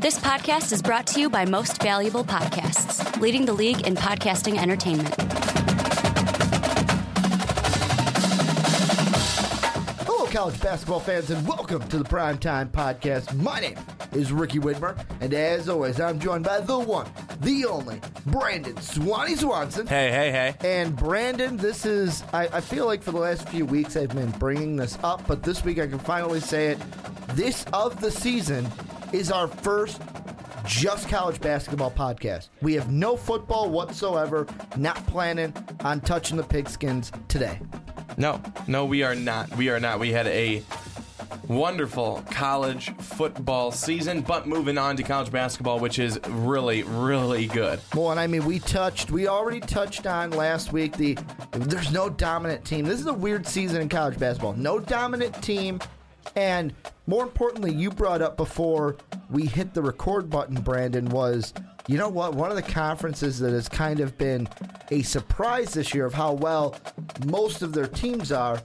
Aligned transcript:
This 0.00 0.18
podcast 0.18 0.72
is 0.72 0.80
brought 0.80 1.06
to 1.08 1.20
you 1.20 1.28
by 1.28 1.44
Most 1.44 1.82
Valuable 1.82 2.24
Podcasts, 2.24 3.20
leading 3.20 3.44
the 3.44 3.52
league 3.52 3.86
in 3.86 3.94
podcasting 3.94 4.56
entertainment. 4.56 5.14
Hello, 10.06 10.24
college 10.28 10.58
basketball 10.62 11.00
fans, 11.00 11.28
and 11.28 11.46
welcome 11.46 11.86
to 11.88 11.98
the 11.98 12.04
Primetime 12.04 12.70
Podcast. 12.70 13.34
My 13.42 13.60
name 13.60 13.76
is 14.12 14.32
Ricky 14.32 14.58
Widmer, 14.58 14.98
and 15.20 15.34
as 15.34 15.68
always, 15.68 16.00
I'm 16.00 16.18
joined 16.18 16.44
by 16.44 16.60
the 16.60 16.78
one, 16.78 17.06
the 17.42 17.66
only, 17.66 18.00
Brandon 18.24 18.80
Swanee 18.80 19.36
Swanson. 19.36 19.86
Hey, 19.86 20.10
hey, 20.10 20.30
hey. 20.30 20.78
And 20.78 20.96
Brandon, 20.96 21.58
this 21.58 21.84
is, 21.84 22.24
I, 22.32 22.48
I 22.48 22.60
feel 22.62 22.86
like 22.86 23.02
for 23.02 23.12
the 23.12 23.18
last 23.18 23.46
few 23.50 23.66
weeks 23.66 23.98
I've 23.98 24.14
been 24.14 24.30
bringing 24.30 24.76
this 24.76 24.96
up, 25.02 25.26
but 25.26 25.42
this 25.42 25.62
week 25.62 25.78
I 25.78 25.86
can 25.86 25.98
finally 25.98 26.40
say 26.40 26.68
it. 26.68 26.78
This 27.34 27.66
of 27.74 28.00
the 28.00 28.10
season 28.10 28.66
is 29.12 29.30
our 29.30 29.48
first 29.48 30.00
just 30.66 31.08
college 31.08 31.40
basketball 31.40 31.90
podcast. 31.90 32.48
We 32.62 32.74
have 32.74 32.90
no 32.90 33.16
football 33.16 33.70
whatsoever, 33.70 34.46
not 34.76 35.04
planning 35.06 35.52
on 35.80 36.00
touching 36.00 36.36
the 36.36 36.42
pigskins 36.42 37.10
today. 37.28 37.58
No, 38.16 38.40
no, 38.66 38.84
we 38.84 39.02
are 39.02 39.14
not. 39.14 39.54
We 39.56 39.70
are 39.70 39.80
not. 39.80 39.98
We 39.98 40.10
had 40.12 40.26
a 40.26 40.62
wonderful 41.48 42.22
college 42.30 42.94
football 42.98 43.72
season, 43.72 44.20
but 44.20 44.46
moving 44.46 44.78
on 44.78 44.96
to 44.96 45.02
college 45.02 45.32
basketball, 45.32 45.80
which 45.80 45.98
is 45.98 46.20
really, 46.28 46.82
really 46.84 47.46
good. 47.46 47.80
Well, 47.94 48.12
and 48.12 48.20
I 48.20 48.26
mean, 48.26 48.44
we 48.44 48.60
touched, 48.60 49.10
we 49.10 49.26
already 49.26 49.60
touched 49.60 50.06
on 50.06 50.30
last 50.30 50.72
week 50.72 50.96
the 50.96 51.18
there's 51.52 51.92
no 51.92 52.08
dominant 52.08 52.64
team. 52.64 52.84
This 52.84 53.00
is 53.00 53.06
a 53.06 53.14
weird 53.14 53.46
season 53.46 53.80
in 53.82 53.88
college 53.88 54.18
basketball. 54.18 54.52
No 54.52 54.78
dominant 54.78 55.42
team. 55.42 55.80
And 56.36 56.74
more 57.06 57.22
importantly, 57.22 57.72
you 57.72 57.90
brought 57.90 58.22
up 58.22 58.36
before 58.36 58.96
we 59.30 59.46
hit 59.46 59.74
the 59.74 59.82
record 59.82 60.30
button, 60.30 60.60
Brandon, 60.60 61.08
was 61.08 61.52
you 61.90 61.98
know 61.98 62.08
what? 62.08 62.34
One 62.34 62.50
of 62.50 62.56
the 62.56 62.62
conferences 62.62 63.40
that 63.40 63.52
has 63.52 63.68
kind 63.68 63.98
of 63.98 64.16
been 64.16 64.48
a 64.92 65.02
surprise 65.02 65.74
this 65.74 65.92
year 65.92 66.06
of 66.06 66.14
how 66.14 66.34
well 66.34 66.76
most 67.26 67.62
of 67.62 67.72
their 67.72 67.88
teams 67.88 68.30
are 68.30 68.62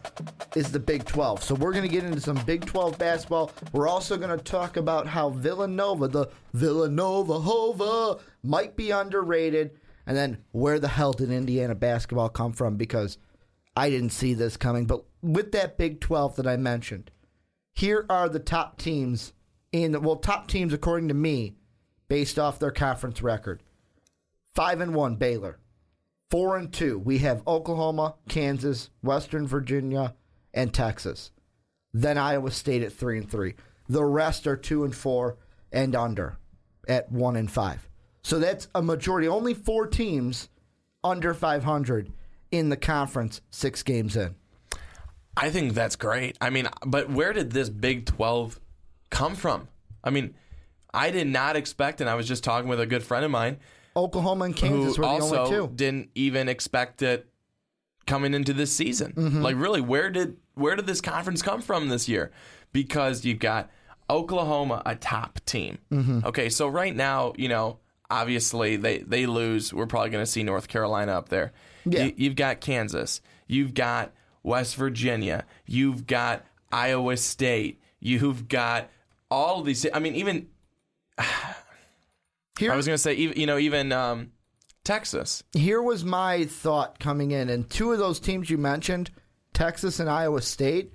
is 0.55 0.71
the 0.71 0.79
Big 0.79 1.05
12. 1.05 1.43
So 1.43 1.55
we're 1.55 1.71
going 1.71 1.87
to 1.87 1.89
get 1.89 2.03
into 2.03 2.21
some 2.21 2.37
Big 2.45 2.65
12 2.65 2.99
basketball. 2.99 3.51
We're 3.71 3.87
also 3.87 4.15
going 4.17 4.37
to 4.37 4.43
talk 4.43 4.77
about 4.77 5.07
how 5.07 5.29
Villanova, 5.29 6.07
the 6.07 6.27
Villanova 6.53 7.39
Hova, 7.39 8.21
might 8.43 8.75
be 8.75 8.91
underrated. 8.91 9.71
And 10.05 10.15
then 10.15 10.37
where 10.51 10.79
the 10.79 10.87
hell 10.87 11.13
did 11.13 11.31
Indiana 11.31 11.73
basketball 11.73 12.29
come 12.29 12.53
from? 12.53 12.77
Because 12.77 13.17
I 13.75 13.89
didn't 13.89 14.11
see 14.11 14.35
this 14.35 14.55
coming. 14.55 14.85
But 14.85 15.03
with 15.23 15.51
that 15.53 15.77
Big 15.77 15.99
12 15.99 16.35
that 16.35 16.47
I 16.47 16.57
mentioned, 16.57 17.09
here 17.75 18.05
are 18.09 18.29
the 18.29 18.39
top 18.39 18.77
teams 18.77 19.33
in 19.71 19.91
the 19.91 19.99
well, 19.99 20.15
top 20.15 20.47
teams 20.47 20.73
according 20.73 21.09
to 21.09 21.13
me, 21.13 21.55
based 22.07 22.39
off 22.39 22.59
their 22.59 22.71
conference 22.71 23.21
record. 23.21 23.61
Five 24.53 24.79
and 24.79 24.95
one, 24.95 25.15
Baylor. 25.15 25.59
Four 26.31 26.57
and 26.57 26.71
two, 26.71 26.97
we 26.97 27.19
have 27.19 27.45
Oklahoma, 27.45 28.15
Kansas, 28.29 28.89
Western 29.01 29.45
Virginia, 29.45 30.15
and 30.53 30.73
Texas. 30.73 31.31
Then 31.93 32.17
Iowa 32.17 32.51
State 32.51 32.83
at 32.83 32.93
three 32.93 33.17
and 33.17 33.29
three. 33.29 33.55
The 33.87 34.03
rest 34.03 34.47
are 34.47 34.57
two 34.57 34.83
and 34.83 34.95
four 34.95 35.37
and 35.71 35.95
under 35.95 36.37
at 36.87 37.11
one 37.11 37.35
and 37.35 37.51
five. 37.51 37.87
So 38.23 38.39
that's 38.39 38.69
a 38.73 38.81
majority. 38.81 39.27
Only 39.27 39.53
four 39.53 39.85
teams 39.85 40.49
under 41.03 41.33
500 41.33 42.11
in 42.51 42.69
the 42.69 42.77
conference, 42.77 43.41
six 43.51 43.83
games 43.83 44.15
in. 44.15 44.35
I 45.37 45.49
think 45.49 45.73
that's 45.73 45.95
great. 45.95 46.37
I 46.39 46.49
mean, 46.49 46.67
but 46.85 47.09
where 47.09 47.33
did 47.33 47.51
this 47.51 47.69
Big 47.69 48.05
12 48.05 48.59
come 49.09 49.35
from? 49.35 49.67
I 50.03 50.09
mean, 50.09 50.35
I 50.93 51.11
did 51.11 51.27
not 51.27 51.55
expect, 51.55 51.99
and 52.01 52.09
I 52.09 52.15
was 52.15 52.27
just 52.27 52.43
talking 52.43 52.69
with 52.69 52.79
a 52.79 52.85
good 52.85 53.03
friend 53.03 53.25
of 53.25 53.31
mine 53.31 53.57
Oklahoma 53.97 54.45
and 54.45 54.55
Kansas 54.55 54.95
who 54.95 55.01
were 55.01 55.07
the 55.07 55.13
also 55.13 55.37
only 55.45 55.49
two. 55.49 55.71
didn't 55.73 56.09
even 56.15 56.49
expect 56.49 57.01
it 57.01 57.27
coming 58.05 58.33
into 58.33 58.53
this 58.53 58.71
season. 58.71 59.13
Mm-hmm. 59.13 59.41
Like, 59.41 59.55
really, 59.55 59.81
where 59.81 60.09
did 60.09 60.37
where 60.53 60.75
did 60.75 60.85
this 60.85 61.01
conference 61.01 61.41
come 61.41 61.61
from 61.61 61.89
this 61.89 62.07
year? 62.07 62.31
Because 62.71 63.23
you've 63.25 63.39
got 63.39 63.69
Oklahoma, 64.09 64.81
a 64.85 64.95
top 64.95 65.39
team. 65.45 65.77
Mm-hmm. 65.91 66.25
Okay, 66.25 66.49
so 66.49 66.67
right 66.67 66.95
now, 66.95 67.33
you 67.37 67.47
know, 67.47 67.79
obviously 68.09 68.75
they 68.75 68.99
they 68.99 69.25
lose. 69.25 69.73
We're 69.73 69.87
probably 69.87 70.09
going 70.09 70.23
to 70.23 70.31
see 70.31 70.43
North 70.43 70.67
Carolina 70.67 71.13
up 71.13 71.29
there. 71.29 71.53
Yeah. 71.85 72.05
You, 72.05 72.13
you've 72.17 72.35
got 72.35 72.61
Kansas. 72.61 73.21
You've 73.47 73.73
got 73.73 74.13
West 74.45 74.75
Virginia. 74.75 75.45
You've 75.65 76.05
got 76.05 76.45
Iowa 76.71 77.17
State. 77.17 77.81
You've 77.99 78.47
got 78.47 78.89
all 79.31 79.59
of 79.59 79.65
these. 79.65 79.85
I 79.93 79.99
mean, 79.99 80.15
even 80.15 80.47
Here, 82.59 82.71
I 82.71 82.75
was 82.77 82.85
going 82.85 82.93
to 82.93 83.01
say, 83.01 83.15
you 83.15 83.45
know, 83.45 83.57
even 83.57 83.91
um, 83.91 84.31
Texas. 84.85 85.43
here 85.51 85.81
was 85.81 86.05
my 86.05 86.45
thought 86.45 86.99
coming 86.99 87.31
in, 87.31 87.49
and 87.49 87.69
two 87.69 87.91
of 87.91 87.99
those 87.99 88.17
teams 88.17 88.49
you 88.49 88.57
mentioned, 88.57 89.11
Texas 89.53 89.99
and 89.99 90.09
Iowa 90.09 90.41
State, 90.41 90.93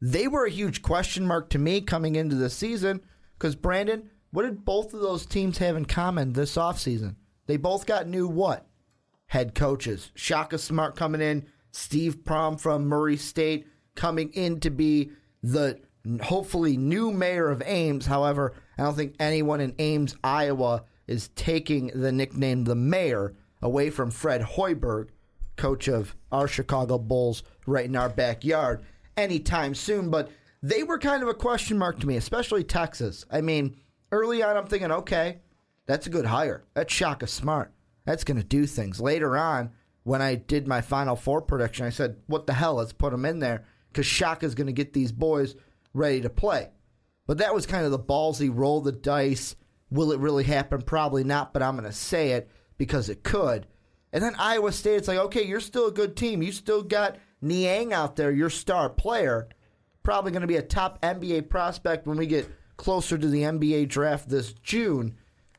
they 0.00 0.28
were 0.28 0.46
a 0.46 0.50
huge 0.50 0.80
question 0.80 1.26
mark 1.26 1.50
to 1.50 1.58
me 1.58 1.82
coming 1.82 2.16
into 2.16 2.36
the 2.36 2.48
season. 2.48 3.02
Because 3.36 3.54
Brandon, 3.54 4.08
what 4.30 4.44
did 4.44 4.64
both 4.64 4.94
of 4.94 5.00
those 5.00 5.26
teams 5.26 5.58
have 5.58 5.76
in 5.76 5.84
common 5.84 6.32
this 6.32 6.56
offseason? 6.56 7.16
They 7.46 7.58
both 7.58 7.84
got 7.84 8.08
new 8.08 8.26
what? 8.26 8.66
Head 9.26 9.54
coaches. 9.54 10.10
Shaka 10.14 10.56
Smart 10.56 10.96
coming 10.96 11.20
in, 11.20 11.46
Steve 11.74 12.18
Prohm 12.24 12.58
from 12.58 12.86
Murray 12.86 13.16
State 13.16 13.66
coming 13.96 14.32
in 14.32 14.60
to 14.60 14.70
be 14.70 15.10
the 15.42 15.80
hopefully 16.22 16.76
new 16.76 17.10
mayor 17.10 17.50
of 17.50 17.62
Ames. 17.66 18.06
However, 18.06 18.54
I 18.78 18.84
don't 18.84 18.94
think 18.94 19.16
anyone 19.18 19.60
in 19.60 19.74
Ames, 19.78 20.14
Iowa 20.22 20.84
is 21.06 21.28
taking 21.28 21.88
the 21.88 22.12
nickname 22.12 22.64
the 22.64 22.74
mayor 22.76 23.34
away 23.60 23.90
from 23.90 24.10
Fred 24.10 24.40
Hoiberg, 24.42 25.08
coach 25.56 25.88
of 25.88 26.14
our 26.30 26.46
Chicago 26.46 26.98
Bulls 26.98 27.42
right 27.66 27.86
in 27.86 27.96
our 27.96 28.08
backyard, 28.08 28.84
anytime 29.16 29.74
soon. 29.74 30.10
But 30.10 30.30
they 30.62 30.82
were 30.82 30.98
kind 30.98 31.22
of 31.22 31.28
a 31.28 31.34
question 31.34 31.76
mark 31.76 31.98
to 32.00 32.06
me, 32.06 32.16
especially 32.16 32.64
Texas. 32.64 33.24
I 33.30 33.40
mean, 33.40 33.76
early 34.12 34.42
on, 34.42 34.56
I'm 34.56 34.66
thinking, 34.66 34.92
okay, 34.92 35.38
that's 35.86 36.06
a 36.06 36.10
good 36.10 36.26
hire. 36.26 36.64
That's 36.74 36.92
Shaka 36.92 37.26
Smart. 37.26 37.72
That's 38.04 38.24
going 38.24 38.36
to 38.36 38.44
do 38.44 38.66
things. 38.66 39.00
Later 39.00 39.36
on, 39.36 39.70
when 40.04 40.22
I 40.22 40.36
did 40.36 40.68
my 40.68 40.80
Final 40.80 41.16
Four 41.16 41.42
prediction, 41.42 41.84
I 41.84 41.90
said, 41.90 42.16
what 42.26 42.46
the 42.46 42.52
hell? 42.52 42.74
Let's 42.74 42.92
put 42.92 43.10
them 43.10 43.24
in 43.24 43.40
there 43.40 43.64
because 43.90 44.06
Shaka's 44.06 44.54
going 44.54 44.66
to 44.68 44.72
get 44.72 44.92
these 44.92 45.12
boys 45.12 45.56
ready 45.92 46.20
to 46.20 46.30
play. 46.30 46.70
But 47.26 47.38
that 47.38 47.54
was 47.54 47.66
kind 47.66 47.84
of 47.84 47.90
the 47.90 47.98
ballsy 47.98 48.50
roll 48.52 48.80
the 48.80 48.92
dice. 48.92 49.56
Will 49.90 50.12
it 50.12 50.20
really 50.20 50.44
happen? 50.44 50.82
Probably 50.82 51.24
not, 51.24 51.52
but 51.52 51.62
I'm 51.62 51.76
going 51.76 51.88
to 51.88 51.92
say 51.92 52.32
it 52.32 52.50
because 52.76 53.08
it 53.08 53.22
could. 53.22 53.66
And 54.12 54.22
then 54.22 54.34
Iowa 54.38 54.72
State, 54.72 54.96
it's 54.96 55.08
like, 55.08 55.18
okay, 55.18 55.44
you're 55.44 55.60
still 55.60 55.88
a 55.88 55.92
good 55.92 56.16
team. 56.16 56.42
You 56.42 56.52
still 56.52 56.82
got 56.82 57.16
Niang 57.40 57.92
out 57.92 58.16
there, 58.16 58.30
your 58.30 58.50
star 58.50 58.90
player. 58.90 59.48
Probably 60.02 60.32
going 60.32 60.42
to 60.42 60.46
be 60.46 60.56
a 60.56 60.62
top 60.62 61.00
NBA 61.02 61.48
prospect 61.48 62.06
when 62.06 62.18
we 62.18 62.26
get 62.26 62.50
closer 62.76 63.16
to 63.16 63.26
the 63.26 63.42
NBA 63.42 63.88
draft 63.88 64.28
this 64.28 64.52
June. 64.52 65.16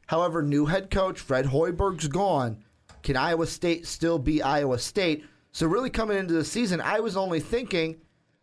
However, 0.07 0.43
new 0.43 0.67
head 0.67 0.91
coach 0.91 1.19
Fred 1.19 1.45
Hoiberg's 1.45 2.07
gone. 2.07 2.63
Can 3.05 3.15
Iowa 3.15 3.45
State 3.45 3.85
still 3.85 4.17
be 4.17 4.41
Iowa 4.41 4.79
State? 4.79 5.25
So, 5.51 5.67
really 5.67 5.91
coming 5.91 6.17
into 6.17 6.33
the 6.33 6.43
season, 6.43 6.81
I 6.81 6.99
was 6.99 7.15
only 7.15 7.39
thinking 7.39 7.97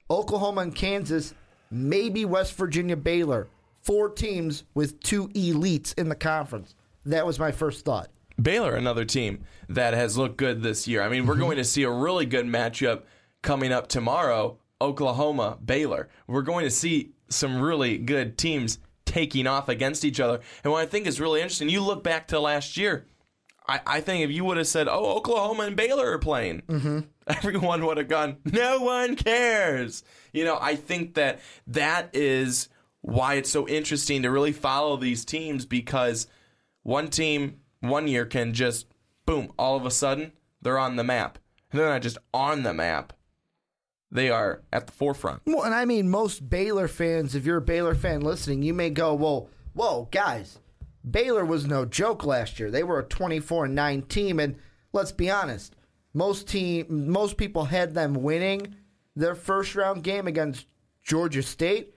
Oklahoma 0.08 0.60
and 0.60 0.72
Kansas, 0.72 1.34
maybe 1.72 2.24
West 2.24 2.54
Virginia, 2.54 2.96
Baylor. 2.96 3.48
Four 3.80 4.08
teams 4.10 4.62
with 4.72 5.00
two 5.00 5.26
elites 5.30 5.98
in 5.98 6.08
the 6.08 6.14
conference. 6.14 6.76
That 7.04 7.26
was 7.26 7.40
my 7.40 7.50
first 7.50 7.84
thought. 7.84 8.10
Baylor, 8.40 8.76
another 8.76 9.04
team 9.04 9.42
that 9.68 9.94
has 9.94 10.16
looked 10.16 10.36
good 10.36 10.62
this 10.62 10.86
year. 10.86 11.02
I 11.02 11.08
mean, 11.08 11.26
we're 11.26 11.34
mm-hmm. 11.34 11.42
going 11.42 11.56
to 11.56 11.64
see 11.64 11.82
a 11.82 11.90
really 11.90 12.24
good 12.24 12.46
matchup 12.46 13.02
coming 13.42 13.72
up 13.72 13.88
tomorrow 13.88 14.58
Oklahoma, 14.80 15.58
Baylor. 15.64 16.08
We're 16.28 16.42
going 16.42 16.64
to 16.64 16.70
see 16.70 17.10
some 17.28 17.60
really 17.60 17.98
good 17.98 18.38
teams 18.38 18.78
taking 19.06 19.48
off 19.48 19.68
against 19.68 20.04
each 20.04 20.20
other. 20.20 20.38
And 20.62 20.72
what 20.72 20.82
I 20.82 20.86
think 20.86 21.08
is 21.08 21.20
really 21.20 21.40
interesting, 21.40 21.68
you 21.68 21.82
look 21.82 22.04
back 22.04 22.28
to 22.28 22.38
last 22.38 22.76
year, 22.76 23.06
I, 23.68 23.80
I 23.86 24.00
think 24.00 24.24
if 24.24 24.30
you 24.30 24.44
would 24.44 24.56
have 24.56 24.66
said, 24.66 24.88
oh, 24.88 25.16
Oklahoma 25.16 25.64
and 25.64 25.76
Baylor 25.76 26.10
are 26.12 26.18
playing, 26.18 26.62
mm-hmm. 26.62 27.00
everyone 27.26 27.84
would 27.86 27.96
have 27.96 28.08
gone, 28.08 28.38
no 28.44 28.80
one 28.80 29.16
cares. 29.16 30.02
You 30.32 30.44
know, 30.44 30.58
I 30.60 30.76
think 30.76 31.14
that 31.14 31.40
that 31.66 32.10
is 32.12 32.68
why 33.02 33.34
it's 33.34 33.50
so 33.50 33.68
interesting 33.68 34.22
to 34.22 34.30
really 34.30 34.52
follow 34.52 34.96
these 34.96 35.24
teams 35.24 35.66
because 35.66 36.26
one 36.82 37.08
team 37.08 37.60
one 37.80 38.08
year 38.08 38.24
can 38.24 38.54
just 38.54 38.86
boom, 39.26 39.52
all 39.58 39.76
of 39.76 39.84
a 39.84 39.90
sudden 39.90 40.32
they're 40.60 40.78
on 40.78 40.96
the 40.96 41.04
map. 41.04 41.38
And 41.70 41.80
they're 41.80 41.88
not 41.88 42.02
just 42.02 42.18
on 42.32 42.62
the 42.62 42.74
map. 42.74 43.12
They 44.10 44.28
are 44.28 44.62
at 44.72 44.86
the 44.86 44.92
forefront. 44.92 45.40
Well, 45.46 45.62
and 45.62 45.74
I 45.74 45.86
mean, 45.86 46.10
most 46.10 46.48
Baylor 46.48 46.86
fans, 46.86 47.34
if 47.34 47.46
you're 47.46 47.56
a 47.56 47.62
Baylor 47.62 47.94
fan 47.94 48.20
listening, 48.20 48.62
you 48.62 48.74
may 48.74 48.90
go, 48.90 49.14
well, 49.14 49.48
whoa, 49.72 50.08
guys, 50.10 50.58
Baylor 51.08 51.44
was 51.44 51.66
no 51.66 51.84
joke 51.84 52.24
last 52.24 52.58
year. 52.60 52.70
They 52.70 52.82
were 52.82 53.00
a 53.00 53.04
24 53.04 53.68
9 53.68 54.02
team. 54.02 54.38
And 54.40 54.56
let's 54.92 55.12
be 55.12 55.30
honest, 55.30 55.74
most 56.14 56.48
team, 56.48 56.86
most 57.10 57.36
people 57.36 57.64
had 57.64 57.94
them 57.94 58.14
winning 58.14 58.76
their 59.16 59.34
first 59.34 59.74
round 59.74 60.02
game 60.02 60.26
against 60.26 60.66
Georgia 61.02 61.42
State. 61.42 61.94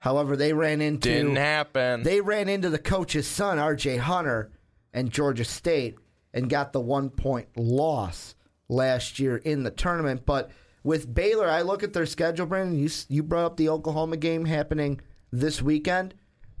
However, 0.00 0.36
they 0.36 0.52
ran 0.52 0.82
into 0.82 1.08
Didn't 1.08 1.36
happen. 1.36 2.02
they 2.02 2.20
ran 2.20 2.48
into 2.48 2.68
the 2.68 2.78
coach's 2.78 3.26
son, 3.26 3.58
R.J. 3.58 3.96
Hunter, 3.96 4.52
and 4.92 5.10
Georgia 5.10 5.44
State, 5.44 5.96
and 6.34 6.50
got 6.50 6.72
the 6.74 6.80
one 6.80 7.08
point 7.08 7.48
loss 7.56 8.34
last 8.68 9.18
year 9.18 9.38
in 9.38 9.62
the 9.62 9.70
tournament. 9.70 10.26
But 10.26 10.50
with 10.82 11.12
Baylor, 11.14 11.48
I 11.48 11.62
look 11.62 11.82
at 11.82 11.94
their 11.94 12.04
schedule, 12.04 12.44
Brandon. 12.44 12.78
You 12.78 12.90
you 13.08 13.22
brought 13.22 13.46
up 13.46 13.56
the 13.56 13.70
Oklahoma 13.70 14.18
game 14.18 14.44
happening 14.44 15.00
this 15.32 15.62
weekend, 15.62 16.12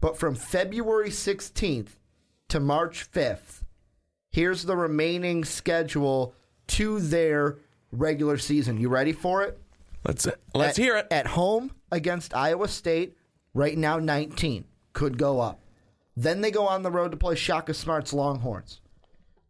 but 0.04 0.18
from 0.18 0.34
February 0.34 1.08
16th 1.08 1.96
to 2.48 2.60
March 2.60 3.10
5th, 3.10 3.62
here's 4.28 4.64
the 4.64 4.76
remaining 4.76 5.46
schedule 5.46 6.34
to 6.66 7.00
their 7.00 7.56
regular 7.90 8.36
season. 8.36 8.78
You 8.78 8.90
ready 8.90 9.12
for 9.14 9.42
it? 9.44 9.58
let's 10.06 10.28
let's 10.54 10.78
At- 10.78 10.84
hear 10.84 10.98
it. 10.98 11.06
At 11.10 11.28
home 11.28 11.70
against 11.90 12.36
Iowa 12.36 12.68
State, 12.68 13.16
right 13.54 13.78
now 13.78 13.98
19. 13.98 14.66
Could 14.92 15.16
go 15.16 15.40
up. 15.40 15.60
Then 16.14 16.42
they 16.42 16.50
go 16.50 16.68
on 16.68 16.82
the 16.82 16.90
road 16.90 17.12
to 17.12 17.16
play 17.16 17.34
Shaka 17.34 17.72
Smart's 17.72 18.12
Longhorns. 18.12 18.82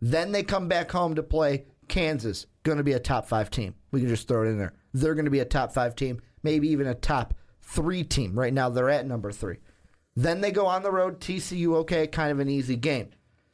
Then 0.01 0.31
they 0.31 0.45
come 0.45 0.69
back 0.69 0.93
home 0.93 1.17
to 1.17 1.23
play 1.25 1.65
Kansas. 1.89 2.47
Going 2.62 2.79
to 2.79 2.85
be 2.85 2.93
a 2.93 3.01
top 3.01 3.27
five 3.27 3.51
team. 3.51 3.75
We 3.91 3.99
can 3.99 4.09
just 4.09 4.29
throw 4.29 4.45
it 4.45 4.51
in 4.51 4.59
there. 4.59 4.75
They're 4.93 5.17
going 5.17 5.25
to 5.25 5.33
be 5.33 5.41
a 5.41 5.45
top 5.45 5.73
five 5.75 5.97
team, 5.97 6.23
maybe 6.45 6.69
even 6.69 6.87
a 6.87 6.95
top 6.95 7.35
three 7.61 8.05
team. 8.05 8.39
Right 8.39 8.55
now, 8.55 8.69
they're 8.69 8.89
at 8.89 9.05
number 9.05 9.33
three. 9.33 9.56
Then 10.17 10.41
they 10.41 10.51
go 10.51 10.67
on 10.67 10.83
the 10.83 10.93
road, 10.93 11.21
TCU, 11.21 11.75
okay, 11.77 12.07
kind 12.07 12.31
of 12.31 12.39
an 12.39 12.49
easy 12.49 12.77
game. 12.77 13.11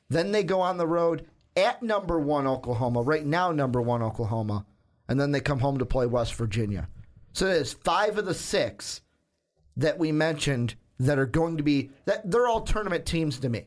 Then 0.09 0.33
they 0.33 0.43
go 0.43 0.61
on 0.61 0.77
the 0.77 0.87
road 0.87 1.27
at 1.57 1.83
number 1.83 2.19
one 2.19 2.47
Oklahoma, 2.47 3.03
right 3.03 3.25
now, 3.25 3.53
number 3.53 3.81
one 3.81 4.03
Oklahoma. 4.03 4.67
And 5.09 5.21
then 5.21 5.33
they 5.33 5.41
come 5.41 5.61
home 5.61 5.79
to 5.79 5.87
play 5.87 6.07
West 6.07 6.35
Virginia. 6.35 6.89
So 7.33 7.47
there's 7.47 7.73
five 7.73 8.19
of 8.19 8.27
the 8.27 8.35
six 8.35 9.01
that 9.77 9.99
we 9.99 10.13
mentioned 10.13 10.75
that 10.99 11.19
are 11.19 11.27
going 11.27 11.57
to 11.57 11.63
be, 11.63 11.91
that 12.05 12.31
they're 12.31 12.47
all 12.47 12.61
tournament 12.61 13.07
teams 13.07 13.39
to 13.41 13.49
me. 13.49 13.67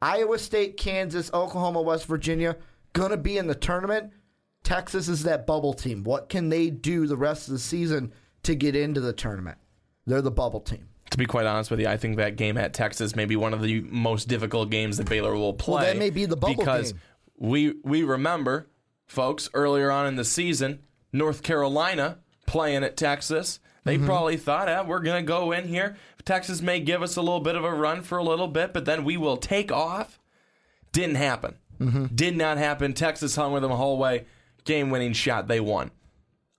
Iowa 0.00 0.38
State, 0.38 0.76
Kansas, 0.76 1.30
Oklahoma, 1.32 1.82
West 1.82 2.06
Virginia, 2.06 2.56
going 2.92 3.10
to 3.10 3.16
be 3.16 3.36
in 3.36 3.46
the 3.46 3.54
tournament. 3.54 4.12
Texas 4.62 5.08
is 5.08 5.24
that 5.24 5.46
bubble 5.46 5.74
team. 5.74 6.04
What 6.04 6.28
can 6.28 6.48
they 6.48 6.70
do 6.70 7.06
the 7.06 7.16
rest 7.16 7.48
of 7.48 7.52
the 7.52 7.58
season 7.58 8.12
to 8.44 8.54
get 8.54 8.74
into 8.74 9.00
the 9.00 9.12
tournament? 9.12 9.58
They're 10.06 10.22
the 10.22 10.30
bubble 10.30 10.60
team. 10.60 10.88
To 11.10 11.18
be 11.18 11.26
quite 11.26 11.46
honest 11.46 11.70
with 11.70 11.80
you, 11.80 11.86
I 11.86 11.96
think 11.96 12.16
that 12.16 12.36
game 12.36 12.56
at 12.58 12.72
Texas 12.74 13.14
may 13.14 13.24
be 13.24 13.36
one 13.36 13.52
of 13.54 13.62
the 13.62 13.80
most 13.82 14.26
difficult 14.28 14.70
games 14.70 14.96
that 14.96 15.08
Baylor 15.08 15.34
will 15.34 15.52
play. 15.54 15.84
that 15.84 15.96
may 15.98 16.10
be 16.10 16.24
the 16.26 16.36
bubble 16.36 16.54
because 16.56 16.92
game. 16.92 17.00
we 17.38 17.74
we 17.84 18.02
remember, 18.02 18.66
folks, 19.06 19.48
earlier 19.54 19.90
on 19.90 20.06
in 20.06 20.16
the 20.16 20.24
season, 20.24 20.80
North 21.12 21.42
Carolina 21.42 22.18
playing 22.46 22.82
at 22.84 22.96
Texas. 22.96 23.60
They 23.84 23.96
Mm-hmm. 23.96 24.06
probably 24.06 24.36
thought, 24.38 24.68
ah, 24.68 24.82
we're 24.82 25.00
going 25.00 25.22
to 25.22 25.26
go 25.26 25.52
in 25.52 25.68
here. 25.68 25.96
Texas 26.24 26.62
may 26.62 26.80
give 26.80 27.02
us 27.02 27.16
a 27.16 27.20
little 27.20 27.40
bit 27.40 27.54
of 27.54 27.64
a 27.64 27.72
run 27.74 28.00
for 28.02 28.16
a 28.16 28.24
little 28.24 28.48
bit, 28.48 28.72
but 28.72 28.86
then 28.86 29.04
we 29.04 29.18
will 29.18 29.36
take 29.36 29.70
off. 29.70 30.18
Didn't 30.92 31.16
happen. 31.16 31.56
Mm-hmm. 31.78 32.06
Did 32.14 32.34
not 32.36 32.56
happen. 32.56 32.94
Texas 32.94 33.36
hung 33.36 33.52
with 33.52 33.60
them 33.62 33.70
the 33.70 33.76
whole 33.76 33.98
way. 33.98 34.24
Game 34.64 34.88
winning 34.90 35.12
shot. 35.12 35.48
They 35.48 35.60
won. 35.60 35.90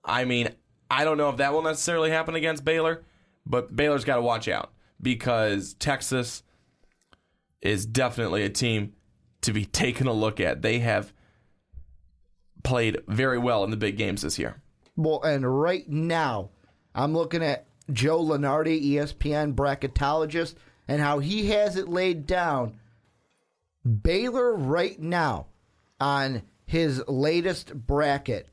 I 0.04 0.24
mean, 0.24 0.50
I 0.88 1.02
don't 1.04 1.18
know 1.18 1.28
if 1.30 1.38
that 1.38 1.52
will 1.52 1.62
necessarily 1.62 2.10
happen 2.10 2.36
against 2.36 2.64
Baylor, 2.64 3.02
but 3.46 3.74
Baylor's 3.74 4.04
got 4.04 4.16
to 4.16 4.22
watch 4.22 4.48
out 4.48 4.72
because 5.00 5.74
Texas 5.74 6.42
is 7.62 7.86
definitely 7.86 8.42
a 8.42 8.50
team 8.50 8.92
to 9.42 9.52
be 9.52 9.64
taken 9.64 10.06
a 10.06 10.12
look 10.12 10.40
at. 10.40 10.62
They 10.62 10.80
have 10.80 11.12
played 12.64 12.98
very 13.06 13.38
well 13.38 13.64
in 13.64 13.70
the 13.70 13.76
big 13.76 13.96
games 13.96 14.22
this 14.22 14.38
year. 14.38 14.60
Well, 14.96 15.22
and 15.22 15.60
right 15.60 15.88
now, 15.88 16.50
I'm 16.94 17.14
looking 17.14 17.42
at 17.42 17.66
Joe 17.92 18.22
Lunardi, 18.22 18.92
ESPN 18.92 19.54
bracketologist, 19.54 20.54
and 20.88 21.00
how 21.00 21.18
he 21.18 21.50
has 21.50 21.76
it 21.76 21.88
laid 21.88 22.26
down. 22.26 22.80
Baylor 24.02 24.54
right 24.54 24.98
now 24.98 25.46
on 26.00 26.42
his 26.66 27.02
latest 27.06 27.74
bracket 27.74 28.48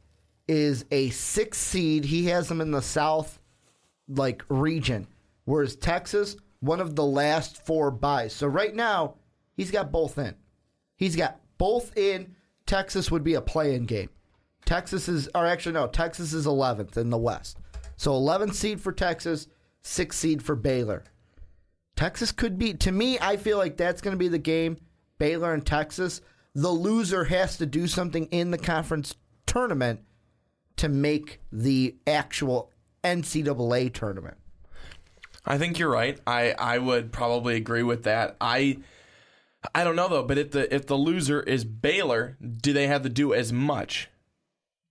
is 0.48 0.86
a 0.92 1.10
six 1.10 1.58
seed. 1.58 2.06
He 2.06 2.26
has 2.26 2.48
them 2.48 2.62
in 2.62 2.72
the 2.72 2.82
South 2.82 3.40
like 4.08 4.44
region, 4.50 5.08
whereas 5.46 5.76
Texas 5.76 6.36
one 6.64 6.80
of 6.80 6.96
the 6.96 7.06
last 7.06 7.66
four 7.66 7.92
buys. 7.92 8.32
So 8.32 8.48
right 8.48 8.74
now 8.74 9.16
he's 9.58 9.70
got 9.70 9.92
both 9.92 10.18
in. 10.18 10.34
He's 10.96 11.18
got 11.18 11.42
both 11.58 11.96
in. 11.98 12.36
Texas 12.66 13.12
would 13.12 13.24
be 13.24 13.34
a 13.34 13.42
play-in 13.42 13.86
game. 13.86 14.10
Texas 14.66 15.10
is, 15.10 15.28
or 15.36 15.46
actually 15.46 15.74
no, 15.74 15.88
Texas 15.88 16.32
is 16.32 16.46
11th 16.46 16.96
in 16.96 17.10
the 17.10 17.18
West. 17.18 17.58
So 17.98 18.14
11th 18.14 18.54
seed 18.54 18.80
for 18.80 18.94
Texas, 18.94 19.50
six 19.82 20.18
seed 20.18 20.42
for 20.42 20.56
Baylor. 20.56 21.04
Texas 21.98 22.32
could 22.32 22.58
be, 22.58 22.74
to 22.76 22.94
me, 22.94 23.20
I 23.20 23.36
feel 23.36 23.58
like 23.58 23.76
that's 23.76 24.02
going 24.02 24.14
to 24.14 24.18
be 24.18 24.30
the 24.30 24.38
game. 24.38 24.78
Baylor 25.18 25.54
and 25.54 25.66
Texas. 25.66 26.22
The 26.56 26.70
loser 26.70 27.26
has 27.26 27.58
to 27.58 27.66
do 27.66 27.88
something 27.88 28.28
in 28.28 28.52
the 28.52 28.58
conference 28.58 29.16
tournament 29.46 30.00
to 30.78 30.88
make 30.88 31.42
the 31.52 31.98
actual 32.08 32.72
NCAA 33.04 33.94
tournament. 33.94 34.38
I 35.46 35.58
think 35.58 35.78
you're 35.78 35.92
right. 35.92 36.20
I, 36.26 36.52
I 36.52 36.78
would 36.78 37.12
probably 37.12 37.56
agree 37.56 37.84
with 37.84 38.04
that. 38.04 38.38
I 38.40 38.78
I 39.76 39.84
don't 39.84 39.96
know 39.96 40.08
though, 40.08 40.24
but 40.24 40.38
if 40.38 40.52
the 40.52 40.74
if 40.74 40.88
the 40.88 40.96
loser 40.96 41.42
is 41.42 41.64
Baylor, 41.66 42.38
do 42.42 42.74
they 42.74 42.88
have 42.88 43.04
to 43.04 43.10
do 43.10 43.34
as 43.34 43.52
much? 43.54 44.10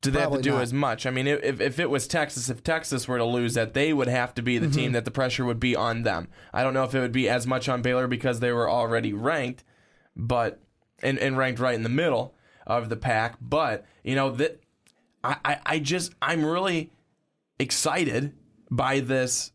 Do 0.03 0.11
they 0.11 0.21
have 0.21 0.33
to 0.33 0.43
do 0.43 0.51
not. 0.53 0.63
as 0.63 0.73
much? 0.73 1.07
I 1.07 1.11
mean, 1.11 1.27
if 1.27 1.61
if 1.61 1.79
it 1.79 1.89
was 1.89 2.07
Texas, 2.09 2.49
if 2.51 2.63
Texas 2.65 3.07
were 3.07 3.19
to 3.19 3.25
lose 3.25 3.55
that, 3.55 3.73
they 3.73 3.93
would 3.93 4.09
have 4.09 4.35
to 4.35 4.43
be 4.43 4.59
the 4.59 4.67
Mm-hmm. 4.67 4.75
team 4.75 4.93
that 4.93 5.05
the 5.05 5.11
pressure 5.11 5.45
would 5.45 5.61
be 5.61 5.77
on 5.77 6.03
them. 6.03 6.29
I 6.53 6.63
don't 6.63 6.75
know 6.75 6.85
if 6.85 6.95
it 6.95 7.01
would 7.01 7.13
be 7.13 7.29
as 7.29 7.47
much 7.47 7.69
on 7.69 7.83
Baylor 7.83 8.07
because 8.07 8.41
they 8.41 8.53
were 8.53 8.69
already 8.69 9.13
ranked, 9.13 9.63
but 10.17 10.61
and, 11.03 11.19
and 11.19 11.39
ranked 11.39 11.61
right 11.61 11.75
in 11.75 11.83
the 11.83 11.89
middle 11.89 12.35
of 12.67 12.89
the 12.89 12.97
pack. 12.97 13.37
But 13.41 13.85
you 14.03 14.17
know 14.17 14.31
that 14.33 14.61
I, 15.23 15.37
I, 15.45 15.59
I 15.65 15.79
just 15.79 16.15
I'm 16.21 16.45
really 16.45 16.91
excited 17.63 18.35
by 18.71 19.01
this 19.01 19.53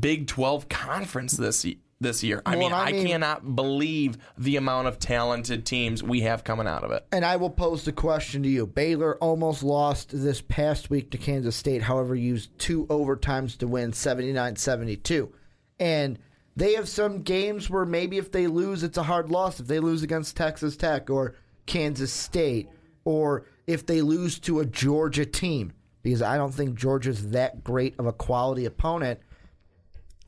Big 0.00 0.26
12 0.28 0.68
conference 0.68 1.32
this 1.36 1.66
this 2.00 2.22
year. 2.24 2.42
I 2.44 2.50
Well, 2.50 2.58
mean, 2.58 2.72
I 2.72 2.84
I, 2.86 2.92
mean- 2.92 3.06
cannot 3.06 3.54
believe 3.56 4.18
the 4.36 4.56
amount 4.56 4.88
of 4.88 4.98
talented 4.98 5.64
teams 5.64 6.02
we 6.02 6.22
have 6.22 6.42
coming 6.44 6.66
out 6.66 6.82
of 6.84 6.90
it. 6.90 7.06
And 7.12 7.24
I 7.24 7.36
will 7.36 7.50
pose 7.50 7.84
the 7.84 7.92
question 7.92 8.42
to 8.42 8.48
you. 8.48 8.66
Baylor 8.66 9.16
almost 9.18 9.62
lost 9.62 10.10
this 10.12 10.40
past 10.40 10.90
week 10.90 11.10
to 11.12 11.18
Kansas 11.18 11.54
State, 11.56 11.82
however, 11.82 12.14
used 12.16 12.56
two 12.58 12.86
overtimes 12.86 13.56
to 13.58 13.68
win 13.68 13.92
79 13.92 14.56
72. 14.56 15.32
And 15.78 16.18
they 16.56 16.74
have 16.74 16.88
some 16.88 17.22
games 17.22 17.70
where 17.70 17.84
maybe 17.86 18.18
if 18.18 18.30
they 18.32 18.46
lose, 18.48 18.82
it's 18.82 18.98
a 18.98 19.02
hard 19.04 19.30
loss. 19.30 19.58
If 19.60 19.68
they 19.68 19.78
lose 19.80 20.02
against 20.02 20.36
Texas 20.36 20.76
Tech 20.76 21.08
or 21.08 21.34
Kansas 21.66 22.12
State, 22.12 22.68
or 23.04 23.46
if 23.66 23.86
they 23.86 24.02
lose 24.02 24.38
to 24.40 24.58
a 24.60 24.66
Georgia 24.66 25.24
team, 25.24 25.72
because 26.02 26.22
I 26.22 26.36
don't 26.36 26.52
think 26.52 26.74
Georgia's 26.74 27.30
that 27.30 27.62
great 27.64 27.94
of 27.98 28.06
a 28.06 28.12
quality 28.12 28.64
opponent. 28.64 29.20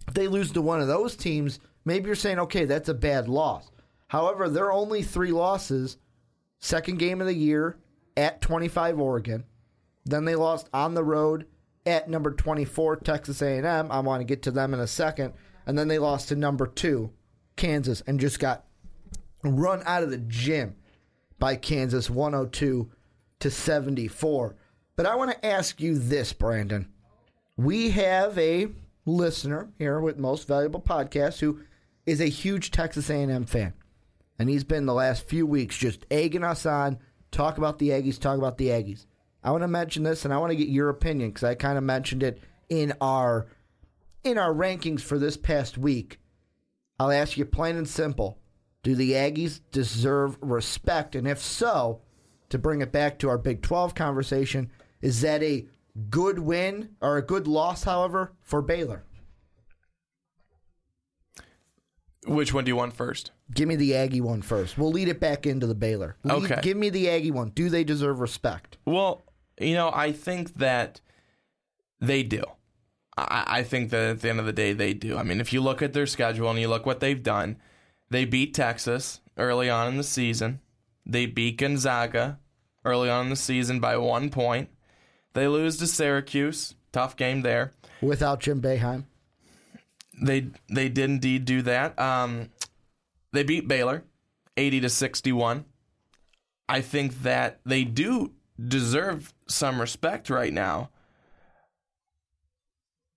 If 0.07 0.15
they 0.15 0.29
lose 0.29 0.53
to 0.53 0.63
one 0.63 0.81
of 0.81 0.89
those 0.89 1.17
teams, 1.17 1.61
maybe 1.85 2.07
you're 2.07 2.15
saying, 2.15 2.39
okay, 2.41 2.65
that's 2.65 2.89
a 2.89 2.95
bad 2.95 3.29
loss. 3.29 3.71
However, 4.09 4.49
they're 4.49 4.73
only 4.73 5.03
three 5.03 5.33
losses. 5.33 5.97
Second 6.61 6.99
game 6.99 7.21
of 7.21 7.27
the 7.27 7.35
year 7.35 7.77
at 8.17 8.41
25 8.41 9.01
Oregon. 9.01 9.45
Then 10.05 10.25
they 10.25 10.35
lost 10.35 10.69
on 10.73 10.95
the 10.95 11.05
road 11.05 11.47
at 11.87 12.09
number 12.09 12.31
24 12.31 12.97
Texas 12.97 13.43
A&M. 13.43 13.91
I 13.91 14.01
want 14.01 14.21
to 14.21 14.25
get 14.25 14.43
to 14.43 14.51
them 14.51 14.75
in 14.75 14.81
a 14.81 14.87
second. 14.87 15.35
And 15.67 15.79
then 15.79 15.89
they 15.89 15.99
lost 15.99 16.29
to 16.29 16.37
number 16.37 16.67
2 16.67 17.11
Kansas 17.57 18.03
and 18.07 18.21
just 18.21 18.39
got 18.39 18.65
run 19.43 19.83
out 19.85 20.03
of 20.03 20.11
the 20.11 20.19
gym 20.19 20.77
by 21.39 21.57
Kansas 21.57 22.09
102 22.09 22.91
to 23.41 23.51
74. 23.51 24.57
But 24.97 25.07
I 25.07 25.17
want 25.17 25.33
to 25.33 25.47
ask 25.47 25.81
you 25.81 25.99
this, 25.99 26.33
Brandon. 26.33 26.89
We 27.57 27.91
have 27.91 28.39
a 28.39 28.69
listener 29.05 29.71
here 29.77 30.01
with 30.01 30.19
Most 30.19 30.47
Valuable 30.47 30.81
Podcast 30.81 31.41
who 31.41 31.61
is 32.07 32.21
a 32.21 32.27
huge 32.27 32.71
Texas 32.71 33.11
A&M 33.11 33.45
fan. 33.45 33.73
And 34.39 34.49
he's 34.49 34.65
been 34.65 34.87
the 34.87 34.95
last 34.95 35.29
few 35.29 35.47
weeks 35.47 35.77
just 35.77 36.07
egging 36.11 36.45
us 36.45 36.65
on, 36.65 36.99
talk 37.33 37.59
about 37.59 37.79
the 37.79 37.91
Aggies, 37.91 38.21
talk 38.21 38.39
about 38.39 38.57
the 38.57 38.69
Aggies. 38.69 39.07
I 39.43 39.51
want 39.51 39.63
to 39.63 39.69
mention 39.69 40.05
this 40.05 40.25
and 40.25 40.33
I 40.33 40.39
want 40.39 40.53
to 40.53 40.57
get 40.57 40.69
your 40.69 40.89
opinion 40.89 41.31
because 41.31 41.45
I 41.45 41.55
kind 41.55 41.77
of 41.77 41.85
mentioned 41.85 42.23
it 42.23 42.41
in 42.69 42.95
our 43.01 43.47
in 44.23 44.39
our 44.39 44.55
rankings 44.55 45.03
for 45.03 45.19
this 45.19 45.37
past 45.37 45.77
week. 45.77 46.19
I'll 46.99 47.11
ask 47.11 47.37
you 47.37 47.45
plain 47.45 47.77
and 47.77 47.89
simple. 47.89 48.39
Do 48.83 48.95
the 48.95 49.13
Aggies 49.13 49.61
deserve 49.71 50.39
respect? 50.41 51.15
And 51.15 51.27
if 51.27 51.41
so, 51.41 52.01
to 52.49 52.59
bring 52.59 52.81
it 52.81 52.93
back 52.93 53.19
to 53.19 53.29
our 53.29 53.37
Big 53.37 53.61
12 53.61 53.95
conversation, 53.95 54.71
is 55.05 55.21
that 55.21 55.43
a 55.43 55.67
good 56.11 56.39
win 56.39 56.97
or 57.01 57.19
a 57.19 57.23
good 57.23 57.47
loss, 57.47 57.85
however, 57.85 58.33
for 58.41 58.63
Baylor? 58.63 59.05
Which 62.27 62.55
one 62.55 62.65
do 62.65 62.71
you 62.71 62.77
want 62.77 62.95
first? 62.97 63.33
Give 63.55 63.69
me 63.69 63.77
the 63.77 63.95
Aggie 63.95 64.23
one 64.23 64.41
first. 64.41 64.79
We'll 64.79 64.91
lead 64.91 65.09
it 65.09 65.21
back 65.21 65.47
into 65.47 65.67
the 65.67 65.75
Baylor. 65.75 66.17
Lead- 66.25 66.51
Okay. 66.51 66.61
Give 66.63 66.77
me 66.77 66.89
the 66.89 67.11
Aggie 67.11 67.31
one. 67.31 67.51
Do 67.51 67.69
they 67.69 67.85
deserve 67.85 68.21
respect? 68.21 68.79
Well, 68.87 69.25
you 69.61 69.75
know, 69.75 69.91
I 69.95 70.13
think 70.13 70.55
that 70.55 71.01
they 72.01 72.23
do. 72.23 72.43
I, 73.19 73.45
I 73.59 73.63
think 73.63 73.91
that 73.91 74.11
at 74.11 74.21
the 74.23 74.31
end 74.31 74.41
of 74.41 74.47
the 74.47 74.53
day, 74.55 74.73
they 74.73 74.95
do. 74.95 75.19
I 75.19 75.23
mean, 75.23 75.39
if 75.41 75.53
you 75.53 75.61
look 75.61 75.83
at 75.83 75.93
their 75.93 76.07
schedule 76.07 76.49
and 76.51 76.59
you 76.59 76.69
look 76.69 76.87
what 76.87 77.01
they've 77.01 77.23
done, 77.23 77.57
they 78.11 78.25
beat 78.25 78.55
Texas 78.55 79.21
early 79.37 79.69
on 79.69 79.89
in 79.89 79.97
the 79.99 80.03
season. 80.03 80.61
They 81.05 81.27
beat 81.27 81.59
Gonzaga 81.59 82.39
early 82.87 83.11
on 83.11 83.25
in 83.27 83.31
the 83.31 83.37
season 83.37 83.81
by 83.81 83.99
one 83.99 84.31
point. 84.31 84.71
They 85.35 85.49
lose 85.49 85.77
to 85.79 85.87
Syracuse. 85.87 86.75
Tough 86.93 87.17
game 87.17 87.43
there. 87.43 87.75
Without 88.01 88.41
Jim 88.41 88.63
Boeheim. 88.63 89.05
They 90.23 90.49
they 90.69 90.89
did 90.89 91.11
indeed 91.11 91.45
do 91.45 91.63
that. 91.63 91.99
Um, 91.99 92.51
they 93.33 93.43
beat 93.43 93.67
Baylor, 93.67 94.05
eighty 94.57 94.81
to 94.81 94.89
sixty 94.89 95.33
one. 95.33 95.65
I 96.69 96.81
think 96.81 97.23
that 97.23 97.61
they 97.67 97.85
do 97.85 98.33
deserve 98.65 99.35
some 99.49 99.81
respect 99.81 100.31
right 100.31 100.53
now. 100.53 100.91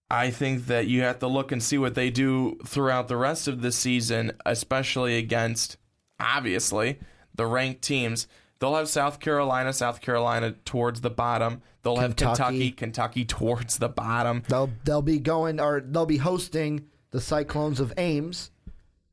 I 0.10 0.32
think 0.32 0.68
that 0.68 0.88
you 0.88 1.02
have 1.02 1.20
to 1.20 1.28
look 1.28 1.52
and 1.52 1.62
see 1.62 1.78
what 1.78 1.94
they 1.94 2.10
do 2.10 2.58
throughout 2.66 3.10
the 3.10 3.18
rest 3.18 3.48
of 3.48 3.62
the 3.62 3.72
season, 3.72 4.32
especially 4.46 5.18
against 5.18 5.78
obviously 6.20 7.00
the 7.36 7.46
ranked 7.46 7.82
teams. 7.84 8.28
They'll 8.60 8.76
have 8.76 8.90
South 8.90 9.20
Carolina, 9.20 9.72
South 9.72 10.02
Carolina 10.02 10.54
towards 10.66 11.02
the 11.02 11.10
bottom. 11.10 11.62
They'll 11.84 11.98
have 11.98 12.16
Kentucky. 12.16 12.72
Kentucky, 12.72 12.72
Kentucky 12.72 13.26
towards 13.26 13.78
the 13.78 13.90
bottom. 13.90 14.44
They'll 14.48 14.72
they'll 14.84 15.02
be 15.02 15.20
going 15.20 15.60
or 15.60 15.82
they'll 15.82 16.06
be 16.06 16.18
hosting 16.18 16.88
the 17.12 17.22
Cyclones 17.22 17.80
of 17.80 17.94
Ames 17.98 18.52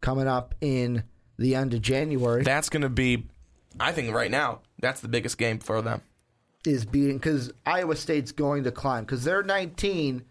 coming 0.01 0.27
up 0.27 0.55
in 0.61 1.05
the 1.39 1.55
end 1.55 1.75
of 1.75 1.83
January. 1.83 2.43
That's 2.43 2.69
going 2.69 2.83
to 2.83 2.89
be, 2.89 3.27
I 3.79 3.93
think, 3.93 4.15
right 4.15 4.31
now, 4.31 4.61
that's 4.79 5.01
the 5.01 5.09
biggest 5.09 5.39
game 5.39 5.59
for 5.59 5.83
them. 5.83 6.03
is 6.67 6.85
beating 6.85 7.19
because 7.19 7.53
Iowa 7.67 7.97
State's 7.97 8.33
going 8.33 8.65
to 8.65 8.71
climb 8.71 9.05
because 9.05 9.25
they're 9.25 9.43
19, 9.43 10.25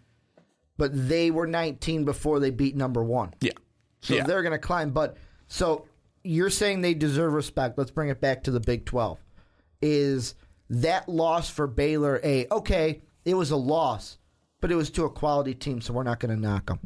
but 0.78 0.92
they 0.94 1.32
were 1.32 1.48
19 1.48 2.06
before 2.06 2.40
they 2.40 2.50
beat 2.50 2.76
number 2.76 3.04
one. 3.04 3.34
Yeah. 3.42 3.52
So 4.02 4.16
yeah. 4.16 4.24
they're 4.26 4.44
going 4.44 4.54
to 4.54 4.60
climb. 4.60 4.92
But 4.92 5.18
so 5.48 5.86
you're 6.24 6.50
saying 6.50 6.82
they 6.82 6.94
deserve 6.94 7.34
respect. 7.34 7.78
Let's 7.78 7.92
bring 7.92 8.10
it 8.10 8.22
back 8.22 8.44
to 8.44 8.52
the 8.52 8.60
Big 8.60 8.86
12. 8.86 9.20
Is 9.82 10.36
that 10.70 11.10
loss 11.10 11.50
for 11.50 11.68
Baylor 11.68 12.20
a 12.24 12.48
okay? 12.52 13.02
It 13.26 13.36
was 13.36 13.52
a 13.52 13.58
loss, 13.58 14.18
but 14.62 14.72
it 14.72 14.76
was 14.76 14.90
to 14.92 15.06
a 15.06 15.10
quality 15.10 15.54
team, 15.54 15.82
so 15.82 15.94
we're 15.94 16.04
not 16.04 16.20
going 16.20 16.34
to 16.34 16.42
knock 16.42 16.68
them. 16.68 16.80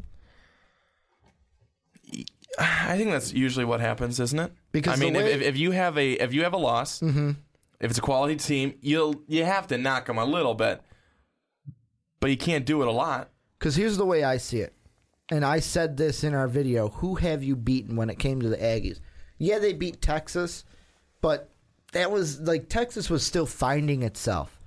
I 2.59 2.97
think 2.97 3.11
that's 3.11 3.33
usually 3.33 3.65
what 3.65 3.79
happens, 3.81 4.19
isn't 4.19 4.39
it? 4.39 4.51
Because 4.71 4.99
I 4.99 5.03
mean, 5.03 5.15
if, 5.15 5.41
if, 5.41 5.57
you 5.57 5.71
have 5.71 5.97
a 5.97 6.13
if 6.13 6.33
you 6.33 6.43
have 6.43 6.53
a 6.53 6.57
loss, 6.57 6.99
mm-hmm. 7.01 7.31
if 7.79 7.91
it's 7.91 7.99
a 7.99 8.01
quality 8.01 8.35
team, 8.35 8.73
you'll 8.81 9.21
you 9.27 9.45
have 9.45 9.67
to 9.67 9.77
knock 9.77 10.07
them 10.07 10.17
a 10.17 10.25
little 10.25 10.55
bit, 10.55 10.81
but 12.19 12.31
you 12.31 12.37
can't 12.37 12.65
do 12.65 12.81
it 12.81 12.87
a 12.87 12.91
lot. 12.91 13.29
Because 13.59 13.75
here's 13.75 13.97
the 13.97 14.05
way 14.05 14.23
I 14.23 14.37
see 14.37 14.59
it. 14.59 14.73
And 15.29 15.43
I 15.43 15.59
said 15.59 15.97
this 15.97 16.23
in 16.23 16.33
our 16.33 16.47
video. 16.47 16.89
Who 16.89 17.15
have 17.15 17.43
you 17.43 17.55
beaten 17.55 17.95
when 17.95 18.09
it 18.09 18.17
came 18.17 18.41
to 18.41 18.49
the 18.49 18.57
Aggies? 18.57 18.99
Yeah, 19.37 19.59
they 19.59 19.73
beat 19.73 20.01
Texas, 20.01 20.63
but 21.21 21.49
that 21.93 22.11
was 22.11 22.39
like 22.41 22.69
Texas 22.69 23.09
was 23.09 23.23
still 23.23 23.45
finding 23.45 24.03
itself 24.03 24.59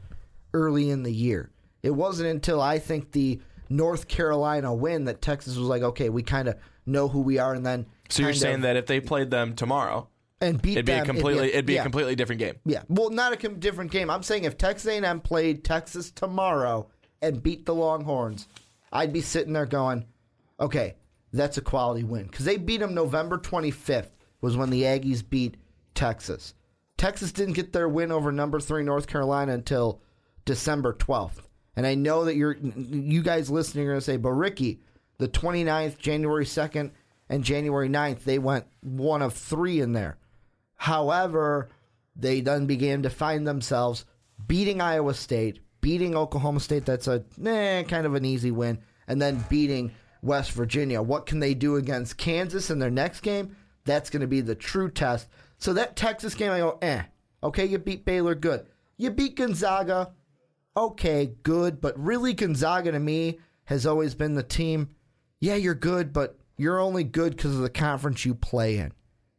early 0.54 0.90
in 0.90 1.02
the 1.02 1.12
year. 1.12 1.50
It 1.82 1.90
wasn't 1.90 2.28
until 2.28 2.60
I 2.60 2.78
think 2.78 3.12
the 3.12 3.40
North 3.68 4.08
Carolina 4.08 4.74
win 4.74 5.04
that 5.04 5.22
Texas 5.22 5.56
was 5.56 5.66
like, 5.66 5.82
okay, 5.82 6.08
we 6.08 6.22
kind 6.22 6.48
of 6.48 6.56
know 6.86 7.08
who 7.08 7.20
we 7.20 7.38
are, 7.38 7.54
and 7.54 7.64
then 7.64 7.86
So 8.08 8.22
you're 8.22 8.32
saying 8.34 8.62
that 8.62 8.76
if 8.76 8.86
they 8.86 9.00
played 9.00 9.30
them 9.30 9.54
tomorrow, 9.54 10.08
and 10.40 10.60
beat 10.60 10.72
it'd 10.72 10.86
be 10.86 10.92
them, 10.92 11.02
a 11.02 11.06
completely 11.06 11.48
it'd 11.48 11.66
be 11.66 11.74
yeah, 11.74 11.80
a 11.80 11.84
completely 11.84 12.16
different 12.16 12.38
game. 12.40 12.56
yeah. 12.64 12.82
Well, 12.88 13.10
not 13.10 13.32
a 13.32 13.36
com- 13.36 13.60
different 13.60 13.90
game. 13.90 14.10
I'm 14.10 14.22
saying 14.22 14.44
if 14.44 14.56
Texas 14.56 14.90
A&M 14.90 15.20
played 15.20 15.64
Texas 15.64 16.10
tomorrow 16.10 16.88
and 17.20 17.42
beat 17.42 17.66
the 17.66 17.74
Longhorns, 17.74 18.48
I'd 18.92 19.12
be 19.12 19.20
sitting 19.20 19.52
there 19.52 19.66
going, 19.66 20.06
okay, 20.58 20.96
that's 21.32 21.58
a 21.58 21.60
quality 21.60 22.04
win 22.04 22.24
because 22.24 22.44
they 22.46 22.56
beat 22.56 22.80
them 22.80 22.94
November 22.94 23.38
25th 23.38 24.08
was 24.40 24.56
when 24.56 24.70
the 24.70 24.82
Aggies 24.82 25.28
beat 25.28 25.56
Texas. 25.94 26.54
Texas 26.96 27.32
didn't 27.32 27.54
get 27.54 27.72
their 27.72 27.88
win 27.88 28.12
over 28.12 28.30
number 28.30 28.60
three 28.60 28.82
North 28.82 29.06
Carolina 29.06 29.52
until 29.52 30.00
December 30.44 30.92
12th. 30.92 31.40
And 31.76 31.86
I 31.86 31.94
know 31.94 32.24
that 32.24 32.36
you're 32.36 32.56
you 32.56 33.22
guys 33.22 33.50
listening 33.50 33.86
are 33.86 33.92
going 33.92 34.00
to 34.00 34.04
say, 34.04 34.16
but 34.16 34.32
Ricky, 34.32 34.80
the 35.18 35.28
29th, 35.28 35.98
January 35.98 36.44
2nd, 36.44 36.90
and 37.28 37.44
January 37.44 37.88
9th, 37.88 38.24
they 38.24 38.38
went 38.38 38.66
one 38.80 39.22
of 39.22 39.32
three 39.32 39.80
in 39.80 39.92
there. 39.92 40.18
However, 40.76 41.68
they 42.16 42.40
then 42.40 42.66
began 42.66 43.02
to 43.02 43.10
find 43.10 43.46
themselves 43.46 44.04
beating 44.46 44.80
Iowa 44.80 45.14
State, 45.14 45.60
beating 45.80 46.16
Oklahoma 46.16 46.60
State. 46.60 46.84
That's 46.84 47.06
a 47.06 47.24
eh, 47.44 47.82
kind 47.84 48.06
of 48.06 48.14
an 48.14 48.24
easy 48.24 48.50
win, 48.50 48.78
and 49.06 49.22
then 49.22 49.44
beating 49.48 49.92
West 50.22 50.52
Virginia. 50.52 51.00
What 51.00 51.26
can 51.26 51.40
they 51.40 51.54
do 51.54 51.76
against 51.76 52.18
Kansas 52.18 52.70
in 52.70 52.78
their 52.78 52.90
next 52.90 53.20
game? 53.20 53.56
That's 53.84 54.10
going 54.10 54.20
to 54.20 54.26
be 54.26 54.40
the 54.40 54.54
true 54.54 54.90
test. 54.90 55.28
So 55.58 55.72
that 55.74 55.96
Texas 55.96 56.34
game, 56.34 56.50
I 56.52 56.58
go, 56.58 56.78
eh. 56.82 57.02
Okay, 57.42 57.64
you 57.66 57.78
beat 57.78 58.04
Baylor, 58.04 58.34
good. 58.34 58.66
You 58.96 59.10
beat 59.10 59.36
Gonzaga, 59.36 60.12
okay, 60.76 61.32
good. 61.42 61.80
But 61.80 61.98
really, 61.98 62.34
Gonzaga 62.34 62.92
to 62.92 62.98
me 63.00 63.38
has 63.64 63.86
always 63.86 64.14
been 64.14 64.34
the 64.34 64.42
team. 64.42 64.90
Yeah, 65.40 65.54
you're 65.54 65.74
good, 65.74 66.12
but 66.12 66.38
you're 66.56 66.80
only 66.80 67.04
good 67.04 67.36
because 67.36 67.54
of 67.54 67.62
the 67.62 67.70
conference 67.70 68.24
you 68.26 68.34
play 68.34 68.76
in. 68.78 68.92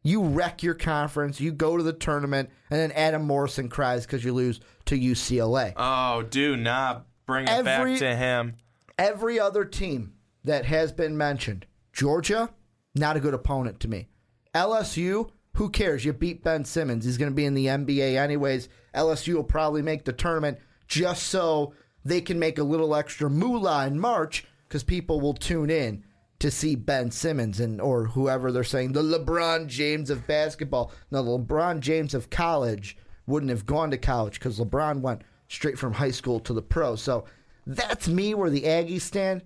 You 0.03 0.23
wreck 0.23 0.63
your 0.63 0.73
conference, 0.73 1.39
you 1.39 1.51
go 1.51 1.77
to 1.77 1.83
the 1.83 1.93
tournament, 1.93 2.49
and 2.71 2.79
then 2.79 2.91
Adam 2.93 3.21
Morrison 3.23 3.69
cries 3.69 4.03
because 4.05 4.23
you 4.25 4.33
lose 4.33 4.59
to 4.85 4.97
UCLA. 4.97 5.73
Oh, 5.77 6.23
do 6.23 6.57
not 6.57 7.05
bring 7.27 7.45
it 7.45 7.51
Every- 7.51 7.91
back 7.93 7.99
to 7.99 8.15
him. 8.15 8.55
Every 8.97 9.39
other 9.39 9.63
team 9.63 10.13
that 10.43 10.65
has 10.65 10.91
been 10.91 11.17
mentioned, 11.17 11.67
Georgia, 11.93 12.49
not 12.95 13.15
a 13.15 13.19
good 13.19 13.35
opponent 13.35 13.79
to 13.81 13.87
me. 13.87 14.07
LSU, 14.53 15.29
who 15.53 15.69
cares? 15.69 16.05
You 16.05 16.13
beat 16.13 16.43
Ben 16.43 16.65
Simmons. 16.65 17.05
He's 17.05 17.17
going 17.17 17.31
to 17.31 17.35
be 17.35 17.45
in 17.45 17.53
the 17.53 17.67
NBA 17.67 18.15
anyways. 18.17 18.69
LSU 18.95 19.35
will 19.35 19.43
probably 19.43 19.81
make 19.81 20.05
the 20.05 20.13
tournament 20.13 20.57
just 20.87 21.23
so 21.23 21.73
they 22.03 22.21
can 22.21 22.39
make 22.39 22.57
a 22.57 22.63
little 22.63 22.95
extra 22.95 23.29
moolah 23.29 23.87
in 23.87 23.99
March 23.99 24.45
because 24.67 24.83
people 24.83 25.21
will 25.21 25.33
tune 25.33 25.69
in 25.69 26.03
to 26.39 26.49
see 26.49 26.75
Ben 26.75 27.11
Simmons 27.11 27.59
and 27.59 27.79
or 27.79 28.05
whoever 28.05 28.51
they're 28.51 28.63
saying 28.63 28.93
the 28.93 29.03
LeBron 29.03 29.67
James 29.67 30.09
of 30.09 30.25
basketball. 30.25 30.91
Now, 31.11 31.21
the 31.21 31.37
LeBron 31.37 31.79
James 31.79 32.13
of 32.13 32.29
college 32.29 32.97
wouldn't 33.27 33.51
have 33.51 33.65
gone 33.65 33.91
to 33.91 33.97
college 33.97 34.39
because 34.39 34.59
LeBron 34.59 35.01
went 35.01 35.21
straight 35.47 35.77
from 35.77 35.93
high 35.93 36.11
school 36.11 36.39
to 36.41 36.53
the 36.53 36.61
pro. 36.61 36.95
So 36.95 37.25
that's 37.67 38.07
me 38.07 38.33
where 38.33 38.49
the 38.49 38.63
Aggies 38.63 39.01
stand. 39.01 39.43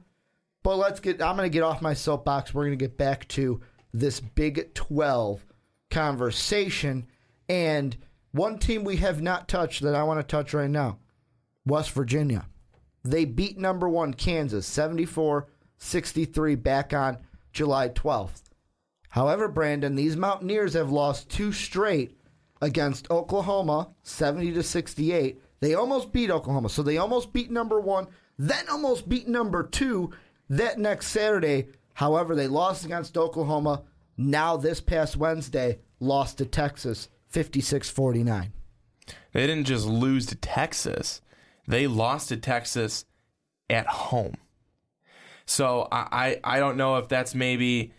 But 0.63 0.77
let's 0.77 1.00
get. 1.00 1.21
I'm 1.21 1.35
going 1.35 1.50
to 1.50 1.53
get 1.53 1.63
off 1.63 1.81
my 1.81 1.93
soapbox. 1.93 2.53
We're 2.53 2.65
going 2.65 2.77
to 2.79 2.83
get 2.83 2.97
back 2.97 3.27
to 3.29 3.62
this 3.99 4.19
Big 4.19 4.73
12 4.73 5.45
conversation. 5.89 7.07
And 7.47 7.95
one 8.31 8.59
team 8.59 8.83
we 8.83 8.97
have 8.97 9.21
not 9.21 9.47
touched 9.47 9.81
that 9.81 9.95
I 9.95 10.03
want 10.03 10.19
to 10.19 10.23
touch 10.23 10.53
right 10.53 10.69
now 10.69 10.99
West 11.65 11.91
Virginia. 11.91 12.45
They 13.03 13.25
beat 13.25 13.57
number 13.57 13.87
one 13.87 14.13
Kansas 14.13 14.67
74 14.67 15.47
63 15.77 16.55
back 16.55 16.93
on 16.93 17.17
July 17.51 17.89
12th. 17.89 18.43
However, 19.09 19.47
Brandon, 19.47 19.95
these 19.95 20.17
Mountaineers 20.17 20.73
have 20.73 20.91
lost 20.91 21.29
two 21.29 21.51
straight 21.51 22.17
against 22.61 23.09
Oklahoma 23.11 23.89
70 24.03 24.53
to 24.53 24.63
68. 24.63 25.41
They 25.59 25.73
almost 25.73 26.11
beat 26.11 26.31
Oklahoma. 26.31 26.69
So 26.69 26.83
they 26.83 26.97
almost 26.97 27.31
beat 27.31 27.51
number 27.51 27.79
one, 27.79 28.07
then 28.37 28.67
almost 28.69 29.07
beat 29.07 29.27
number 29.27 29.63
two 29.63 30.11
that 30.49 30.79
next 30.79 31.07
Saturday. 31.07 31.67
However, 31.95 32.35
they 32.35 32.47
lost 32.47 32.85
against 32.85 33.17
Oklahoma. 33.17 33.83
Now, 34.17 34.57
this 34.57 34.81
past 34.81 35.17
Wednesday, 35.17 35.79
lost 35.99 36.37
to 36.37 36.45
Texas 36.45 37.09
56 37.29 37.89
49. 37.89 38.53
They 39.33 39.47
didn't 39.47 39.65
just 39.65 39.85
lose 39.85 40.25
to 40.27 40.35
Texas; 40.35 41.21
they 41.67 41.87
lost 41.87 42.29
to 42.29 42.37
Texas 42.37 43.05
at 43.69 43.87
home. 43.87 44.35
So 45.45 45.87
I 45.91 46.39
I, 46.43 46.55
I 46.55 46.59
don't 46.59 46.77
know 46.77 46.97
if 46.97 47.07
that's 47.07 47.33
maybe. 47.33 47.93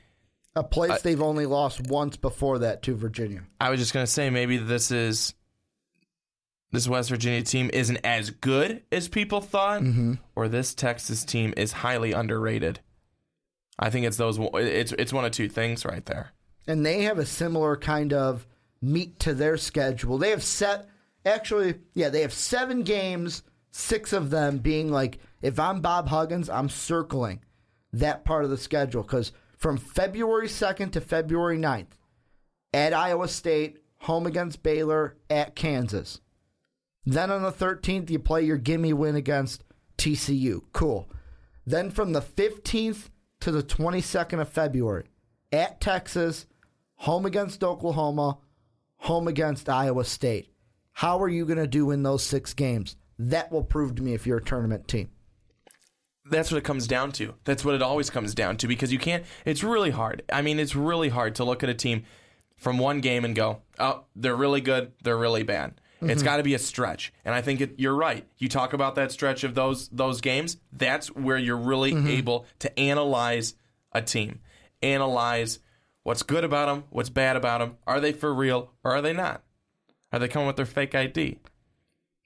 A 0.55 0.63
place 0.63 1.03
they've 1.03 1.21
only 1.21 1.45
lost 1.45 1.87
once 1.89 2.17
before 2.17 2.61
that 2.61 2.83
to 2.85 2.95
Virginia. 2.95 3.43
I 3.61 3.71
was 3.71 3.79
just 3.79 3.93
gonna 3.93 4.07
say 4.07 4.31
maybe 4.31 4.57
this 4.57 4.91
is 4.91 5.35
this 6.73 6.89
West 6.89 7.11
Virginia 7.11 7.43
team 7.43 7.71
isn't 7.73 7.99
as 8.05 8.31
good 8.31 8.83
as 8.91 9.09
people 9.09 9.41
thought, 9.41 9.83
mm-hmm. 9.83 10.15
or 10.35 10.49
this 10.49 10.75
Texas 10.75 11.25
team 11.25 11.55
is 11.57 11.73
highly 11.73 12.13
underrated. 12.13 12.81
I 13.79 13.91
think 13.91 14.07
it's 14.07 14.17
those. 14.17 14.39
It's 14.55 14.93
it's 14.93 15.13
one 15.13 15.25
of 15.25 15.33
two 15.33 15.49
things 15.49 15.85
right 15.85 16.05
there. 16.07 16.33
and 16.67 16.85
they 16.85 17.03
have 17.03 17.19
a 17.19 17.27
similar 17.27 17.77
kind 17.77 18.13
of 18.13 18.47
meat 18.83 19.19
to 19.21 19.35
their 19.35 19.57
schedule. 19.57 20.19
They 20.19 20.31
have 20.31 20.43
set 20.43 20.89
actually, 21.25 21.75
yeah, 21.95 22.09
they 22.09 22.23
have 22.23 22.33
seven 22.33 22.83
games, 22.83 23.43
six 23.71 24.13
of 24.13 24.31
them 24.31 24.59
being 24.59 24.91
like 24.91 25.19
if 25.43 25.59
I'm 25.59 25.81
Bob 25.81 26.09
Huggins, 26.09 26.49
I'm 26.49 26.69
circling 26.69 27.41
that 27.93 28.25
part 28.25 28.45
of 28.45 28.51
the 28.51 28.57
schedule 28.57 29.03
because 29.03 29.33
from 29.57 29.77
February 29.77 30.49
2nd 30.49 30.93
to 30.93 31.01
February 31.01 31.59
9th, 31.59 31.87
at 32.75 32.93
Iowa 32.93 33.29
State, 33.29 33.79
home 34.01 34.27
against 34.27 34.63
Baylor, 34.63 35.17
at 35.31 35.55
Kansas. 35.55 36.21
Then 37.07 37.31
on 37.31 37.43
the 37.43 37.53
13th, 37.53 38.11
you 38.11 38.19
play 38.19 38.43
your 38.45 38.59
gimme 38.59 38.93
win 38.93 39.17
against 39.17 39.65
TCU. 39.97 40.63
Cool. 40.73 41.09
Then 41.65 41.91
from 41.91 42.13
the 42.13 42.21
15th 42.21 43.09
to 43.41 43.51
the 43.51 43.63
22nd 43.63 44.41
of 44.41 44.49
February, 44.49 45.05
at 45.53 45.81
Texas, 45.81 46.47
home 46.97 47.27
against 47.27 47.63
Oklahoma, 47.63 48.39
home 48.99 49.29
against 49.29 49.69
Iowa 49.69 50.05
State. 50.05 50.53
How 50.93 51.23
are 51.23 51.29
you 51.29 51.45
going 51.45 51.59
to 51.59 51.67
do 51.67 51.91
in 51.91 52.03
those 52.03 52.23
six 52.23 52.55
games? 52.55 52.97
That 53.19 53.53
will 53.53 53.63
prove 53.63 53.95
to 53.97 54.03
me 54.03 54.15
if 54.15 54.27
you're 54.27 54.39
a 54.39 54.45
tournament 54.45 54.89
team. 54.89 55.11
That's 56.29 56.51
what 56.51 56.59
it 56.59 56.65
comes 56.65 56.87
down 56.87 57.13
to. 57.13 57.35
That's 57.45 57.65
what 57.65 57.75
it 57.75 57.83
always 57.83 58.11
comes 58.11 58.35
down 58.35 58.57
to 58.59 58.67
because 58.67 58.93
you 58.93 58.99
can't. 58.99 59.25
It's 59.45 59.63
really 59.63 59.91
hard. 59.91 60.23
I 60.33 60.43
mean, 60.43 60.59
it's 60.59 60.75
really 60.75 61.09
hard 61.09 61.37
to 61.37 61.45
look 61.45 61.63
at 61.63 61.69
a 61.69 61.75
team 61.75 62.05
from 62.57 62.79
one 62.79 63.01
game 63.01 63.25
and 63.25 63.35
go, 63.35 63.63
"Oh, 63.79 64.05
they're 64.17 64.35
really 64.35 64.61
good. 64.61 64.93
They're 65.03 65.17
really 65.17 65.45
bad." 65.45 65.81
It's 66.01 66.15
mm-hmm. 66.21 66.25
got 66.25 66.37
to 66.37 66.43
be 66.43 66.55
a 66.55 66.59
stretch, 66.59 67.13
and 67.25 67.35
I 67.35 67.41
think 67.41 67.61
it, 67.63 67.75
you're 67.79 67.95
right. 67.95 68.27
You 68.37 68.49
talk 68.49 68.75
about 68.75 68.97
that 68.97 69.13
stretch 69.13 69.45
of 69.45 69.55
those 69.55 69.89
those 69.89 70.21
games. 70.21 70.59
That's 70.73 71.09
where 71.09 71.39
you're 71.39 71.57
really 71.57 71.93
mm-hmm. 71.93 72.09
able 72.09 72.47
to 72.59 72.79
analyze 72.79 73.55
a 73.93 74.03
team, 74.03 74.41
analyze 74.83 75.59
what's 76.03 76.23
good 76.23 76.45
about 76.45 76.67
them, 76.67 76.85
what's 76.91 77.09
bad 77.09 77.37
about 77.37 77.61
them. 77.61 77.79
Are 77.87 78.01
they 78.01 78.13
for 78.13 78.33
real 78.33 78.73
or 78.85 78.93
are 78.93 79.03
they 79.03 79.15
not? 79.15 79.43
Are 80.13 80.19
they 80.19 80.29
coming 80.29 80.47
with 80.47 80.57
their 80.57 80.67
fake 80.67 80.95
ID? 80.95 81.39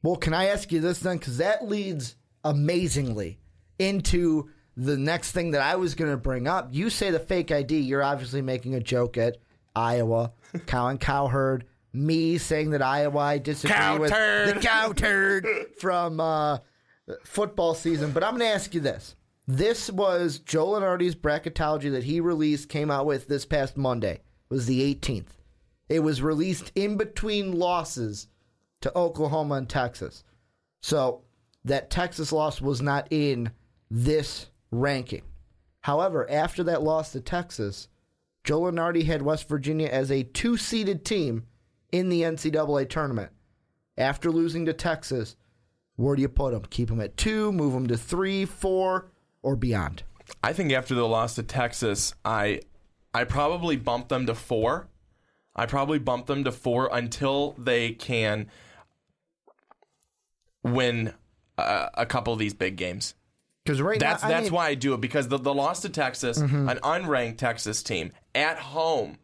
Well, 0.03 0.17
can 0.17 0.35
I 0.35 0.47
ask 0.47 0.73
you 0.73 0.81
this 0.81 0.99
then? 0.99 1.19
Because 1.19 1.39
that 1.39 1.69
leads 1.69 2.17
amazingly 2.45 3.39
into 3.79 4.51
the 4.77 4.97
next 4.97 5.33
thing 5.33 5.53
that 5.53 5.63
I 5.63 5.77
was 5.77 5.95
going 5.95 6.11
to 6.11 6.17
bring 6.17 6.47
up. 6.47 6.69
You 6.73 6.91
say 6.91 7.11
the 7.11 7.19
fake 7.19 7.51
ID. 7.51 7.81
You're 7.81 8.03
obviously 8.03 8.43
making 8.43 8.75
a 8.75 8.81
joke 8.81 9.17
at 9.17 9.39
Iowa, 9.75 10.33
Colin 10.67 10.99
Cowherd, 10.99 11.65
me 11.93 12.39
saying 12.39 12.71
that 12.71 12.83
Iowa 12.83 13.19
I 13.19 13.39
disagree 13.39 13.75
Cow 13.77 13.99
with 13.99 14.11
turd. 14.11 14.57
the 14.57 14.61
cow 14.61 14.93
turd 14.93 15.47
from 15.81 16.21
uh, 16.21 16.59
football 17.25 17.75
season. 17.75 18.13
But 18.13 18.23
I'm 18.25 18.33
going 18.37 18.49
to 18.49 18.55
ask 18.55 18.75
you 18.75 18.81
this. 18.81 19.17
This 19.47 19.91
was 19.91 20.39
Joe 20.39 20.69
Lunardi's 20.69 21.17
bracketology 21.17 21.91
that 21.91 22.05
he 22.05 22.21
released, 22.21 22.69
came 22.69 22.91
out 22.91 23.07
with 23.07 23.27
this 23.27 23.45
past 23.45 23.77
Monday. 23.77 24.13
It 24.15 24.55
was 24.55 24.67
the 24.67 24.95
18th. 24.95 25.27
It 25.89 26.01
was 26.01 26.23
released 26.23 26.71
in 26.77 26.97
between 26.97 27.59
losses 27.59 28.29
to 28.83 28.97
Oklahoma 28.97 29.57
and 29.57 29.69
Texas. 29.69 30.23
So 30.83 31.23
that 31.65 31.91
Texas 31.91 32.33
loss 32.33 32.61
was 32.61 32.81
not 32.81 33.09
in 33.11 33.51
this 33.91 34.47
ranking. 34.71 35.23
However, 35.81 36.31
after 36.31 36.63
that 36.65 36.83
loss 36.83 37.13
to 37.13 37.21
Texas, 37.21 37.89
Joe 38.45 38.61
Lunardi 38.63 39.05
had 39.05 39.23
West 39.23 39.49
Virginia 39.49 39.89
as 39.89 40.11
a 40.11 40.23
two 40.23 40.57
seeded 40.57 41.05
team 41.05 41.45
in 41.93 42.09
the 42.09 42.23
NCAA 42.23 42.89
tournament. 42.89 43.31
After 43.99 44.31
losing 44.31 44.67
to 44.67 44.73
Texas, 44.73 45.37
where 45.97 46.17
do 46.17 46.23
you 46.23 46.29
put 46.29 46.53
them? 46.53 46.63
Keep 46.71 46.89
them 46.89 47.01
at 47.01 47.17
two, 47.17 47.53
move 47.53 47.73
them 47.73 47.87
to 47.89 47.97
three, 47.97 48.45
four, 48.45 49.11
or 49.43 49.57
beyond? 49.57 50.03
I 50.43 50.53
think 50.53 50.73
after 50.73 50.95
the 50.95 51.07
loss 51.07 51.35
to 51.35 51.43
Texas, 51.43 52.15
I 52.25 52.61
I 53.13 53.25
probably 53.25 53.77
bump 53.77 54.09
them 54.09 54.27
to 54.27 54.35
four. 54.35 54.89
I 55.55 55.67
probably 55.67 55.99
bump 55.99 56.27
them 56.27 56.45
to 56.45 56.53
four 56.53 56.89
until 56.93 57.55
they 57.59 57.93
can 57.93 58.47
win 60.63 61.13
uh, 61.59 61.89
a 61.95 62.07
couple 62.07 62.33
of 62.33 62.39
these 62.39 62.55
big 62.55 62.77
games. 62.77 63.15
Because 63.65 63.83
right 63.83 64.01
That's 64.01 64.23
now, 64.23 64.29
that's 64.29 64.45
mean, 64.45 64.55
why 64.55 64.69
I 64.69 64.75
do 64.75 64.95
it 64.95 65.01
because 65.01 65.29
the, 65.29 65.39
the 65.39 65.53
loss 65.53 65.83
to 65.83 65.91
Texas, 65.91 66.39
an 66.39 66.79
unranked 66.83 67.37
Texas 67.37 67.83
team 67.83 68.13
at 68.35 68.59
home. 68.59 69.19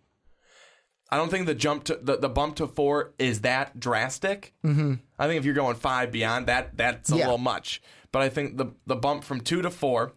I 1.10 1.16
don't 1.16 1.30
think 1.30 1.46
the 1.46 1.54
jump 1.54 1.84
to 1.84 1.98
the, 2.02 2.16
the 2.16 2.28
bump 2.28 2.56
to 2.56 2.66
four 2.66 3.12
is 3.18 3.42
that 3.42 3.78
drastic. 3.78 4.52
Mm-hmm. 4.64 4.94
I 5.18 5.26
think 5.28 5.38
if 5.38 5.44
you're 5.44 5.54
going 5.54 5.76
five 5.76 6.10
beyond 6.10 6.46
that, 6.48 6.76
that's 6.76 7.10
a 7.12 7.16
Yeah. 7.16 7.24
little 7.24 7.38
much. 7.38 7.80
But 8.12 8.22
I 8.22 8.28
think 8.28 8.56
the 8.56 8.66
the 8.86 8.96
bump 8.96 9.22
from 9.24 9.40
two 9.40 9.62
to 9.62 9.70
four. 9.70 10.12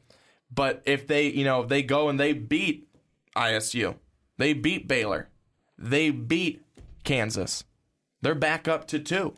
But 0.52 0.82
if 0.86 1.06
they 1.06 1.28
you 1.28 1.44
know 1.44 1.62
if 1.62 1.70
they 1.70 1.84
go 1.84 2.10
and 2.10 2.20
they 2.20 2.34
beat 2.34 2.88
ISU, 3.36 3.96
they 4.38 4.54
beat 4.54 4.88
Baylor, 4.88 5.30
they 5.78 6.10
beat 6.12 6.64
Kansas, 7.04 7.64
they're 8.22 8.34
back 8.36 8.68
up 8.68 8.88
to 8.88 9.00
two. 9.00 9.36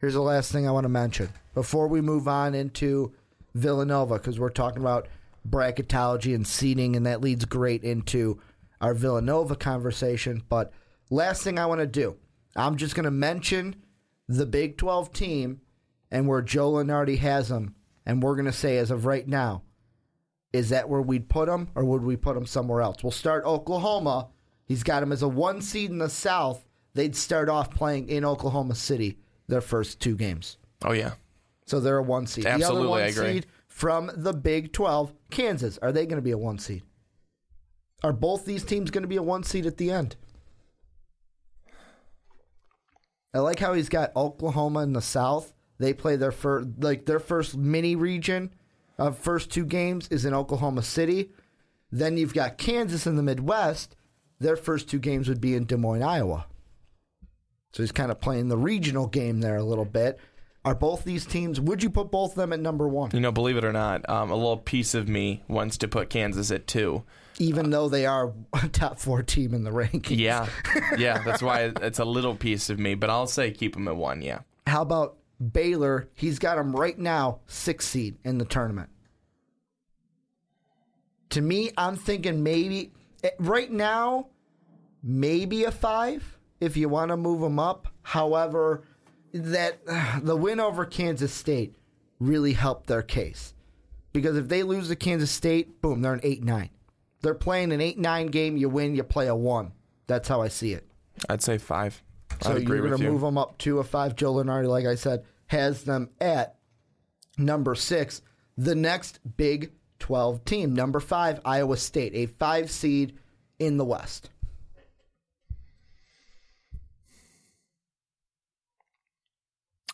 Here's 0.00 0.14
the 0.14 0.20
last 0.22 0.52
thing 0.52 0.66
I 0.66 0.70
want 0.70 0.84
to 0.84 0.88
mention 0.88 1.28
before 1.54 1.88
we 1.88 2.00
move 2.00 2.28
on 2.28 2.54
into 2.54 3.12
Villanova, 3.54 4.14
because 4.14 4.38
we're 4.38 4.48
talking 4.50 4.80
about 4.80 5.08
bracketology 5.48 6.34
and 6.34 6.46
seeding, 6.46 6.94
and 6.96 7.06
that 7.06 7.20
leads 7.20 7.44
great 7.44 7.82
into 7.82 8.40
our 8.80 8.94
Villanova 8.94 9.56
conversation. 9.56 10.42
But 10.48 10.72
last 11.10 11.42
thing 11.42 11.58
I 11.58 11.66
want 11.66 11.80
to 11.80 11.86
do, 11.86 12.16
I'm 12.56 12.76
just 12.76 12.94
going 12.94 13.04
to 13.04 13.10
mention 13.10 13.76
the 14.28 14.46
Big 14.46 14.76
12 14.76 15.12
team 15.12 15.60
and 16.10 16.26
where 16.26 16.42
Joe 16.42 16.72
Lunardi 16.72 17.18
has 17.18 17.48
them, 17.48 17.74
and 18.06 18.22
we're 18.22 18.34
going 18.34 18.46
to 18.46 18.52
say 18.52 18.78
as 18.78 18.90
of 18.90 19.04
right 19.06 19.26
now, 19.26 19.62
is 20.52 20.70
that 20.70 20.88
where 20.88 21.02
we'd 21.02 21.28
put 21.28 21.46
them, 21.46 21.68
or 21.74 21.84
would 21.84 22.02
we 22.02 22.16
put 22.16 22.34
them 22.34 22.46
somewhere 22.46 22.80
else? 22.80 23.02
We'll 23.02 23.10
start 23.10 23.44
Oklahoma. 23.44 24.28
He's 24.64 24.82
got 24.82 25.00
them 25.00 25.12
as 25.12 25.22
a 25.22 25.28
one 25.28 25.60
seed 25.60 25.90
in 25.90 25.98
the 25.98 26.08
South. 26.08 26.64
They'd 26.94 27.14
start 27.14 27.48
off 27.50 27.70
playing 27.70 28.08
in 28.08 28.24
Oklahoma 28.24 28.74
City 28.74 29.18
their 29.46 29.60
first 29.60 30.00
two 30.00 30.16
games. 30.16 30.56
Oh 30.84 30.92
yeah, 30.92 31.12
So 31.66 31.80
they're 31.80 31.98
a 31.98 32.02
one 32.02 32.26
seed. 32.26 32.44
the 32.44 32.50
Absolutely, 32.50 32.80
other 32.80 32.88
one 32.90 33.00
I 33.02 33.06
agree. 33.06 33.32
seed 33.34 33.46
from 33.66 34.10
the 34.14 34.32
Big 34.32 34.72
12, 34.72 35.12
Kansas. 35.30 35.78
Are 35.82 35.92
they 35.92 36.06
going 36.06 36.16
to 36.16 36.22
be 36.22 36.30
a 36.32 36.38
one 36.38 36.58
seed? 36.58 36.82
Are 38.02 38.12
both 38.12 38.44
these 38.44 38.64
teams 38.64 38.90
going 38.90 39.02
to 39.02 39.08
be 39.08 39.16
a 39.16 39.22
one 39.22 39.42
seed 39.42 39.66
at 39.66 39.76
the 39.76 39.90
end? 39.90 40.16
I 43.34 43.40
like 43.40 43.58
how 43.58 43.74
he's 43.74 43.88
got 43.88 44.14
Oklahoma 44.16 44.80
in 44.80 44.92
the 44.92 45.02
South. 45.02 45.52
They 45.78 45.92
play 45.92 46.16
their 46.16 46.32
first, 46.32 46.68
like 46.78 47.06
their 47.06 47.20
first 47.20 47.56
mini 47.56 47.94
region 47.94 48.54
of 48.98 49.18
first 49.18 49.50
two 49.50 49.64
games 49.64 50.08
is 50.08 50.24
in 50.24 50.34
Oklahoma 50.34 50.82
City. 50.82 51.30
Then 51.90 52.16
you've 52.16 52.34
got 52.34 52.58
Kansas 52.58 53.06
in 53.06 53.16
the 53.16 53.22
Midwest. 53.22 53.94
Their 54.40 54.56
first 54.56 54.88
two 54.88 54.98
games 54.98 55.28
would 55.28 55.40
be 55.40 55.54
in 55.54 55.66
Des 55.66 55.76
Moines, 55.76 56.02
Iowa. 56.02 56.46
So 57.72 57.82
he's 57.82 57.92
kind 57.92 58.10
of 58.10 58.20
playing 58.20 58.48
the 58.48 58.56
regional 58.56 59.06
game 59.06 59.40
there 59.40 59.56
a 59.56 59.64
little 59.64 59.84
bit. 59.84 60.18
Are 60.64 60.74
both 60.74 61.04
these 61.04 61.24
teams? 61.24 61.60
Would 61.60 61.82
you 61.82 61.90
put 61.90 62.10
both 62.10 62.32
of 62.32 62.36
them 62.36 62.52
at 62.52 62.60
number 62.60 62.88
one, 62.88 63.10
you 63.12 63.20
know, 63.20 63.32
believe 63.32 63.56
it 63.56 63.64
or 63.64 63.72
not, 63.72 64.08
um, 64.08 64.30
a 64.30 64.34
little 64.34 64.56
piece 64.56 64.94
of 64.94 65.08
me 65.08 65.42
wants 65.48 65.78
to 65.78 65.88
put 65.88 66.10
Kansas 66.10 66.50
at 66.50 66.66
two. 66.66 67.04
Even 67.38 67.70
though 67.70 67.88
they 67.88 68.06
are 68.06 68.32
a 68.52 68.68
top 68.72 68.98
four 68.98 69.22
team 69.22 69.54
in 69.54 69.64
the 69.64 69.70
rankings? 69.70 70.18
Yeah, 70.18 70.48
yeah, 70.98 71.22
that's 71.22 71.42
why 71.42 71.72
it's 71.82 71.98
a 71.98 72.04
little 72.04 72.34
piece 72.34 72.70
of 72.70 72.78
me, 72.78 72.94
but 72.94 73.10
I'll 73.10 73.26
say 73.26 73.50
keep 73.50 73.74
them 73.74 73.88
at 73.88 73.96
one. 73.96 74.22
Yeah, 74.22 74.40
How 74.66 74.82
about 74.82 75.16
Baylor? 75.52 76.08
He's 76.14 76.38
got 76.38 76.56
them 76.56 76.74
right 76.74 76.98
now, 76.98 77.40
six 77.46 77.86
seed 77.86 78.16
in 78.24 78.38
the 78.38 78.44
tournament. 78.44 78.90
To 81.30 81.40
me, 81.40 81.70
I'm 81.76 81.96
thinking 81.96 82.42
maybe 82.42 82.92
eh, 83.22 83.30
right 83.38 83.70
now, 83.70 84.28
maybe 85.02 85.64
a 85.64 85.70
five 85.70 86.38
if 86.60 86.76
you 86.76 86.88
want 86.88 87.10
to 87.10 87.16
move 87.16 87.40
them 87.40 87.58
up. 87.58 87.88
However, 88.02 88.82
that 89.32 89.78
the 90.22 90.36
win 90.36 90.60
over 90.60 90.84
Kansas 90.84 91.32
State 91.32 91.74
really 92.18 92.52
helped 92.52 92.86
their 92.86 93.02
case 93.02 93.54
because 94.12 94.36
if 94.36 94.48
they 94.48 94.62
lose 94.62 94.88
to 94.88 94.96
Kansas 94.96 95.30
State, 95.30 95.80
boom, 95.80 96.02
they're 96.02 96.14
an 96.14 96.20
eight 96.22 96.42
nine. 96.42 96.70
They're 97.20 97.34
playing 97.34 97.72
an 97.72 97.80
eight 97.80 97.98
nine 97.98 98.28
game. 98.28 98.56
You 98.56 98.68
win, 98.68 98.94
you 98.94 99.02
play 99.02 99.26
a 99.26 99.34
one. 99.34 99.72
That's 100.06 100.28
how 100.28 100.40
I 100.40 100.48
see 100.48 100.72
it. 100.72 100.88
I'd 101.28 101.42
say 101.42 101.58
five. 101.58 102.02
So 102.42 102.50
I'd 102.50 102.58
agree 102.58 102.78
you're 102.78 102.88
going 102.88 102.98
to 102.98 103.04
you. 103.04 103.12
move 103.12 103.22
them 103.22 103.36
up 103.38 103.58
to 103.58 103.80
a 103.80 103.84
five. 103.84 104.14
Joe 104.16 104.34
Lunardi, 104.34 104.68
like 104.68 104.86
I 104.86 104.94
said, 104.94 105.24
has 105.46 105.84
them 105.84 106.10
at 106.20 106.56
number 107.36 107.74
six. 107.74 108.22
The 108.56 108.74
next 108.74 109.20
Big 109.36 109.72
12 109.98 110.44
team, 110.44 110.74
number 110.74 111.00
five, 111.00 111.40
Iowa 111.44 111.76
State, 111.76 112.14
a 112.14 112.26
five 112.26 112.70
seed 112.70 113.18
in 113.58 113.76
the 113.76 113.84
West. 113.84 114.30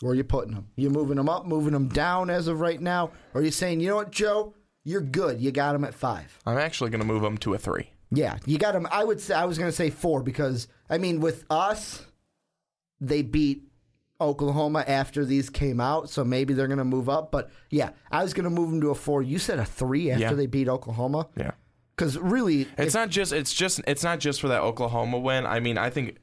Where 0.01 0.13
are 0.13 0.17
you 0.17 0.25
putting 0.25 0.55
them? 0.55 0.69
You 0.77 0.91
moving 0.91 1.17
them 1.17 1.29
up, 1.29 1.47
moving 1.47 1.73
them 1.73 1.89
down 1.89 2.29
as 2.29 2.49
of 2.49 2.61
right 2.61 2.81
now? 2.81 3.13
Or 3.33 3.41
are 3.41 3.45
you 3.45 3.51
saying, 3.51 3.81
you 3.81 3.89
know 3.89 3.97
what, 3.97 4.11
Joe? 4.11 4.55
You're 4.85 5.01
good. 5.01 5.40
You 5.40 5.51
got 5.51 5.73
them 5.73 5.85
at 5.85 5.94
five. 5.94 6.38
I'm 6.47 6.59
actually 6.59 6.90
going 6.90 7.01
to 7.01 7.07
move 7.07 7.23
them 7.23 7.38
to 7.38 7.55
a 7.55 7.59
three. 7.59 7.90
Yeah, 8.11 8.37
you 8.47 8.59
got 8.59 8.73
them. 8.73 8.87
I 8.90 9.03
would 9.03 9.20
say 9.20 9.35
I 9.35 9.44
was 9.47 9.59
going 9.59 9.68
to 9.70 9.77
say 9.77 9.90
four 9.90 10.23
because 10.23 10.68
I 10.88 10.99
mean, 10.99 11.20
with 11.20 11.44
us, 11.51 12.05
they 13.01 13.23
beat 13.23 13.62
Oklahoma 14.20 14.85
after 14.87 15.25
these 15.25 15.51
came 15.51 15.81
out, 15.81 16.09
so 16.11 16.23
maybe 16.25 16.55
they're 16.55 16.68
going 16.68 16.79
to 16.79 16.85
move 16.85 17.09
up. 17.09 17.31
But 17.33 17.51
yeah, 17.70 17.90
I 18.12 18.23
was 18.23 18.33
going 18.35 18.44
to 18.44 18.51
move 18.51 18.70
them 18.70 18.81
to 18.83 18.90
a 18.90 18.94
four. 18.94 19.23
You 19.23 19.38
said 19.38 19.59
a 19.59 19.64
three 19.64 20.11
after 20.11 20.23
Yeah. 20.23 20.33
they 20.35 20.47
beat 20.47 20.68
Oklahoma 20.68 21.29
Yeah. 21.37 21.53
because 21.97 22.16
really, 22.18 22.68
It's 22.79 22.94
not 22.94 23.09
just 23.09 23.33
it's 23.33 23.53
just 23.53 23.81
it's 23.87 24.05
not 24.05 24.20
just 24.20 24.40
for 24.40 24.49
that 24.49 24.61
Oklahoma 24.61 25.18
win. 25.18 25.47
I 25.47 25.59
mean, 25.61 25.79
I 25.79 25.90
think 25.90 26.18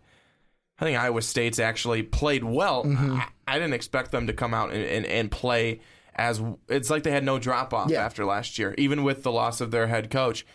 I 0.79 0.85
think 0.85 0.97
Iowa 0.97 1.21
State's 1.21 1.59
actually 1.59 2.03
played 2.03 2.43
well. 2.43 2.85
Mm-hmm. 2.85 3.13
I, 3.13 3.27
I 3.47 3.55
didn't 3.59 3.73
expect 3.73 4.11
them 4.11 4.27
to 4.27 4.33
come 4.33 4.53
out 4.53 4.71
and, 4.71 4.83
and, 4.83 5.05
and 5.05 5.29
play 5.31 5.81
as 6.15 6.41
it's 6.67 6.89
like 6.89 7.03
they 7.03 7.11
had 7.11 7.23
no 7.23 7.39
drop 7.39 7.73
off 7.73 7.89
Yeah. 7.89 8.03
after 8.05 8.25
last 8.25 8.57
year, 8.59 8.75
even 8.77 9.03
with 9.03 9.23
the 9.23 9.31
loss 9.31 9.61
of 9.61 9.71
their 9.71 9.87
head 9.87 10.09
coach. 10.09 10.45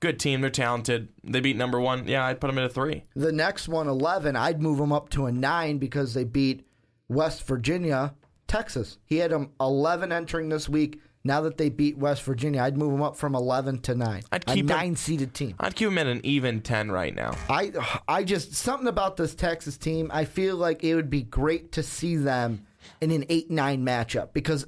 Good 0.00 0.18
team, 0.18 0.40
they're 0.40 0.48
talented. 0.50 1.08
They 1.22 1.40
beat 1.40 1.56
number 1.56 1.78
one. 1.78 2.08
Yeah, 2.08 2.24
I'd 2.24 2.40
put 2.40 2.46
them 2.46 2.56
at 2.58 2.64
a 2.64 2.68
three. 2.70 3.04
the 3.14 3.32
next 3.32 3.68
one, 3.68 3.86
11, 3.86 4.34
I'd 4.34 4.62
move 4.62 4.78
them 4.78 4.92
up 4.92 5.10
to 5.10 5.26
a 5.26 5.32
nine 5.32 5.76
because 5.78 6.14
they 6.14 6.24
beat 6.24 6.66
West 7.08 7.42
Virginia, 7.46 8.14
Texas. 8.48 8.96
He 9.04 9.16
had 9.18 9.30
them 9.30 9.50
11 9.60 10.10
entering 10.10 10.48
this 10.48 10.68
week, 10.70 11.00
now 11.22 11.42
that 11.42 11.58
they 11.58 11.68
beat 11.68 11.98
West 11.98 12.22
Virginia, 12.22 12.62
I'd 12.62 12.78
move 12.78 12.92
them 12.92 13.02
up 13.02 13.14
from 13.14 13.34
11 13.34 13.80
to 13.82 13.94
9. 13.94 14.22
I'd 14.32 14.46
keep 14.46 14.64
a 14.64 14.68
nine 14.68 14.96
seeded 14.96 15.34
team. 15.34 15.54
I'd 15.60 15.74
keep 15.76 15.88
them 15.88 15.98
at 15.98 16.06
an 16.06 16.22
even 16.24 16.62
ten 16.62 16.90
right 16.90 17.14
now. 17.14 17.36
I 17.50 17.72
I 18.08 18.24
just 18.24 18.54
something 18.54 18.88
about 18.88 19.18
this 19.18 19.34
Texas 19.34 19.76
team. 19.76 20.10
I 20.14 20.24
feel 20.24 20.56
like 20.56 20.82
it 20.82 20.94
would 20.94 21.10
be 21.10 21.22
great 21.22 21.72
to 21.72 21.82
see 21.82 22.16
them 22.16 22.64
in 23.02 23.10
an 23.10 23.26
eight 23.28 23.50
nine 23.50 23.84
matchup 23.84 24.32
because 24.32 24.66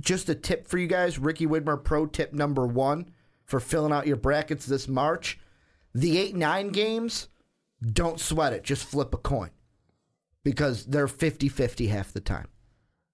just 0.00 0.28
a 0.28 0.34
tip 0.34 0.66
for 0.66 0.78
you 0.78 0.86
guys, 0.86 1.18
Ricky 1.18 1.46
Widmer 1.46 1.82
pro 1.82 2.06
tip 2.06 2.32
number 2.32 2.66
one 2.66 3.10
for 3.44 3.60
filling 3.60 3.92
out 3.92 4.06
your 4.06 4.16
brackets 4.16 4.66
this 4.66 4.88
March. 4.88 5.38
The 5.94 6.18
eight 6.18 6.36
nine 6.36 6.68
games, 6.68 7.28
don't 7.92 8.20
sweat 8.20 8.52
it. 8.52 8.62
Just 8.62 8.84
flip 8.84 9.14
a 9.14 9.18
coin 9.18 9.50
because 10.44 10.86
they're 10.86 11.06
50-50 11.06 11.88
half 11.88 12.12
the 12.12 12.20
time. 12.20 12.48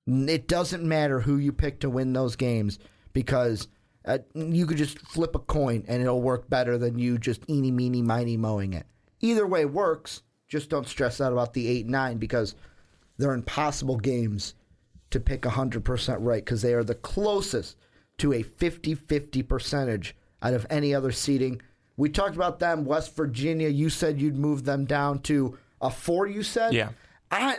It 0.07 0.47
doesn't 0.47 0.85
matter 0.85 1.21
who 1.21 1.37
you 1.37 1.53
pick 1.53 1.81
to 1.81 1.91
win 1.91 2.13
those 2.13 2.37
games 2.37 2.79
because 3.13 3.67
uh, 4.05 4.19
you 4.35 4.67
could 4.67 4.77
just 4.77 5.01
flip 5.01 5.35
a 5.35 5.41
coin 5.41 5.85
and 5.89 6.01
it'll 6.01 6.23
work 6.23 6.49
better 6.49 6.79
than 6.79 6.99
you 6.99 7.19
just 7.19 7.49
eeny, 7.51 7.73
meeny, 7.73 8.03
miny 8.03 8.37
mowing 8.37 8.73
it. 8.75 8.87
Either 9.21 9.47
way 9.47 9.65
works. 9.65 10.23
Just 10.49 10.71
don't 10.71 10.87
stress 10.87 11.21
out 11.21 11.33
about 11.33 11.55
the 11.55 11.67
8 11.67 11.87
9 11.87 12.19
because 12.19 12.55
they're 13.19 13.33
impossible 13.33 13.97
games 13.97 14.55
to 15.17 15.21
pick 15.21 15.43
100% 15.43 16.17
right 16.21 16.45
because 16.45 16.63
they 16.63 16.75
are 16.75 16.85
the 16.85 16.95
closest 16.95 17.77
to 18.19 18.33
a 18.33 18.43
50 18.43 18.95
50 18.95 19.43
percentage 19.43 20.17
out 20.43 20.55
of 20.55 20.67
any 20.71 20.95
other 20.95 21.13
seating. 21.13 21.61
We 21.97 22.11
talked 22.11 22.37
about 22.37 22.59
them, 22.59 22.85
West 22.85 23.17
Virginia. 23.17 23.69
You 23.69 23.89
said 23.89 24.21
you'd 24.21 24.37
move 24.37 24.65
them 24.65 24.85
down 24.85 25.21
to 25.21 25.59
a 25.81 25.91
four, 25.91 26.27
you 26.27 26.43
said? 26.43 26.75
Yeah. 26.75 26.91
I. 27.31 27.57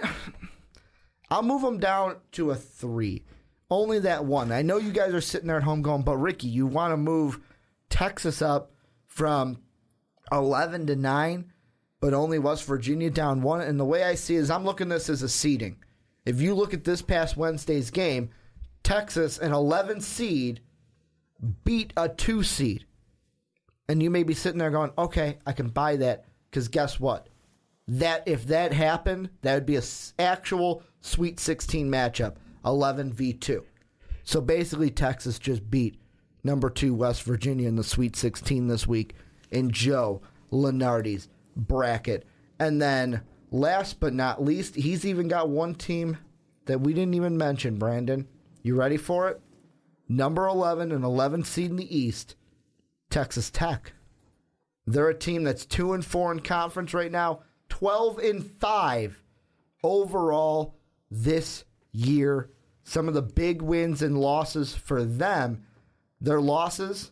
I'll 1.29 1.43
move 1.43 1.61
them 1.61 1.79
down 1.79 2.17
to 2.33 2.51
a 2.51 2.55
three. 2.55 3.23
Only 3.69 3.99
that 3.99 4.23
one. 4.23 4.51
I 4.51 4.61
know 4.61 4.77
you 4.77 4.91
guys 4.91 5.13
are 5.13 5.19
sitting 5.19 5.47
there 5.47 5.57
at 5.57 5.63
home 5.63 5.81
going, 5.81 6.03
but 6.03 6.15
Ricky, 6.15 6.47
you 6.47 6.65
want 6.65 6.93
to 6.93 6.97
move 6.97 7.39
Texas 7.89 8.41
up 8.41 8.71
from 9.07 9.59
11 10.31 10.87
to 10.87 10.95
9, 10.95 11.51
but 11.99 12.13
only 12.13 12.39
West 12.39 12.63
Virginia 12.63 13.09
down 13.09 13.41
one. 13.41 13.59
And 13.59 13.77
the 13.77 13.83
way 13.83 14.03
I 14.03 14.15
see 14.15 14.35
it 14.35 14.39
is 14.39 14.49
I'm 14.49 14.63
looking 14.63 14.89
at 14.89 14.95
this 14.95 15.09
as 15.09 15.21
a 15.21 15.27
seeding. 15.27 15.79
If 16.27 16.41
you 16.41 16.53
look 16.53 16.73
at 16.73 16.83
this 16.83 17.01
past 17.01 17.37
Wednesday's 17.37 17.89
game, 17.89 18.29
Texas, 18.83 19.37
an 19.37 19.53
11 19.53 20.01
seed, 20.01 20.61
beat 21.63 21.93
a 21.95 22.09
2 22.09 22.43
seed. 22.43 22.85
And 23.89 24.03
you 24.03 24.09
may 24.09 24.23
be 24.23 24.33
sitting 24.33 24.59
there 24.59 24.69
going, 24.69 24.91
okay, 24.97 25.37
I 25.45 25.53
can 25.53 25.69
buy 25.69 25.95
that 25.97 26.25
because 26.49 26.67
guess 26.67 26.99
what? 26.99 27.29
that 27.87 28.23
if 28.27 28.45
that 28.47 28.73
happened, 28.73 29.29
that 29.41 29.53
would 29.53 29.65
be 29.65 29.75
a 29.75 29.79
s- 29.79 30.13
actual 30.19 30.83
Sweet 31.01 31.39
16 31.39 31.89
matchup, 31.89 32.35
11 32.65 33.13
v 33.13 33.33
2. 33.33 33.63
So 34.23 34.41
basically, 34.41 34.91
Texas 34.91 35.39
just 35.39 35.69
beat 35.71 36.01
number 36.43 36.69
two 36.69 36.93
West 36.93 37.23
Virginia 37.23 37.67
in 37.67 37.77
the 37.77 37.83
Sweet 37.83 38.15
16 38.15 38.67
this 38.67 38.85
week 38.85 39.15
in 39.51 39.71
Joe 39.71 40.21
Lunardi's 40.51 41.29
bracket. 41.55 42.25
And 42.59 42.81
then, 42.81 43.21
last 43.51 43.99
but 43.99 44.13
not 44.13 44.43
least, 44.43 44.75
he's 44.75 45.05
even 45.05 45.27
got 45.27 45.49
one 45.49 45.75
team 45.75 46.17
that 46.65 46.81
we 46.81 46.93
didn't 46.93 47.13
even 47.13 47.37
mention. 47.37 47.77
Brandon, 47.77 48.27
you 48.61 48.75
ready 48.75 48.97
for 48.97 49.29
it? 49.29 49.41
Number 50.09 50.47
11 50.47 50.91
and 50.91 51.03
11 51.03 51.43
seed 51.43 51.71
in 51.71 51.75
the 51.77 51.97
East, 51.97 52.35
Texas 53.09 53.49
Tech. 53.49 53.93
They're 54.85 55.09
a 55.09 55.13
team 55.13 55.43
that's 55.43 55.65
two 55.65 55.91
and 55.93 56.03
four 56.03 56.31
in 56.31 56.39
conference 56.39 56.93
right 56.93 57.11
now, 57.11 57.41
twelve 57.67 58.19
and 58.19 58.43
five 58.59 59.21
overall 59.83 60.75
this 61.11 61.65
year. 61.91 62.49
Some 62.85 63.09
of 63.09 63.13
the 63.13 63.21
big 63.21 63.61
wins 63.61 64.01
and 64.01 64.17
losses 64.17 64.73
for 64.73 65.03
them. 65.03 65.65
Their 66.21 66.39
losses, 66.39 67.11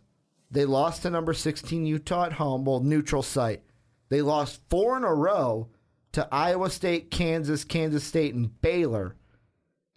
they 0.49 0.63
lost 0.63 1.01
to 1.01 1.09
number 1.09 1.33
sixteen 1.33 1.85
Utah 1.85 2.27
at 2.27 2.33
home, 2.33 2.63
well 2.63 2.79
neutral 2.79 3.21
site. 3.21 3.61
They 4.07 4.21
lost 4.21 4.61
four 4.69 4.95
in 4.95 5.03
a 5.03 5.13
row 5.13 5.67
to 6.15 6.25
Iowa 6.31 6.69
State, 6.69 7.11
Kansas, 7.11 7.65
Kansas 7.65 8.05
State, 8.05 8.33
and 8.33 8.61
Baylor. 8.61 9.17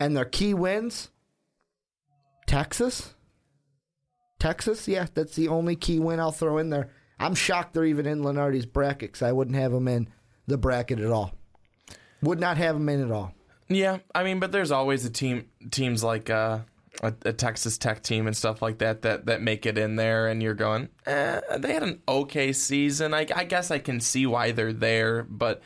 And 0.01 0.17
their 0.17 0.25
key 0.25 0.53
wins, 0.53 1.11
Texas, 2.45 3.15
Texas, 4.41 4.89
yeah, 4.89 5.07
that's 5.15 5.37
the 5.37 5.47
only 5.47 5.77
key 5.77 6.01
win 6.01 6.19
I'll 6.19 6.33
throw 6.33 6.59
in 6.59 6.71
there. 6.71 6.91
I'm 7.21 7.37
shocked 7.37 7.75
they're 7.75 7.85
even 7.85 8.07
in 8.07 8.23
Lunardi's 8.23 8.67
bracket 8.67 9.13
because 9.13 9.23
I 9.23 9.31
wouldn't 9.31 9.57
have 9.57 9.71
them 9.71 9.87
in 9.87 10.09
the 10.49 10.59
bracket 10.59 10.99
at 10.99 11.11
all. 11.11 11.35
Would 12.23 12.41
not 12.41 12.57
have 12.57 12.75
them 12.75 12.89
in 12.89 13.05
at 13.05 13.13
all. 13.13 13.33
Yeah, 13.69 13.99
I 14.13 14.25
mean, 14.25 14.41
but 14.41 14.51
there's 14.51 14.73
always 14.73 15.05
a 15.05 15.11
team 15.11 15.47
teams 15.71 16.03
like 16.03 16.31
uh, 16.31 16.61
a, 17.01 17.15
a 17.27 17.33
Texas 17.33 17.79
Tech 17.79 18.03
team 18.03 18.27
and 18.27 18.37
stuff 18.37 18.61
like 18.61 18.79
that 18.79 19.03
that 19.03 19.27
that 19.27 19.41
make 19.41 19.67
it 19.67 19.79
in 19.79 19.95
there, 19.95 20.27
and 20.27 20.43
you're 20.43 20.55
going, 20.55 20.89
eh, 21.07 21.41
they 21.59 21.75
had 21.75 21.85
an 21.85 22.03
okay 22.09 22.53
season. 22.53 23.15
I, 23.15 23.27
I 23.35 23.45
guess 23.45 23.71
I 23.71 23.79
can 23.79 24.01
see 24.01 24.27
why 24.27 24.51
they're 24.51 24.73
there, 24.73 25.23
but 25.23 25.63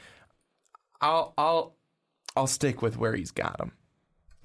I'll 1.02 1.34
I'll 1.36 1.76
I'll 2.36 2.46
stick 2.46 2.80
with 2.80 2.96
where 2.96 3.14
he's 3.14 3.32
got 3.32 3.58
them. 3.58 3.72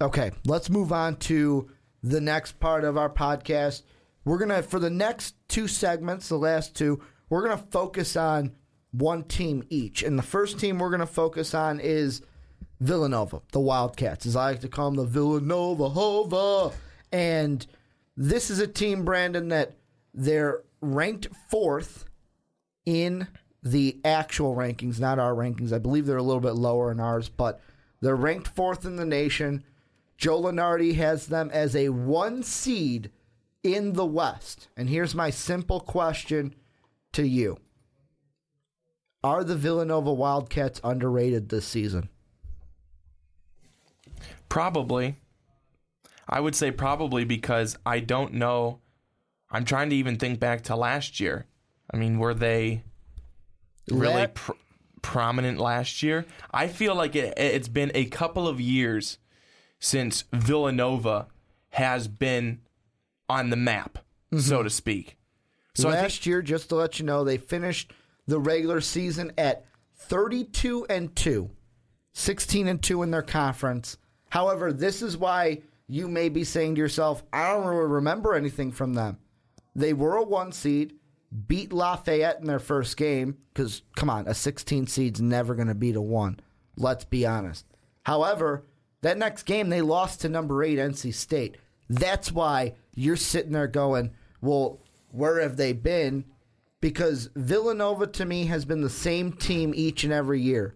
Okay, 0.00 0.32
let's 0.44 0.68
move 0.68 0.92
on 0.92 1.16
to 1.16 1.70
the 2.02 2.20
next 2.20 2.60
part 2.60 2.84
of 2.84 2.96
our 2.96 3.10
podcast. 3.10 3.82
We're 4.24 4.44
to, 4.46 4.62
for 4.62 4.78
the 4.78 4.90
next 4.90 5.34
two 5.48 5.66
segments, 5.66 6.28
the 6.28 6.36
last 6.36 6.76
two, 6.76 7.00
we're 7.28 7.46
to 7.56 7.64
focus 7.70 8.16
on 8.16 8.52
one 8.92 9.24
team 9.24 9.64
each. 9.70 10.02
And 10.02 10.18
the 10.18 10.22
first 10.22 10.60
team 10.60 10.78
we're 10.78 10.90
to 11.00 11.06
focus 11.06 11.54
on 11.54 11.80
is 11.80 12.22
Villanova, 12.80 13.40
the 13.52 13.60
Wildcats, 13.60 14.26
as 14.26 14.36
I 14.36 14.50
like 14.50 14.60
to 14.60 14.68
call 14.68 14.90
them, 14.90 14.96
the 14.96 15.04
Villanova 15.04 15.88
Hova. 15.88 16.74
And 17.10 17.66
this 18.16 18.50
is 18.50 18.60
a 18.60 18.66
team, 18.66 19.04
Brandon, 19.04 19.48
that 19.48 19.72
they're 20.14 20.62
ranked 20.80 21.28
fourth 21.50 22.04
in 22.84 23.26
the 23.70 23.98
actual 24.04 24.54
rankings, 24.54 25.00
not 25.00 25.18
our 25.18 25.34
rankings. 25.34 25.72
I 25.72 25.78
believe 25.78 26.06
they're 26.06 26.16
a 26.16 26.22
little 26.22 26.40
bit 26.40 26.54
lower 26.54 26.90
in 26.90 27.00
ours, 27.00 27.28
but 27.28 27.60
they're 28.00 28.16
ranked 28.16 28.48
fourth 28.48 28.84
in 28.84 28.96
the 28.96 29.04
nation. 29.04 29.64
Joe 30.16 30.42
Lunardi 30.42 30.94
has 30.96 31.26
them 31.26 31.50
as 31.52 31.76
a 31.76 31.90
one 31.90 32.42
seed 32.42 33.10
in 33.62 33.92
the 33.94 34.06
West. 34.06 34.68
And 34.76 34.88
here's 34.88 35.14
my 35.14 35.30
simple 35.30 35.80
question 35.80 36.54
to 37.12 37.26
you 37.26 37.58
Are 39.22 39.44
the 39.44 39.56
Villanova 39.56 40.12
Wildcats 40.12 40.80
underrated 40.82 41.48
this 41.48 41.66
season? 41.66 42.08
Probably. 44.48 45.16
I 46.28 46.40
would 46.40 46.54
say 46.54 46.70
probably 46.70 47.24
because 47.24 47.76
I 47.86 48.00
don't 48.00 48.34
know. 48.34 48.80
I'm 49.50 49.64
trying 49.64 49.88
to 49.90 49.96
even 49.96 50.16
think 50.16 50.38
back 50.38 50.62
to 50.64 50.76
last 50.76 51.20
year. 51.20 51.46
I 51.90 51.96
mean, 51.96 52.18
were 52.18 52.34
they 52.34 52.82
really 53.90 54.26
pr- 54.28 54.52
prominent 55.02 55.58
last 55.58 56.02
year? 56.02 56.26
I 56.50 56.68
feel 56.68 56.94
like 56.94 57.16
it, 57.16 57.34
it's 57.36 57.68
been 57.68 57.90
a 57.94 58.06
couple 58.06 58.48
of 58.48 58.60
years 58.60 59.18
since 59.78 60.24
Villanova 60.32 61.26
has 61.70 62.08
been 62.08 62.60
on 63.28 63.50
the 63.50 63.56
map, 63.56 63.98
so 64.32 64.56
mm-hmm. 64.56 64.64
to 64.64 64.70
speak. 64.70 65.16
So 65.74 65.88
I 65.88 65.92
think 65.92 66.02
Last 66.02 66.26
year, 66.26 66.42
just 66.42 66.70
to 66.70 66.74
let 66.74 66.98
you 66.98 67.04
know, 67.04 67.22
they 67.22 67.36
finished 67.36 67.92
the 68.26 68.40
regular 68.40 68.80
season 68.80 69.32
at 69.38 69.64
32 69.96 70.86
and 70.90 71.14
2, 71.14 71.50
16 72.14 72.68
and 72.68 72.82
2 72.82 73.02
in 73.02 73.10
their 73.10 73.22
conference. 73.22 73.96
However, 74.30 74.72
this 74.72 75.02
is 75.02 75.16
why 75.16 75.62
you 75.86 76.08
may 76.08 76.28
be 76.28 76.44
saying 76.44 76.74
to 76.74 76.80
yourself, 76.80 77.22
I 77.32 77.52
don't 77.52 77.66
really 77.66 77.90
remember 77.90 78.34
anything 78.34 78.72
from 78.72 78.94
them. 78.94 79.18
They 79.74 79.92
were 79.92 80.16
a 80.16 80.24
one 80.24 80.52
seed, 80.52 80.94
beat 81.46 81.72
Lafayette 81.72 82.40
in 82.40 82.46
their 82.46 82.58
first 82.58 82.96
game, 82.96 83.36
because, 83.52 83.82
come 83.96 84.10
on, 84.10 84.26
a 84.26 84.34
16 84.34 84.86
seed's 84.86 85.20
never 85.20 85.54
going 85.54 85.68
to 85.68 85.74
beat 85.74 85.96
a 85.96 86.00
one. 86.00 86.40
Let's 86.76 87.04
be 87.04 87.26
honest. 87.26 87.66
However, 88.04 88.64
that 89.02 89.18
next 89.18 89.42
game, 89.44 89.68
they 89.68 89.82
lost 89.82 90.20
to 90.22 90.28
number 90.28 90.62
eight 90.62 90.78
NC 90.78 91.12
State. 91.14 91.56
That's 91.90 92.32
why 92.32 92.74
you're 92.94 93.16
sitting 93.16 93.52
there 93.52 93.68
going, 93.68 94.12
well, 94.40 94.80
where 95.10 95.40
have 95.40 95.56
they 95.56 95.72
been? 95.72 96.24
Because 96.80 97.30
Villanova 97.34 98.06
to 98.06 98.24
me 98.24 98.46
has 98.46 98.64
been 98.64 98.80
the 98.80 98.90
same 98.90 99.32
team 99.32 99.72
each 99.74 100.04
and 100.04 100.12
every 100.12 100.40
year. 100.40 100.74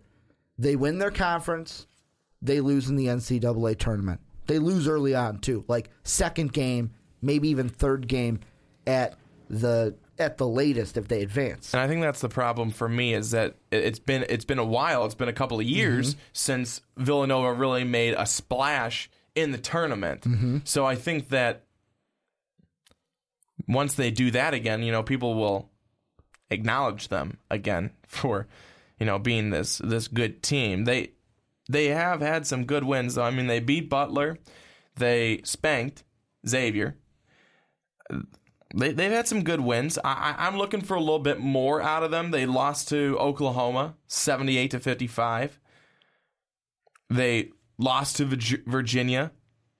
They 0.58 0.76
win 0.76 0.98
their 0.98 1.10
conference, 1.10 1.86
they 2.40 2.60
lose 2.60 2.88
in 2.88 2.96
the 2.96 3.06
NCAA 3.06 3.78
tournament. 3.78 4.20
They 4.46 4.58
lose 4.58 4.88
early 4.88 5.14
on 5.14 5.38
too, 5.38 5.64
like 5.68 5.90
second 6.02 6.52
game, 6.52 6.92
maybe 7.20 7.48
even 7.48 7.68
third 7.68 8.08
game 8.08 8.40
at 8.86 9.16
the 9.48 9.94
at 10.18 10.38
the 10.38 10.46
latest 10.46 10.96
if 10.96 11.08
they 11.08 11.22
advance. 11.22 11.72
And 11.74 11.80
I 11.80 11.88
think 11.88 12.02
that's 12.02 12.20
the 12.20 12.28
problem 12.28 12.70
for 12.70 12.88
me 12.88 13.14
is 13.14 13.30
that 13.32 13.56
it- 13.70 13.84
it's 13.84 13.98
been 13.98 14.24
it's 14.28 14.44
been 14.44 14.58
a 14.58 14.64
while. 14.64 15.04
It's 15.04 15.14
been 15.14 15.28
a 15.28 15.32
couple 15.32 15.58
of 15.58 15.66
years 15.66 16.14
mm-hmm. 16.14 16.22
since 16.32 16.80
Villanova 16.96 17.52
really 17.52 17.84
made 17.84 18.14
a 18.14 18.26
splash 18.26 19.10
in 19.34 19.52
the 19.52 19.58
tournament. 19.58 20.22
Mm-hmm. 20.22 20.58
So 20.64 20.84
I 20.84 20.94
think 20.94 21.30
that 21.30 21.64
once 23.66 23.94
they 23.94 24.10
do 24.10 24.30
that 24.32 24.54
again, 24.54 24.82
you 24.82 24.92
know, 24.92 25.02
people 25.02 25.34
will 25.34 25.70
acknowledge 26.50 27.08
them 27.08 27.38
again 27.50 27.90
for 28.06 28.46
you 28.98 29.06
know 29.06 29.18
being 29.18 29.50
this 29.50 29.78
this 29.78 30.08
good 30.08 30.42
team. 30.42 30.84
They 30.84 31.12
they 31.68 31.86
have 31.86 32.20
had 32.20 32.46
some 32.46 32.64
good 32.64 32.84
wins 32.84 33.14
though. 33.14 33.24
I 33.24 33.30
mean, 33.30 33.46
they 33.46 33.60
beat 33.60 33.88
Butler, 33.88 34.38
they 34.96 35.40
spanked 35.44 36.04
Xavier, 36.46 36.96
they, 38.74 38.92
they've 38.92 39.12
had 39.12 39.28
some 39.28 39.44
good 39.44 39.60
wins. 39.60 39.98
I, 40.04 40.34
I, 40.38 40.46
I'm 40.46 40.56
looking 40.56 40.80
for 40.80 40.94
a 40.94 41.00
little 41.00 41.18
bit 41.18 41.40
more 41.40 41.80
out 41.82 42.02
of 42.02 42.10
them. 42.10 42.30
They 42.30 42.46
lost 42.46 42.88
to 42.88 43.16
Oklahoma, 43.18 43.94
78 44.06 44.70
to 44.72 44.80
55. 44.80 45.58
They 47.10 47.50
lost 47.78 48.16
to 48.16 48.24
Virginia, 48.24 49.32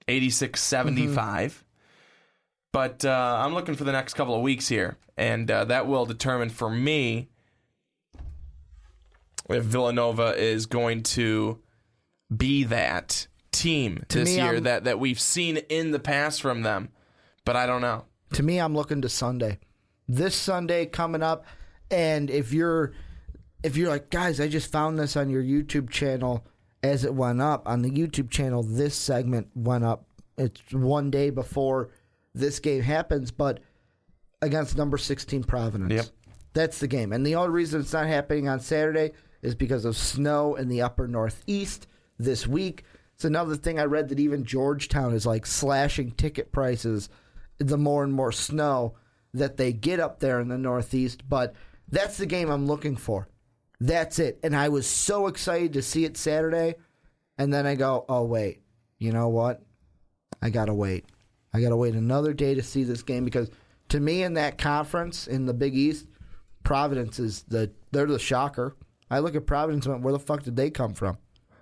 86 0.07 0.61
75. 0.61 1.63
But 2.71 3.05
uh, 3.05 3.41
I'm 3.43 3.53
looking 3.53 3.75
for 3.75 3.83
the 3.83 3.91
next 3.91 4.15
couple 4.15 4.35
of 4.35 4.41
weeks 4.41 4.67
here, 4.67 4.97
and 5.15 5.49
uh, 5.49 5.65
that 5.65 5.85
will 5.87 6.05
determine 6.05 6.49
for 6.49 6.69
me 6.69 7.29
if 9.49 9.63
Villanova 9.63 10.35
is 10.35 10.65
going 10.65 11.03
to 11.03 11.59
be 12.35 12.63
that 12.63 13.27
team 13.51 14.03
this 14.09 14.29
me, 14.29 14.35
year 14.35 14.53
I'm- 14.55 14.63
that, 14.63 14.83
that 14.85 14.99
we've 14.99 15.19
seen 15.19 15.57
in 15.57 15.91
the 15.91 15.99
past 15.99 16.41
from 16.41 16.61
them. 16.63 16.89
But 17.45 17.55
I 17.55 17.65
don't 17.65 17.81
know. 17.81 18.05
To 18.33 18.43
me, 18.43 18.59
I'm 18.59 18.75
looking 18.75 19.01
to 19.01 19.09
Sunday. 19.09 19.59
This 20.07 20.35
Sunday 20.35 20.85
coming 20.85 21.23
up, 21.23 21.45
and 21.89 22.29
if 22.29 22.51
you're 22.51 22.93
if 23.63 23.77
you're 23.77 23.89
like, 23.89 24.09
guys, 24.09 24.39
I 24.39 24.47
just 24.47 24.71
found 24.71 24.99
this 24.99 25.15
on 25.15 25.29
your 25.29 25.41
YouTube 25.41 25.89
channel 25.89 26.45
as 26.81 27.05
it 27.05 27.13
went 27.13 27.41
up 27.41 27.67
on 27.67 27.81
the 27.81 27.89
YouTube 27.89 28.29
channel. 28.29 28.61
This 28.61 28.95
segment 28.95 29.47
went 29.55 29.85
up. 29.85 30.05
It's 30.37 30.61
one 30.71 31.09
day 31.09 31.29
before 31.29 31.91
this 32.33 32.59
game 32.59 32.81
happens, 32.81 33.31
but 33.31 33.61
against 34.41 34.75
number 34.75 34.97
16 34.97 35.43
Providence. 35.43 35.93
Yep. 35.93 36.05
That's 36.53 36.79
the 36.79 36.87
game. 36.87 37.13
And 37.13 37.25
the 37.25 37.35
only 37.35 37.51
reason 37.51 37.81
it's 37.81 37.93
not 37.93 38.07
happening 38.07 38.49
on 38.49 38.59
Saturday 38.59 39.11
is 39.41 39.55
because 39.55 39.85
of 39.85 39.95
snow 39.95 40.55
in 40.55 40.67
the 40.67 40.81
upper 40.81 41.07
northeast 41.07 41.87
this 42.19 42.45
week. 42.45 42.83
It's 43.15 43.25
another 43.25 43.55
thing 43.55 43.79
I 43.79 43.85
read 43.85 44.09
that 44.09 44.19
even 44.19 44.43
Georgetown 44.43 45.13
is 45.13 45.25
like 45.25 45.45
slashing 45.45 46.11
ticket 46.11 46.51
prices 46.51 47.09
the 47.59 47.77
more 47.77 48.03
and 48.03 48.13
more 48.13 48.31
snow 48.31 48.95
that 49.33 49.57
they 49.57 49.73
get 49.73 49.99
up 49.99 50.19
there 50.19 50.39
in 50.39 50.47
the 50.47 50.57
northeast. 50.57 51.27
But 51.27 51.55
that's 51.89 52.17
the 52.17 52.25
game 52.25 52.49
I'm 52.49 52.67
looking 52.67 52.95
for. 52.95 53.27
That's 53.79 54.19
it. 54.19 54.39
And 54.43 54.55
I 54.55 54.69
was 54.69 54.87
so 54.87 55.27
excited 55.27 55.73
to 55.73 55.81
see 55.81 56.05
it 56.05 56.17
Saturday. 56.17 56.75
And 57.37 57.53
then 57.53 57.65
I 57.65 57.75
go, 57.75 58.05
oh, 58.07 58.23
wait, 58.23 58.61
you 58.99 59.11
know 59.11 59.29
what? 59.29 59.61
I 60.41 60.49
got 60.49 60.65
to 60.65 60.73
wait. 60.73 61.05
I 61.53 61.61
got 61.61 61.69
to 61.69 61.75
wait 61.75 61.93
another 61.93 62.33
day 62.33 62.55
to 62.55 62.63
see 62.63 62.83
this 62.83 63.03
game 63.03 63.25
because 63.25 63.49
to 63.89 63.99
me, 63.99 64.23
in 64.23 64.33
that 64.33 64.57
conference 64.57 65.27
in 65.27 65.45
the 65.45 65.53
Big 65.53 65.75
East, 65.75 66.07
Providence 66.63 67.19
is 67.19 67.43
the 67.43 67.71
they're 67.91 68.05
the 68.05 68.17
shocker. 68.17 68.75
I 69.11 69.19
look 69.19 69.35
at 69.35 69.45
Providence 69.45 69.85
and 69.85 69.93
went, 69.93 70.03
where 70.03 70.13
the 70.13 70.19
fuck 70.19 70.43
did 70.43 70.55
they 70.55 70.69
come 70.69 70.93
from? 70.93 71.17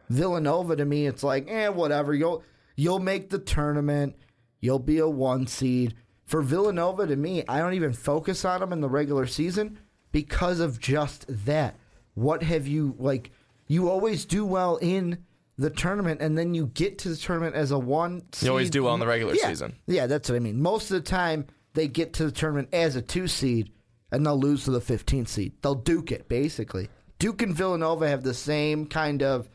Villanova 0.09 0.75
to 0.75 0.85
me, 0.85 1.07
it's 1.07 1.23
like, 1.23 1.49
eh, 1.49 1.67
whatever. 1.69 2.13
You'll 2.13 2.43
you'll 2.75 2.99
make 2.99 3.29
the 3.29 3.39
tournament. 3.39 4.15
You'll 4.61 4.79
be 4.79 4.99
a 4.99 5.07
one 5.07 5.47
seed. 5.47 5.95
For 6.25 6.41
Villanova, 6.41 7.07
to 7.07 7.15
me, 7.15 7.43
I 7.49 7.59
don't 7.59 7.73
even 7.73 7.91
focus 7.93 8.45
on 8.45 8.61
them 8.61 8.71
in 8.71 8.79
the 8.79 8.87
regular 8.89 9.25
season 9.27 9.79
because 10.11 10.59
of 10.61 10.79
just 10.79 11.25
that. 11.45 11.75
What 12.13 12.43
have 12.43 12.67
you 12.67 12.95
like? 12.99 13.31
You 13.67 13.89
always 13.89 14.25
do 14.25 14.45
well 14.45 14.77
in 14.77 15.25
the 15.57 15.69
tournament, 15.69 16.21
and 16.21 16.37
then 16.37 16.53
you 16.53 16.67
get 16.67 16.97
to 16.99 17.09
the 17.09 17.15
tournament 17.17 17.55
as 17.55 17.71
a 17.71 17.79
one. 17.79 18.23
You 18.41 18.49
always 18.49 18.69
do 18.69 18.83
well 18.83 18.93
in 18.93 18.99
the 18.99 19.07
regular 19.07 19.33
Yeah. 19.35 19.47
season. 19.49 19.73
Yeah, 19.87 20.07
that's 20.07 20.29
what 20.29 20.35
I 20.35 20.39
mean. 20.39 20.61
Most 20.61 20.89
of 20.91 21.03
the 21.03 21.09
time, 21.09 21.45
they 21.73 21.87
get 21.87 22.13
to 22.13 22.25
the 22.25 22.31
tournament 22.31 22.69
as 22.73 22.95
a 22.95 23.01
two 23.01 23.27
seed, 23.27 23.71
and 24.11 24.25
they'll 24.25 24.39
lose 24.39 24.63
to 24.65 24.71
the 24.71 24.81
15th 24.81 25.27
seed. 25.27 25.53
They'll 25.61 25.75
duke 25.75 26.11
it, 26.11 26.27
basically. 26.29 26.89
Duke 27.19 27.41
and 27.41 27.55
Villanova 27.55 28.07
have 28.09 28.23
the 28.23 28.33
same 28.33 28.85
kind 28.87 29.21
of 29.23 29.49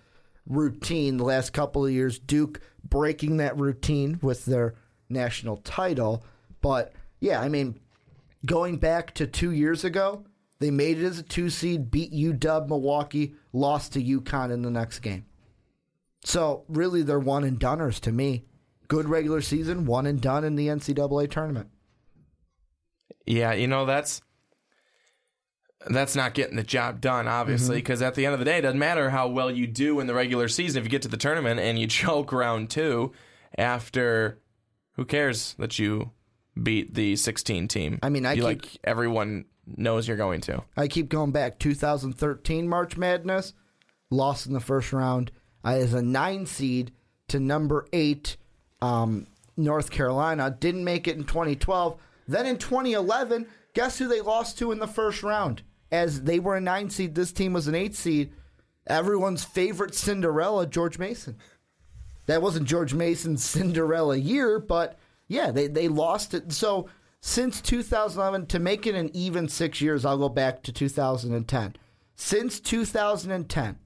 routine 0.47 1.17
the 1.17 1.25
last 1.25 1.53
couple 1.53 1.85
of 1.85 1.93
years. 1.93 2.19
Duke 2.19 2.61
breaking 2.89 3.39
that 3.39 3.59
routine 3.59 4.19
with 4.23 4.45
their 4.45 4.75
national 5.09 5.59
title. 5.59 6.25
But, 6.61 6.93
yeah, 7.21 7.41
I 7.41 7.49
mean, 7.49 7.81
going 8.45 8.77
back 8.79 9.15
to 9.15 9.27
two 9.27 9.53
years 9.53 9.85
ago, 9.85 10.25
they 10.59 10.71
made 10.71 10.99
it 10.99 11.05
as 11.05 11.19
a 11.19 11.23
two 11.23 11.51
seed, 11.51 11.91
beat 11.91 12.13
UW 12.13 12.69
Milwaukee, 12.69 13.35
lost 13.53 13.93
to 13.93 14.03
UConn 14.03 14.53
in 14.53 14.63
the 14.63 14.71
next 14.71 15.01
game. 15.01 15.27
So 16.25 16.65
really, 16.69 17.03
they're 17.03 17.19
one 17.19 17.45
and 17.45 17.59
doneers 17.59 18.01
to 18.01 18.13
me. 18.13 18.45
Good 18.89 19.09
regular 19.09 19.41
season, 19.41 19.85
one 19.85 20.07
and 20.07 20.21
done 20.21 20.45
in 20.45 20.57
the 20.57 20.69
NCAA 20.69 21.31
tournament. 21.31 21.71
Yeah, 23.27 23.53
you 23.53 23.67
know 23.67 23.85
that's 23.85 24.23
that's 25.89 26.17
not 26.17 26.35
getting 26.35 26.57
the 26.57 26.63
job 26.63 27.01
done, 27.01 27.29
obviously, 27.29 27.77
mm-hmm. 27.77 27.81
because 27.81 28.03
at 28.03 28.15
the 28.15 28.25
end 28.25 28.33
of 28.33 28.39
the 28.39 28.45
day, 28.45 28.59
it 28.59 28.63
doesn't 28.63 28.79
matter 28.79 29.11
how 29.11 29.29
well 29.29 29.51
you 29.51 29.67
do 29.67 30.01
in 30.01 30.07
the 30.07 30.15
regular 30.15 30.49
season. 30.49 30.81
If 30.81 30.85
you 30.85 30.91
get 30.91 31.03
to 31.03 31.09
the 31.09 31.17
tournament 31.17 31.61
and 31.61 31.79
you 31.79 31.87
choke 31.89 32.33
round 32.33 32.71
two, 32.71 33.13
after 33.57 34.41
who 34.97 35.05
cares 35.05 35.55
that 35.59 35.79
you 35.79 36.11
beat 36.61 36.95
the 36.95 37.17
16 37.17 37.69
team? 37.69 37.99
I 38.03 38.09
mean, 38.09 38.27
I 38.27 38.33
You, 38.33 38.37
keep- 38.43 38.45
like 38.65 38.79
everyone 38.85 39.45
knows 39.67 40.07
you're 40.09 40.17
going 40.17 40.41
to. 40.43 40.63
I 40.77 40.89
keep 40.89 41.09
going 41.09 41.33
back. 41.33 41.59
2013 41.59 42.69
March 42.69 42.97
Madness, 42.97 43.53
lost 44.11 44.47
in 44.47 44.53
the 44.53 44.61
first 44.61 44.93
round 44.93 45.31
as 45.65 45.93
a 45.95 46.03
nine 46.03 46.47
seed 46.47 46.93
to 47.29 47.41
number 47.41 47.87
eight 47.93 48.37
um, 48.81 49.27
North 49.57 49.91
Carolina. 49.91 50.57
Didn't 50.59 50.85
make 50.85 51.09
it 51.09 51.17
in 51.17 51.25
2012. 51.25 51.99
Then 52.29 52.47
in 52.47 52.59
2011, 52.59 53.47
guess 53.75 53.99
who 53.99 54.09
they 54.09 54.21
lost 54.21 54.59
to 54.59 54.73
in 54.73 54.79
the 54.79 54.87
first 54.87 55.23
round? 55.23 55.63
As 55.93 56.23
they 56.23 56.39
were 56.41 56.57
a 56.57 56.61
nine 56.61 56.91
seed, 56.91 57.15
this 57.15 57.33
team 57.33 57.53
was 57.53 57.67
an 57.69 57.75
eight 57.75 57.95
seed. 57.95 58.33
Everyone's 58.87 59.45
favorite 59.45 59.95
Cinderella, 59.95 60.67
George 60.67 60.99
Mason. 60.99 61.37
That 62.27 62.43
wasn't 62.43 62.69
George 62.69 62.95
Mason's 62.95 63.45
Cinderella 63.49 64.17
year, 64.17 64.59
but 64.59 64.99
yeah, 65.29 65.51
they, 65.51 65.67
they 65.69 65.89
lost 65.89 66.35
it. 66.35 66.53
So 66.53 66.89
since 67.21 67.61
2011, 67.61 68.47
to 68.47 68.59
make 68.59 68.87
it 68.87 68.95
an 68.95 69.11
even 69.15 69.49
six 69.49 69.81
years, 69.81 70.05
I'll 70.05 70.19
go 70.19 70.29
back 70.29 70.63
to 70.65 70.73
2010. 70.73 71.77
Since 72.15 72.61
2010, 72.61 73.79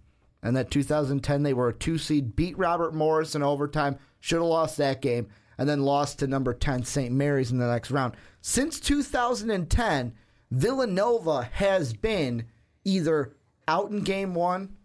and 0.42 0.56
that 0.56 0.70
2010 0.70 1.42
they 1.42 1.54
were 1.54 1.68
a 1.68 1.74
two 1.74 1.98
seed, 1.98 2.36
beat 2.36 2.58
Robert 2.58 2.94
Morris 2.94 3.34
in 3.34 3.42
overtime, 3.42 3.98
should 4.20 4.36
have 4.36 4.44
lost 4.44 4.76
that 4.76 5.00
game, 5.00 5.28
and 5.58 5.68
then 5.68 5.82
lost 5.82 6.18
to 6.18 6.26
number 6.26 6.54
10 6.54 6.84
St. 6.84 7.12
Mary's 7.12 7.50
in 7.50 7.58
the 7.58 7.66
next 7.66 7.90
round. 7.90 8.14
Since 8.40 8.80
2010, 8.80 10.14
Villanova 10.50 11.48
has 11.52 11.92
been 11.92 12.46
either 12.84 13.34
out 13.68 13.90
in 13.90 14.00
game 14.00 14.34
one 14.34 14.76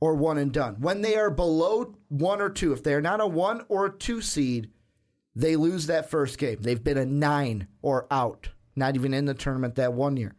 or 0.00 0.14
one 0.14 0.38
and 0.38 0.52
done. 0.52 0.76
When 0.78 1.02
they 1.02 1.16
are 1.16 1.30
below 1.30 1.94
one 2.08 2.40
or 2.40 2.50
two, 2.50 2.72
if 2.72 2.82
they 2.82 2.94
are 2.94 3.00
not 3.00 3.20
a 3.20 3.26
one 3.26 3.64
or 3.68 3.86
a 3.86 3.96
two 3.96 4.20
seed, 4.20 4.70
they 5.34 5.56
lose 5.56 5.86
that 5.86 6.10
first 6.10 6.38
game. 6.38 6.58
They've 6.60 6.82
been 6.82 6.98
a 6.98 7.06
nine 7.06 7.68
or 7.82 8.06
out, 8.10 8.48
not 8.76 8.94
even 8.94 9.14
in 9.14 9.24
the 9.24 9.34
tournament 9.34 9.74
that 9.76 9.92
one 9.92 10.16
year. 10.16 10.34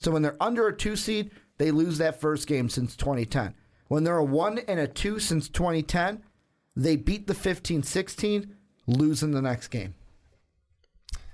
So 0.00 0.10
when 0.10 0.22
they're 0.22 0.40
under 0.40 0.66
a 0.66 0.76
two 0.76 0.96
seed, 0.96 1.30
they 1.58 1.70
lose 1.70 1.98
that 1.98 2.20
first 2.20 2.46
game 2.46 2.68
since 2.68 2.96
2010. 2.96 3.54
When 3.88 4.04
they're 4.04 4.18
a 4.18 4.24
one 4.24 4.58
and 4.58 4.80
a 4.80 4.88
two 4.88 5.18
since 5.18 5.48
2010, 5.48 6.22
they 6.74 6.96
beat 6.96 7.26
the 7.26 7.34
15 7.34 7.82
16, 7.82 8.54
losing 8.86 9.30
the 9.30 9.42
next 9.42 9.68
game. 9.68 9.94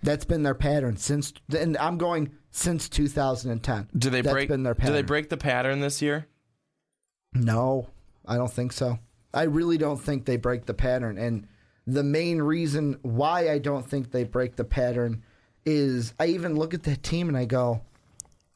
That's 0.02 0.24
been 0.24 0.42
their 0.42 0.54
pattern 0.54 0.96
since, 0.96 1.32
and 1.56 1.76
I'm 1.78 1.96
going 1.96 2.32
since 2.50 2.88
2010. 2.88 3.88
Do 3.96 4.10
they 4.10 4.20
That's 4.20 4.32
break? 4.32 4.48
Been 4.48 4.62
their 4.62 4.74
do 4.74 4.92
they 4.92 5.02
break 5.02 5.28
the 5.28 5.36
pattern 5.36 5.80
this 5.80 6.02
year? 6.02 6.26
No, 7.34 7.88
I 8.26 8.36
don't 8.36 8.52
think 8.52 8.72
so. 8.72 8.98
I 9.34 9.44
really 9.44 9.78
don't 9.78 10.00
think 10.00 10.24
they 10.24 10.36
break 10.36 10.66
the 10.66 10.74
pattern. 10.74 11.16
And 11.18 11.46
the 11.86 12.04
main 12.04 12.42
reason 12.42 12.98
why 13.02 13.50
I 13.50 13.58
don't 13.58 13.88
think 13.88 14.10
they 14.10 14.24
break 14.24 14.56
the 14.56 14.64
pattern 14.64 15.22
is 15.64 16.12
I 16.20 16.26
even 16.26 16.56
look 16.56 16.74
at 16.74 16.82
that 16.84 17.02
team 17.02 17.28
and 17.28 17.36
I 17.36 17.44
go, 17.44 17.82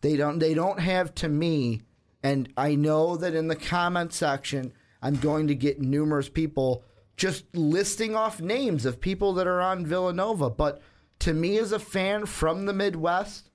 they 0.00 0.16
don't 0.16 0.38
they 0.38 0.54
don't 0.54 0.80
have 0.80 1.14
to 1.16 1.28
me 1.28 1.82
and 2.22 2.52
I 2.56 2.74
know 2.74 3.16
that 3.16 3.34
in 3.34 3.48
the 3.48 3.56
comment 3.56 4.12
section 4.12 4.72
I'm 5.02 5.16
going 5.16 5.46
to 5.48 5.54
get 5.54 5.80
numerous 5.80 6.28
people 6.28 6.84
just 7.16 7.44
listing 7.54 8.14
off 8.14 8.40
names 8.40 8.84
of 8.84 9.00
people 9.00 9.32
that 9.34 9.46
are 9.46 9.60
on 9.60 9.86
Villanova, 9.86 10.50
but 10.50 10.82
to 11.20 11.32
me 11.32 11.56
as 11.58 11.72
a 11.72 11.78
fan 11.78 12.26
from 12.26 12.66
the 12.66 12.72
Midwest 12.72 13.50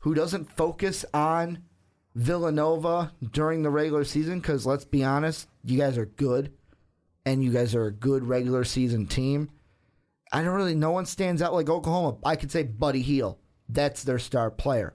who 0.00 0.14
doesn't 0.14 0.56
focus 0.56 1.04
on 1.12 1.58
Villanova 2.14 3.12
during 3.32 3.62
the 3.62 3.70
regular 3.70 4.04
season 4.04 4.40
because 4.40 4.66
let's 4.66 4.84
be 4.84 5.02
honest, 5.02 5.48
you 5.64 5.78
guys 5.78 5.98
are 5.98 6.06
good 6.06 6.52
and 7.26 7.42
you 7.42 7.52
guys 7.52 7.74
are 7.74 7.86
a 7.86 7.92
good 7.92 8.24
regular 8.24 8.64
season 8.64 9.06
team. 9.06 9.50
I 10.32 10.42
don't 10.42 10.54
really, 10.54 10.74
no 10.74 10.90
one 10.90 11.06
stands 11.06 11.42
out 11.42 11.54
like 11.54 11.68
Oklahoma. 11.68 12.18
I 12.24 12.36
could 12.36 12.50
say 12.50 12.62
Buddy 12.62 13.02
Hield. 13.02 13.38
That's 13.68 14.02
their 14.02 14.18
star 14.18 14.50
player. 14.50 14.94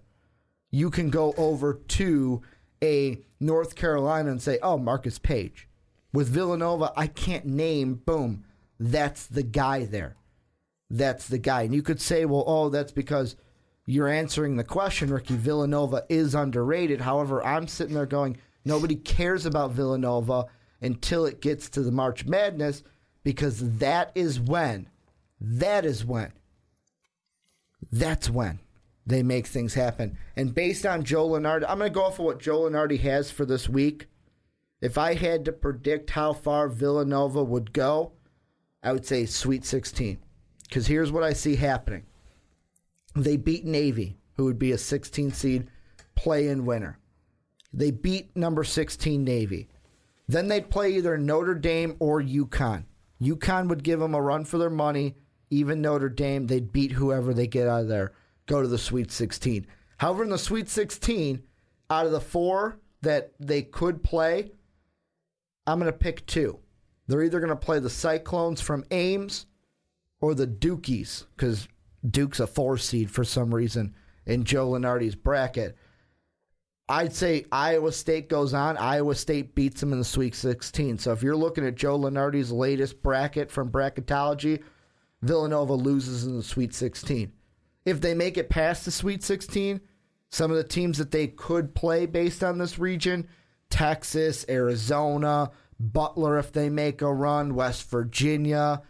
You 0.71 0.89
can 0.89 1.09
go 1.09 1.33
over 1.37 1.73
to 1.73 2.41
a 2.83 3.19
North 3.39 3.75
Carolina 3.75 4.31
and 4.31 4.41
say, 4.41 4.59
oh, 4.61 4.77
Marcus 4.77 5.17
Paige. 5.17 5.67
With 6.13 6.29
Villanova, 6.29 6.91
I 6.95 7.07
can't 7.07 7.45
name, 7.45 7.95
boom, 7.95 8.45
that's 8.79 9.27
the 9.27 9.43
guy 9.43 9.85
there. 9.85 10.15
That's 10.89 11.27
the 11.27 11.37
guy. 11.37 11.63
And 11.63 11.73
you 11.73 11.81
could 11.81 12.01
say, 12.01 12.25
well, 12.25 12.43
oh, 12.47 12.69
that's 12.69 12.91
because 12.91 13.35
you're 13.89 14.07
answering 14.07 14.55
the 14.55 14.63
question, 14.63 15.11
Ricky. 15.11 15.35
Villanova 15.35 16.05
is 16.09 16.35
underrated. 16.35 17.01
However, 17.01 17.43
I'm 17.45 17.67
sitting 17.67 17.95
there 17.95 18.05
going, 18.05 18.37
nobody 18.65 18.95
cares 18.95 19.45
about 19.45 19.71
Villanova 19.71 20.45
until 20.81 21.25
it 21.25 21.41
gets 21.41 21.69
to 21.69 21.81
the 21.81 21.91
March 21.91 22.25
Madness 22.25 22.83
because 23.23 23.77
that 23.79 24.11
is 24.15 24.39
when, 24.39 24.87
that 25.39 25.85
is 25.85 26.05
when 26.05 26.33
that's 27.91 28.29
when 28.29 28.59
they 29.05 29.23
make 29.23 29.47
things 29.47 29.73
happen. 29.73 30.17
And 30.35 30.53
based 30.53 30.85
on 30.85 31.03
Joe 31.03 31.29
Lunardi, 31.29 31.65
I'm 31.67 31.79
going 31.79 31.91
to 31.91 31.95
go 31.95 32.05
off 32.05 32.19
of 32.19 32.25
what 32.25 32.39
Joe 32.39 32.61
Lunardi 32.61 32.99
has 32.99 33.31
for 33.31 33.45
this 33.45 33.67
week. 33.67 34.07
If 34.81 34.97
I 34.97 35.15
had 35.15 35.45
to 35.45 35.51
predict 35.51 36.11
how 36.11 36.33
far 36.33 36.69
Villanova 36.69 37.43
would 37.43 37.73
go, 37.73 38.13
I 38.83 38.93
would 38.93 39.05
say 39.05 39.25
Sweet 39.25 39.65
16. 39.65 40.19
Because 40.63 40.87
here's 40.87 41.11
what 41.11 41.23
I 41.23 41.33
see 41.33 41.55
happening 41.55 42.05
they 43.15 43.37
beat 43.37 43.65
Navy, 43.65 44.17
who 44.35 44.45
would 44.45 44.59
be 44.59 44.71
a 44.71 44.77
16 44.77 45.31
seed 45.31 45.67
play 46.15 46.47
in 46.47 46.65
winner. 46.65 46.99
They 47.73 47.91
beat 47.91 48.35
number 48.35 48.63
16 48.63 49.23
Navy. 49.23 49.67
Then 50.27 50.47
they'd 50.47 50.69
play 50.69 50.91
either 50.93 51.17
Notre 51.17 51.55
Dame 51.55 51.95
or 51.99 52.21
UConn. 52.21 52.85
UConn 53.21 53.67
would 53.67 53.83
give 53.83 53.99
them 53.99 54.13
a 54.13 54.21
run 54.21 54.45
for 54.45 54.57
their 54.57 54.69
money. 54.69 55.15
Even 55.49 55.81
Notre 55.81 56.09
Dame, 56.09 56.47
they'd 56.47 56.71
beat 56.71 56.91
whoever 56.91 57.33
they 57.33 57.47
get 57.47 57.67
out 57.67 57.81
of 57.81 57.87
there, 57.87 58.13
go 58.45 58.61
to 58.61 58.67
the 58.67 58.77
Sweet 58.77 59.11
16. 59.11 59.65
However, 59.97 60.23
in 60.23 60.29
the 60.29 60.37
Sweet 60.37 60.69
16, 60.69 61.41
out 61.89 62.05
of 62.05 62.11
the 62.11 62.21
four 62.21 62.79
that 63.01 63.31
they 63.39 63.63
could 63.63 64.03
play, 64.03 64.51
I'm 65.65 65.79
going 65.79 65.91
to 65.91 65.97
pick 65.97 66.25
two. 66.25 66.59
They're 67.07 67.23
either 67.23 67.39
going 67.39 67.49
to 67.49 67.55
play 67.55 67.79
the 67.79 67.89
Cyclones 67.89 68.61
from 68.61 68.85
Ames 68.91 69.47
or 70.21 70.35
the 70.35 70.47
Dukies, 70.47 71.25
because 71.35 71.67
Duke's 72.07 72.39
a 72.39 72.47
four 72.47 72.77
seed 72.77 73.11
for 73.11 73.23
some 73.23 73.53
reason 73.53 73.95
in 74.25 74.43
Joe 74.43 74.71
Lunardi's 74.71 75.15
bracket. 75.15 75.77
I'd 76.87 77.13
say 77.13 77.45
Iowa 77.51 77.91
State 77.91 78.29
goes 78.29 78.53
on. 78.53 78.75
Iowa 78.77 79.13
State 79.13 79.53
beats 79.53 79.79
them 79.79 79.93
in 79.93 79.99
the 79.99 80.05
Sweet 80.05 80.33
16. 80.33 80.97
So 80.97 81.11
if 81.11 81.21
you're 81.21 81.35
looking 81.35 81.65
at 81.65 81.75
Joe 81.75 81.99
Lunardi's 81.99 82.51
latest 82.51 83.03
bracket 83.03 83.51
from 83.51 83.71
Bracketology, 83.71 84.63
Villanova 85.21 85.73
loses 85.73 86.25
in 86.25 86.35
the 86.35 86.43
Sweet 86.43 86.73
16. 86.73 87.31
If 87.85 88.01
they 88.01 88.15
make 88.15 88.37
it 88.37 88.49
past 88.49 88.85
the 88.85 88.91
Sweet 88.91 89.23
16, 89.23 89.81
some 90.31 90.49
of 90.49 90.57
the 90.57 90.63
teams 90.63 90.97
that 90.97 91.11
they 91.11 91.27
could 91.27 91.75
play 91.75 92.05
based 92.05 92.43
on 92.43 92.57
this 92.57 92.79
region 92.79 93.27
Texas, 93.69 94.45
Arizona, 94.49 95.51
Butler, 95.79 96.39
if 96.39 96.51
they 96.51 96.69
make 96.69 97.03
a 97.03 97.13
run, 97.13 97.53
West 97.53 97.89
Virginia. 97.89 98.81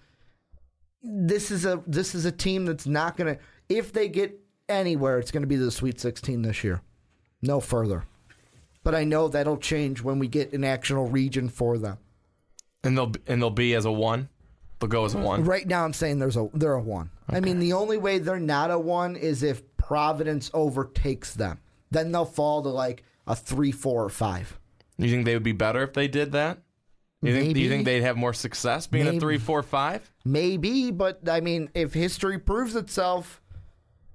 This 1.01 1.51
is 1.51 1.65
a 1.65 1.81
this 1.87 2.13
is 2.13 2.25
a 2.25 2.31
team 2.31 2.65
that's 2.65 2.85
not 2.85 3.15
going 3.15 3.35
to 3.35 3.41
if 3.69 3.93
they 3.93 4.09
get 4.09 4.39
anywhere, 4.67 5.19
it's 5.19 5.31
going 5.31 5.43
to 5.43 5.47
be 5.47 5.55
the 5.55 5.71
Sweet 5.71 5.99
16 5.99 6.41
this 6.41 6.63
year. 6.63 6.81
No 7.41 7.59
further. 7.59 8.03
But 8.83 8.95
I 8.95 9.03
know 9.03 9.27
that'll 9.27 9.57
change 9.57 10.01
when 10.01 10.19
we 10.19 10.27
get 10.27 10.53
an 10.53 10.63
actual 10.63 11.07
region 11.07 11.49
for 11.49 11.77
them. 11.77 11.97
And 12.83 12.97
they'll 12.97 13.11
and 13.27 13.41
they'll 13.41 13.49
be 13.49 13.75
as 13.75 13.85
a 13.85 13.91
one. 13.91 14.29
They'll 14.79 14.89
go 14.89 15.03
as 15.03 15.13
a 15.13 15.19
one. 15.19 15.43
Right 15.43 15.67
now, 15.67 15.83
I'm 15.83 15.93
saying 15.93 16.19
there's 16.19 16.37
a 16.37 16.49
they're 16.53 16.73
a 16.73 16.81
one. 16.81 17.11
I 17.29 17.41
mean, 17.41 17.59
the 17.59 17.73
only 17.73 17.97
way 17.97 18.19
they're 18.19 18.39
not 18.39 18.71
a 18.71 18.79
one 18.79 19.15
is 19.15 19.43
if 19.43 19.61
Providence 19.77 20.49
overtakes 20.53 21.33
them. 21.33 21.59
Then 21.91 22.11
they'll 22.11 22.25
fall 22.25 22.63
to 22.63 22.69
like 22.69 23.03
a 23.27 23.35
three, 23.35 23.71
four, 23.71 24.03
or 24.03 24.09
five. 24.09 24.57
You 24.97 25.09
think 25.09 25.25
they 25.25 25.33
would 25.33 25.43
be 25.43 25.51
better 25.51 25.83
if 25.83 25.93
they 25.93 26.07
did 26.07 26.31
that? 26.31 26.59
You 27.21 27.33
think, 27.33 27.53
do 27.53 27.59
you 27.59 27.69
think 27.69 27.83
they'd 27.83 28.01
have 28.01 28.15
more 28.15 28.33
success 28.33 28.87
being 28.87 29.05
Maybe. 29.05 29.17
a 29.17 29.19
three, 29.19 29.37
four, 29.37 29.61
five? 29.61 30.09
Maybe, 30.23 30.89
but 30.91 31.27
I 31.27 31.41
mean, 31.41 31.69
if 31.73 31.93
history 31.93 32.39
proves 32.39 32.75
itself, 32.75 33.41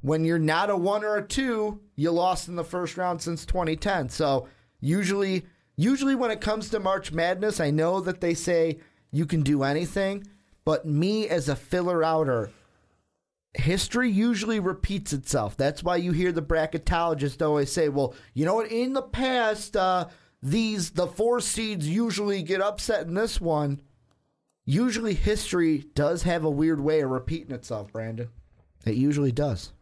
when 0.01 0.25
you're 0.25 0.39
not 0.39 0.71
a 0.71 0.77
one 0.77 1.05
or 1.05 1.17
a 1.17 1.27
two, 1.27 1.81
you 1.97 2.11
lost 2.11 2.49
in 2.49 2.57
the 2.57 2.65
first 2.65 2.97
round 2.97 3.21
since 3.21 3.45
2010. 3.45 4.09
So 4.09 4.49
usually, 4.81 5.45
usually 5.77 6.15
when 6.15 6.31
it 6.31 6.41
comes 6.41 6.71
to 6.71 6.81
March 6.81 7.13
Madness, 7.13 7.61
I 7.61 7.71
know 7.71 8.01
that 8.01 8.23
they 8.23 8.33
say 8.33 8.79
you 9.11 9.27
can 9.27 9.43
do 9.43 9.63
anything, 9.63 10.25
but 10.65 10.87
me 10.87 11.29
as 11.29 11.49
a 11.51 11.57
filler 11.57 12.03
outer, 12.03 12.51
history 13.53 14.11
usually 14.11 14.61
repeats 14.61 15.13
itself. 15.13 15.57
That's 15.57 15.83
why 15.83 15.97
you 15.97 16.13
hear 16.13 16.33
the 16.33 16.43
bracketologists 16.43 17.45
always 17.45 17.71
say, 17.71 17.89
"Well, 17.89 18.15
you 18.33 18.45
know 18.45 18.55
what? 18.55 18.73
In 18.73 18.95
the 18.95 19.03
past, 19.03 19.77
uh, 19.77 20.09
these 20.45 20.91
the 20.91 21.07
four 21.09 21.41
seeds 21.41 21.89
usually 21.89 22.43
get 22.43 22.61
upset 22.61 23.07
in 23.07 23.15
this 23.15 23.41
one." 23.41 23.81
Usually, 24.67 25.13
history 25.15 25.85
does 25.95 26.23
have 26.23 26.43
a 26.45 26.51
weird 26.51 26.81
way 26.81 27.01
of 27.01 27.11
repeating 27.11 27.55
itself, 27.55 27.93
Brandon. 27.93 28.29
It 28.87 28.95
usually 28.95 29.33
does. 29.33 29.73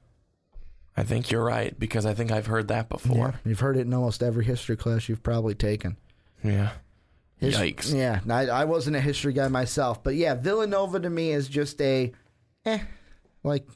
I 0.97 1.05
think 1.05 1.31
you're 1.31 1.45
right 1.45 1.79
because 1.79 2.05
I 2.05 2.15
think 2.15 2.33
I've 2.33 2.47
heard 2.47 2.67
that 2.69 2.89
before. 2.89 3.35
You've 3.45 3.61
heard 3.61 3.77
it 3.77 3.83
in 3.87 3.95
almost 3.95 4.23
every 4.25 4.45
history 4.45 4.77
class 4.77 5.09
you've 5.09 5.23
probably 5.23 5.55
taken. 5.55 5.97
Yeah. 6.43 6.73
His- 7.37 7.57
Yikes. 7.57 7.95
Yeah, 7.95 8.21
I, 8.29 8.47
I 8.49 8.65
wasn't 8.65 8.97
a 8.97 9.01
history 9.01 9.33
guy 9.33 9.49
myself, 9.49 10.03
but 10.03 10.15
yeah, 10.17 10.35
Villanova 10.35 11.01
to 11.01 11.11
me 11.11 11.31
is 11.31 11.49
just 11.49 11.81
a, 11.81 12.13
eh, 12.65 12.81
like 13.43 13.67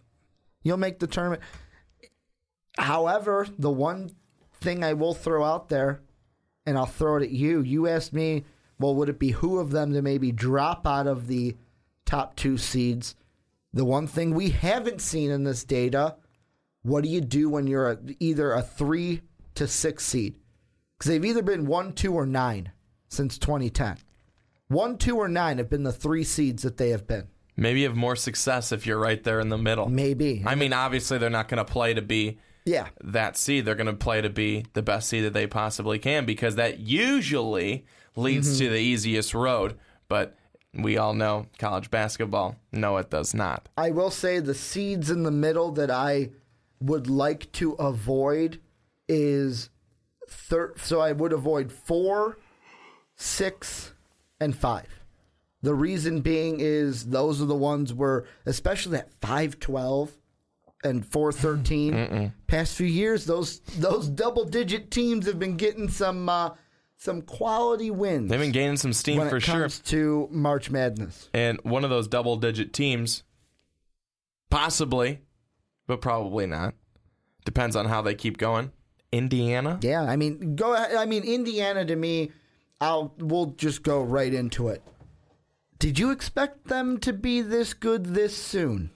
you'll 0.62 0.76
make 0.76 0.98
the 0.98 1.06
tournament. 1.06 1.42
However, 2.78 3.46
the 3.58 3.70
one 3.70 4.10
thing 4.60 4.84
I 4.84 4.92
will 4.92 5.14
throw 5.14 5.44
out 5.44 5.68
there, 5.68 6.00
and 6.66 6.76
I'll 6.76 6.86
throw 6.86 7.16
it 7.16 7.22
at 7.22 7.30
you. 7.30 7.62
You 7.62 7.86
asked 7.86 8.12
me, 8.12 8.44
well, 8.78 8.94
would 8.96 9.08
it 9.08 9.18
be 9.18 9.30
who 9.30 9.58
of 9.58 9.70
them 9.70 9.92
to 9.94 10.02
maybe 10.02 10.32
drop 10.32 10.86
out 10.86 11.06
of 11.06 11.28
the 11.28 11.56
top 12.04 12.36
two 12.36 12.58
seeds? 12.58 13.14
The 13.72 13.84
one 13.84 14.06
thing 14.06 14.34
we 14.34 14.50
haven't 14.50 15.00
seen 15.00 15.30
in 15.30 15.44
this 15.44 15.64
data, 15.64 16.16
what 16.82 17.02
do 17.02 17.08
you 17.08 17.20
do 17.20 17.48
when 17.48 17.66
you're 17.66 17.92
a, 17.92 17.98
either 18.20 18.52
a 18.52 18.62
three 18.62 19.22
to 19.54 19.66
six 19.66 20.04
seed? 20.04 20.38
Because 20.98 21.10
they've 21.10 21.24
either 21.24 21.42
been 21.42 21.66
one, 21.66 21.92
two, 21.92 22.14
or 22.14 22.26
nine 22.26 22.72
since 23.08 23.38
2010. 23.38 23.98
One, 24.68 24.98
two, 24.98 25.16
or 25.16 25.28
nine 25.28 25.58
have 25.58 25.70
been 25.70 25.84
the 25.84 25.92
three 25.92 26.24
seeds 26.24 26.62
that 26.62 26.76
they 26.76 26.90
have 26.90 27.06
been. 27.06 27.28
Maybe 27.56 27.80
you 27.80 27.88
have 27.88 27.96
more 27.96 28.16
success 28.16 28.72
if 28.72 28.86
you're 28.86 28.98
right 28.98 29.22
there 29.22 29.40
in 29.40 29.48
the 29.48 29.58
middle. 29.58 29.88
Maybe. 29.88 30.42
I 30.44 30.54
mean, 30.54 30.72
obviously 30.72 31.18
they're 31.18 31.30
not 31.30 31.48
going 31.48 31.64
to 31.64 31.70
play 31.70 31.94
to 31.94 32.02
be 32.02 32.38
yeah. 32.66 32.88
that 33.02 33.38
seed. 33.38 33.64
They're 33.64 33.74
going 33.74 33.86
to 33.86 33.92
play 33.94 34.20
to 34.20 34.28
be 34.28 34.66
the 34.74 34.82
best 34.82 35.08
seed 35.08 35.24
that 35.24 35.32
they 35.32 35.46
possibly 35.46 35.98
can 35.98 36.26
because 36.26 36.56
that 36.56 36.80
usually 36.80 37.86
leads 38.16 38.48
Mm-hmm. 38.48 38.58
to 38.58 38.68
the 38.70 38.78
easiest 38.80 39.32
road. 39.32 39.78
But 40.08 40.36
we 40.74 40.98
all 40.98 41.14
know 41.14 41.46
college 41.58 41.90
basketball. 41.90 42.56
No, 42.72 42.98
it 42.98 43.08
does 43.08 43.32
not. 43.32 43.68
I 43.78 43.90
will 43.92 44.10
say 44.10 44.40
the 44.40 44.54
seeds 44.54 45.10
in 45.10 45.22
the 45.22 45.30
middle 45.30 45.72
that 45.72 45.90
I 45.90 46.30
would 46.80 47.08
like 47.08 47.50
to 47.52 47.72
avoid 47.74 48.60
is 49.08 49.70
thir- 50.28 50.74
so 50.76 51.00
I 51.00 51.12
would 51.12 51.32
avoid 51.32 51.72
four, 51.72 52.36
six, 53.14 53.92
and 54.40 54.54
five. 54.56 55.00
The 55.62 55.74
reason 55.74 56.20
being 56.20 56.60
is 56.60 57.06
those 57.06 57.40
are 57.40 57.46
the 57.46 57.54
ones 57.54 57.92
where, 57.94 58.24
especially 58.44 58.98
at 58.98 59.10
five 59.20 59.58
twelve 59.58 60.12
and 60.86 61.04
four 61.04 61.32
thirteen, 61.32 62.32
past 62.46 62.76
few 62.76 62.86
years, 62.86 63.26
those 63.26 63.60
those 63.78 64.08
double 64.08 64.44
digit 64.44 64.90
teams 64.90 65.26
have 65.26 65.38
been 65.38 65.56
getting 65.56 65.88
some 65.88 66.28
uh, 66.28 66.50
some 66.96 67.22
quality 67.22 67.90
wins 67.90 68.30
They've 68.30 68.40
been 68.40 68.52
gaining 68.52 68.76
some 68.76 68.92
steam 68.92 69.18
when 69.18 69.28
for 69.28 69.36
it 69.36 69.42
sure. 69.42 69.60
comes 69.60 69.80
to 69.80 70.28
March 70.30 70.70
Madness. 70.70 71.28
And 71.34 71.60
one 71.62 71.84
of 71.84 71.90
those 71.90 72.08
double 72.08 72.36
digit 72.36 72.72
teams, 72.72 73.22
possibly, 74.50 75.20
but 75.86 76.00
probably 76.00 76.46
not. 76.46 76.74
Depends 77.44 77.76
on 77.76 77.86
how 77.86 78.02
they 78.02 78.14
keep 78.14 78.38
going. 78.38 78.72
Indiana. 79.12 79.78
Yeah, 79.82 80.02
I 80.02 80.16
mean, 80.16 80.56
go. 80.56 80.74
ahead. 80.74 80.96
I 80.96 81.06
mean, 81.06 81.22
Indiana 81.22 81.84
to 81.84 81.94
me, 81.94 82.32
I'll 82.80 83.14
we'll 83.18 83.46
just 83.46 83.82
go 83.82 84.02
right 84.02 84.32
into 84.32 84.68
it. 84.68 84.82
Did 85.78 85.98
you 85.98 86.10
expect 86.10 86.68
them 86.68 86.98
to 87.00 87.12
be 87.12 87.42
this 87.42 87.74
good 87.74 88.06
this 88.06 88.36
soon? 88.36 88.90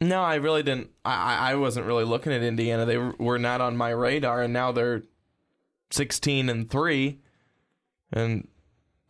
No, 0.00 0.22
I 0.22 0.36
really 0.36 0.62
didn't. 0.62 0.90
I, 1.04 1.52
I 1.52 1.54
wasn't 1.56 1.86
really 1.86 2.04
looking 2.04 2.32
at 2.32 2.42
Indiana. 2.42 2.86
They 2.86 2.96
were- 2.96 3.14
were 3.18 3.38
not 3.38 3.60
on 3.60 3.76
my 3.76 3.90
radar, 3.90 4.42
and 4.42 4.52
now 4.52 4.72
they're 4.72 5.02
sixteen 5.90 6.48
and 6.48 6.70
three, 6.70 7.18
and 8.12 8.48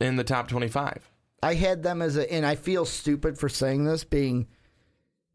in 0.01 0.17
the 0.17 0.25
top 0.25 0.49
twenty-five. 0.49 1.09
I 1.43 1.55
had 1.55 1.83
them 1.83 2.03
as 2.03 2.17
a, 2.17 2.31
and 2.33 2.45
I 2.45 2.55
feel 2.55 2.85
stupid 2.85 3.39
for 3.39 3.49
saying 3.49 3.85
this, 3.85 4.05
being 4.05 4.47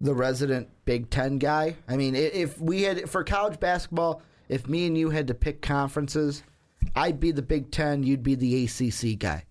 the 0.01 0.13
resident 0.13 0.67
Big 0.86 1.09
Ten 1.09 1.38
guy. 1.39 1.77
I 1.88 1.95
mean, 1.95 2.15
if 2.15 2.59
we 2.59 2.84
had 2.84 3.09
for 3.09 3.23
college 3.23 3.59
basketball, 3.59 4.21
if 4.49 4.67
me 4.67 4.86
and 4.88 4.97
you 4.97 5.09
had 5.09 5.27
to 5.27 5.34
pick 5.34 5.61
conferences, 5.61 6.43
I'd 6.95 7.19
be 7.19 7.32
the 7.32 7.41
Big 7.41 7.71
Ten, 7.71 8.03
you'd 8.03 8.23
be 8.23 8.36
the 8.36 8.65
ACC 8.65 9.17
guy. 9.17 9.45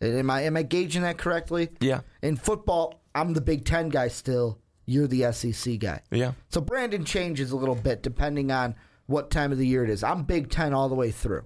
Am 0.00 0.30
I 0.30 0.42
am 0.42 0.56
I 0.56 0.62
gauging 0.62 1.02
that 1.02 1.18
correctly? 1.18 1.70
Yeah, 1.80 2.00
In 2.22 2.36
football, 2.36 3.00
I'm 3.14 3.32
the 3.34 3.40
Big 3.40 3.64
Ten 3.64 3.88
guy 3.88 4.08
still. 4.08 4.58
You're 4.86 5.08
the 5.08 5.32
SEC 5.32 5.78
guy. 5.78 6.00
yeah. 6.10 6.32
So 6.48 6.60
Brandon 6.60 7.04
changes 7.04 7.50
a 7.50 7.56
little 7.56 7.74
bit 7.74 8.02
depending 8.02 8.50
on 8.52 8.74
what 9.06 9.30
time 9.30 9.52
of 9.52 9.58
the 9.58 9.66
year 9.66 9.82
it 9.84 9.90
is. 9.90 10.02
I'm 10.02 10.22
Big 10.24 10.48
Ten 10.50 10.72
all 10.72 10.88
the 10.88 10.94
way 10.94 11.10
through. 11.10 11.44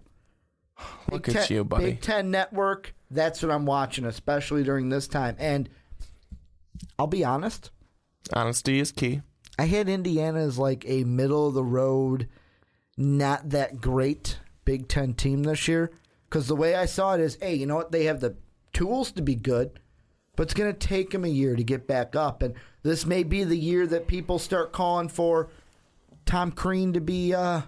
Look 1.11 1.25
Big 1.27 1.37
at 1.37 1.47
Ten- 1.49 1.57
you, 1.57 1.65
buddy. 1.65 1.85
Big 1.87 2.01
Ten 2.01 2.31
Network. 2.31 2.95
That's 3.11 3.43
what 3.43 3.51
I'm 3.51 3.67
watching, 3.67 4.05
especially 4.05 4.63
during 4.63 4.89
this 4.89 5.09
time. 5.09 5.37
And 5.39 5.69
I'll 6.99 7.07
be 7.07 7.25
honest, 7.25 7.71
Honesty 8.33 8.79
is 8.79 8.93
key. 8.93 9.23
I 9.59 9.65
had 9.65 9.89
Indiana 9.89 10.41
as 10.41 10.59
like 10.59 10.85
a 10.87 11.05
middle 11.05 11.49
of 11.49 11.55
the 11.55 11.65
road, 11.65 12.29
not 12.97 13.51
that 13.51 13.81
great 13.81 14.39
Big 14.65 14.89
Ten 14.89 15.15
team 15.15 15.43
this 15.43 15.67
year. 15.69 15.91
Because 16.29 16.47
the 16.47 16.57
way 16.57 16.75
I 16.77 16.87
saw 16.87 17.15
it 17.15 17.21
is, 17.21 17.37
hey, 17.41 17.55
you 17.55 17.67
know 17.67 17.75
what? 17.77 17.91
They 17.91 18.05
have 18.05 18.21
the 18.21 18.37
tools 18.73 19.11
to 19.13 19.23
be 19.23 19.35
good, 19.35 19.81
but 20.37 20.45
it's 20.45 20.55
going 20.55 20.73
to 20.73 20.79
take 20.79 21.11
them 21.11 21.25
a 21.25 21.29
year 21.29 21.57
to 21.57 21.65
get 21.65 21.89
back 21.89 22.15
up. 22.15 22.43
And 22.43 22.55
This 22.83 23.05
may 23.05 23.23
be 23.23 23.45
the 23.45 23.57
year 23.57 23.87
that 23.87 24.07
people 24.07 24.39
start 24.39 24.73
calling 24.73 25.09
for 25.09 25.51
Tom 26.25 26.53
Crean 26.53 26.93
to 26.95 27.01
be 27.01 27.35
uh, 27.35 27.63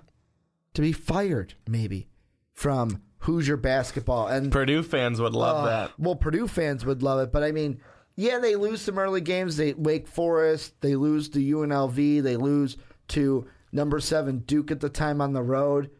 to 0.75 0.81
be 0.81 0.93
fired, 0.93 1.55
maybe 1.67 2.09
from 2.55 3.03
Hoosier 3.21 3.57
basketball. 3.57 4.29
And 4.29 4.51
Purdue 4.51 4.83
fans 4.83 5.21
would 5.21 5.35
love 5.35 5.65
uh, 5.65 5.69
that. 5.69 5.91
Well, 5.99 6.17
Purdue 6.17 6.49
fans 6.49 6.85
would 6.85 7.03
love 7.03 7.21
it, 7.21 7.33
but 7.33 7.43
I 7.43 7.53
mean, 7.53 7.81
yeah, 8.17 8.39
they 8.39 8.57
lose 8.57 8.81
some 8.81 8.99
early 8.99 9.21
games. 9.21 9.57
They 9.57 9.75
Wake 9.75 10.09
Forest, 10.09 10.81
they 10.81 10.97
lose 10.97 11.29
to 11.31 11.39
UNLV, 11.39 12.23
they 12.23 12.37
lose 12.37 12.77
to 13.09 13.47
number 13.71 14.01
seven 14.01 14.39
Duke 14.41 14.71
at 14.71 14.81
the 14.81 14.89
time 14.89 15.21
on 15.21 15.33
the 15.33 15.43
road. 15.43 15.91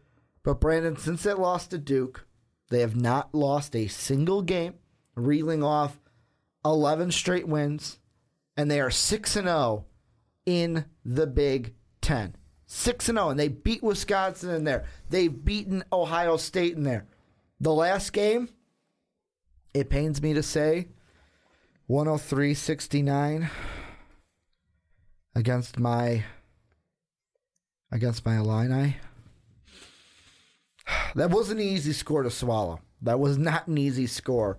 But 0.43 0.59
Brandon, 0.59 0.97
since 0.97 1.23
they 1.23 1.33
lost 1.33 1.71
to 1.71 1.77
Duke, 1.77 2.25
they 2.69 2.81
have 2.81 2.95
not 2.95 3.33
lost 3.33 3.75
a 3.75 3.87
single 3.87 4.41
game, 4.41 4.75
reeling 5.15 5.63
off 5.63 5.99
eleven 6.65 7.11
straight 7.11 7.47
wins, 7.47 7.99
and 8.55 8.69
they 8.69 8.79
are 8.79 8.91
six 8.91 9.35
and 9.35 9.47
zero 9.47 9.85
in 10.45 10.85
the 11.05 11.27
Big 11.27 11.75
Ten. 12.01 12.35
Six 12.65 13.09
and 13.09 13.17
zero, 13.17 13.29
and 13.29 13.39
they 13.39 13.47
beat 13.47 13.83
Wisconsin 13.83 14.49
in 14.51 14.63
there. 14.63 14.85
They've 15.09 15.43
beaten 15.43 15.83
Ohio 15.91 16.37
State 16.37 16.75
in 16.75 16.83
there. 16.83 17.05
The 17.59 17.73
last 17.73 18.13
game, 18.13 18.49
it 19.73 19.89
pains 19.89 20.21
me 20.21 20.33
to 20.33 20.43
say, 20.43 20.87
103-69 21.89 23.49
against 25.35 25.79
my 25.79 26.23
against 27.91 28.25
my 28.25 28.37
Illini. 28.37 28.97
That 31.15 31.29
wasn't 31.29 31.59
an 31.59 31.67
easy 31.67 31.93
score 31.93 32.23
to 32.23 32.31
swallow. 32.31 32.79
That 33.01 33.19
was 33.19 33.37
not 33.37 33.67
an 33.67 33.77
easy 33.77 34.07
score 34.07 34.57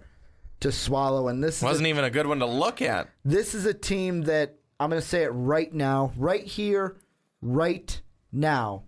to 0.65 0.73
swallow. 0.73 1.29
And 1.29 1.45
this 1.45 1.59
is 1.59 1.63
a 1.63 1.67
Wasn't 1.67 1.87
even 1.87 2.05
a 2.05 2.11
good 2.11 2.27
one 2.27 2.39
to 2.41 2.47
look 2.47 2.83
at. 2.83 3.09
this 3.25 3.55
is 3.55 3.67
a 3.67 3.75
team 3.75 4.23
that 4.23 4.57
I'm 4.81 4.91
going 4.91 5.01
to 5.01 5.07
say 5.07 5.23
it 5.23 5.29
right 5.29 5.73
now, 5.73 6.13
right 6.17 6.45
here, 6.45 6.97
right 7.41 8.01
now. 8.33 8.85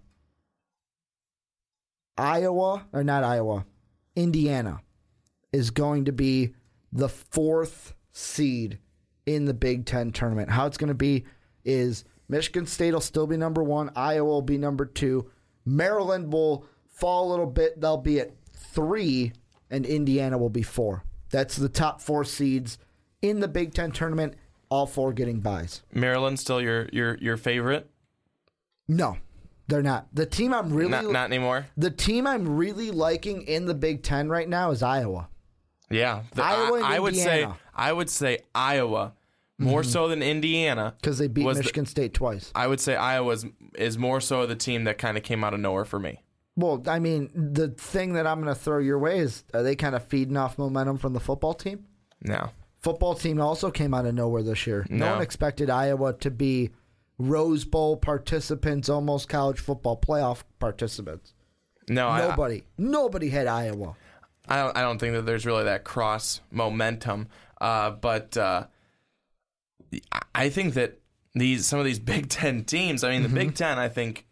Iowa, 2.18 2.86
or 2.92 3.04
not 3.04 3.24
Iowa, 3.24 3.66
Indiana 4.16 4.80
is 5.52 5.70
going 5.70 6.06
to 6.06 6.12
be 6.12 6.54
the 6.92 7.10
fourth 7.10 7.94
seed 8.12 8.78
in 9.26 9.44
the 9.44 9.54
Big 9.54 9.84
Ten 9.84 10.12
tournament. 10.12 10.50
How 10.50 10.66
it's 10.66 10.78
going 10.78 10.88
to 10.88 10.94
be 10.94 11.26
is 11.64 12.04
Michigan 12.28 12.66
State 12.66 12.94
will 12.94 13.00
still 13.02 13.26
be 13.26 13.36
number 13.36 13.62
one, 13.62 13.90
Iowa 13.94 14.24
will 14.24 14.42
be 14.42 14.56
number 14.56 14.86
two, 14.86 15.30
Maryland 15.66 16.32
will 16.32 16.66
fall 16.86 17.28
a 17.28 17.30
little 17.30 17.46
bit, 17.46 17.78
they'll 17.80 17.98
be 17.98 18.18
at 18.20 18.32
three, 18.54 19.32
and 19.70 19.84
Indiana 19.84 20.38
will 20.38 20.48
be 20.48 20.62
four. 20.62 21.04
That's 21.30 21.56
the 21.56 21.68
top 21.68 22.00
four 22.00 22.24
seeds 22.24 22.78
in 23.22 23.40
the 23.40 23.48
Big 23.48 23.74
Ten 23.74 23.90
tournament, 23.90 24.34
all 24.68 24.86
four 24.86 25.12
getting 25.12 25.40
buys. 25.40 25.82
Maryland 25.92 26.38
still 26.38 26.60
your 26.60 26.88
your 26.92 27.16
your 27.18 27.36
favorite? 27.36 27.90
No, 28.88 29.18
they're 29.68 29.82
not. 29.82 30.06
The 30.12 30.26
team 30.26 30.54
I'm 30.54 30.72
really 30.72 30.90
Not 30.90 31.10
not 31.10 31.26
anymore. 31.26 31.66
the 31.76 31.90
team 31.90 32.26
I'm 32.26 32.56
really 32.56 32.90
liking 32.90 33.42
in 33.42 33.66
the 33.66 33.74
Big 33.74 34.02
Ten 34.02 34.28
right 34.28 34.48
now 34.48 34.70
is 34.70 34.82
Iowa. 34.82 35.28
Yeah, 35.90 36.22
The- 36.34 36.42
Iowa 36.44 36.76
and 36.76 36.84
I, 36.84 36.96
I 36.96 36.98
would 36.98 37.16
say 37.16 37.48
I 37.74 37.92
would 37.92 38.10
say 38.10 38.38
Iowa 38.54 39.12
more 39.58 39.80
mm-hmm. 39.82 39.90
so 39.90 40.08
than 40.08 40.22
Indiana 40.22 40.94
because 41.00 41.18
they 41.18 41.28
beat 41.28 41.44
was 41.44 41.56
the- 41.56 41.62
Michigan 41.62 41.86
State 41.86 42.14
twice. 42.14 42.50
I 42.54 42.66
would 42.66 42.80
say 42.80 42.94
Iowa 42.96 43.32
is, 43.32 43.46
is 43.76 43.98
more 43.98 44.20
so 44.20 44.46
the 44.46 44.56
team 44.56 44.84
that 44.84 44.98
kind 44.98 45.16
of 45.16 45.22
came 45.22 45.42
out 45.44 45.54
of 45.54 45.60
nowhere 45.60 45.84
for 45.84 45.98
me. 45.98 46.22
Well, 46.56 46.82
I 46.86 46.98
mean, 46.98 47.30
the 47.34 47.68
thing 47.68 48.14
that 48.14 48.26
I'm 48.26 48.40
going 48.42 48.54
to 48.54 48.58
throw 48.60 48.78
your 48.78 48.98
way 48.98 49.18
is 49.18 49.44
are 49.52 49.62
they 49.62 49.76
kind 49.76 49.94
of 49.94 50.04
feeding 50.06 50.36
off 50.36 50.56
momentum 50.58 50.96
from 50.98 51.12
the 51.12 51.20
football 51.20 51.54
team? 51.54 51.84
No, 52.22 52.50
Football 52.80 53.14
team 53.14 53.40
also 53.40 53.70
came 53.70 53.92
out 53.94 54.06
of 54.06 54.14
nowhere 54.14 54.42
this 54.42 54.66
year. 54.66 54.86
No, 54.88 55.06
No. 55.06 55.12
one 55.14 55.22
expected 55.22 55.68
Iowa 55.70 56.12
to 56.18 56.30
be 56.30 56.70
Rose 57.18 57.64
Bowl 57.64 57.96
participants, 57.96 58.88
almost 58.88 59.28
college 59.28 59.58
football 59.58 60.00
playoff 60.00 60.42
participants. 60.60 61.34
no, 61.88 62.08
I, 62.08 62.20
Nobody, 62.28 62.62
nobody 62.78 63.28
had 63.28 63.46
Iowa. 63.48 63.96
I 64.48 64.56
don't, 64.56 64.76
I 64.76 64.82
don't 64.82 64.98
think 64.98 65.14
that 65.14 65.22
there's 65.26 65.44
really 65.44 65.64
that 65.64 65.82
cross 65.84 66.40
momentum. 66.52 67.28
Uh, 67.60 67.90
but 67.90 68.36
uh, 68.36 68.66
I- 70.12 70.22
I 70.34 70.48
think 70.50 70.74
that 70.74 71.00
these 71.34 71.66
some 71.66 71.78
of 71.78 71.84
these 71.84 71.98
Big 72.14 72.28
Ten 72.28 72.64
teams. 72.64 73.02
I 73.04 73.10
mean, 73.10 73.22
the 73.22 73.28
Mm-hmm. 73.28 73.36
Big 73.38 73.54
Ten. 73.54 73.78
I 73.78 73.88
think 73.88 74.26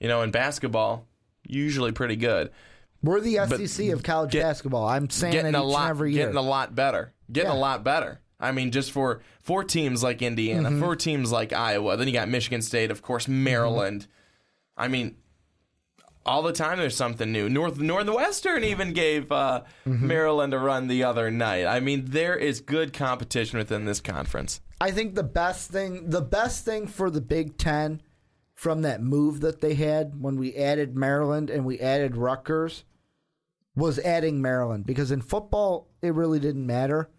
you 0.00 0.08
know 0.08 0.22
in 0.22 0.30
basketball 0.30 1.06
usually 1.46 1.92
pretty 1.92 2.16
good. 2.16 2.50
We're 3.02 3.20
the 3.20 3.36
SEC 3.46 3.88
of 3.90 4.02
college 4.02 4.30
get- 4.32 4.42
basketball. 4.42 4.86
I'm 4.88 5.10
saying 5.10 5.32
Getting 5.32 5.50
each 5.50 5.56
a 5.56 5.60
and 5.60 5.68
lot, 5.68 5.90
every 5.90 6.12
year. 6.14 6.24
getting 6.24 6.38
a 6.38 6.42
lot 6.42 6.74
better. 6.74 7.12
Getting 7.30 7.50
Yeah. 7.50 7.56
a 7.56 7.58
lot 7.58 7.84
better. 7.84 8.20
I 8.40 8.52
mean, 8.52 8.70
just 8.70 8.90
for 8.92 9.20
four 9.42 9.62
teams 9.64 10.02
like 10.02 10.22
Indiana, 10.22 10.70
Mm-hmm. 10.70 10.80
for 10.80 10.96
teams 10.96 11.30
like 11.30 11.52
Iowa, 11.52 11.96
then 11.96 12.06
you 12.08 12.12
got 12.14 12.28
Michigan 12.28 12.62
State, 12.62 12.90
of 12.90 13.00
course, 13.02 13.28
Maryland. 13.28 14.06
I 14.76 14.88
mean, 14.88 15.16
all 16.26 16.42
the 16.42 16.52
time 16.52 16.78
there's 16.78 16.96
something 16.96 17.30
new. 17.30 17.48
North 17.50 17.78
Northwestern 17.78 18.64
even 18.64 18.92
gave 18.92 19.30
uh, 19.30 19.62
Mm-hmm. 19.86 20.06
Maryland 20.06 20.54
a 20.54 20.58
run 20.58 20.88
the 20.88 21.04
other 21.04 21.30
night. 21.30 21.66
I 21.66 21.80
mean, 21.80 22.04
there 22.06 22.34
is 22.36 22.60
good 22.60 22.92
competition 22.92 23.58
within 23.58 23.84
this 23.84 24.00
conference. 24.00 24.60
I 24.80 24.90
think 24.90 25.14
the 25.14 25.22
best 25.22 25.70
thing, 25.70 26.08
the 26.10 26.22
best 26.22 26.64
thing 26.64 26.86
for 26.86 27.10
the 27.10 27.20
Big 27.20 27.56
Ten 27.58 28.00
from 28.54 28.82
that 28.82 29.02
move 29.02 29.40
that 29.40 29.60
they 29.60 29.74
had 29.74 30.20
when 30.20 30.36
we 30.36 30.54
added 30.54 30.96
Maryland 30.96 31.50
and 31.50 31.64
we 31.64 31.80
added 31.80 32.16
Rutgers 32.16 32.84
was 33.76 33.98
adding 33.98 34.40
Maryland 34.40 34.86
because 34.86 35.10
in 35.10 35.20
football 35.20 35.88
it 36.00 36.14
really 36.14 36.38
didn't 36.38 36.66
matter. 36.66 37.10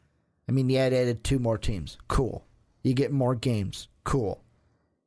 I 0.48 0.52
mean, 0.52 0.70
you 0.70 0.78
had 0.78 0.94
added 0.94 1.24
two 1.24 1.40
more 1.40 1.58
teams, 1.58 1.98
cool. 2.08 2.46
You 2.84 2.94
get 2.94 3.12
more 3.12 3.36
games, 3.36 3.88
cool. 4.04 4.44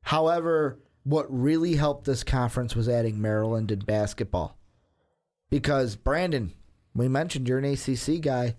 However, 0.02 0.78
what 1.04 1.26
really 1.30 1.76
helped 1.76 2.04
this 2.04 2.24
conference 2.24 2.76
was 2.76 2.88
adding 2.88 3.20
Maryland 3.20 3.70
in 3.70 3.78
basketball 3.78 4.58
because 5.48 5.96
Brandon, 5.96 6.52
we 6.94 7.08
mentioned 7.08 7.48
you're 7.48 7.58
an 7.58 7.64
ACC 7.64 8.20
guy. 8.20 8.56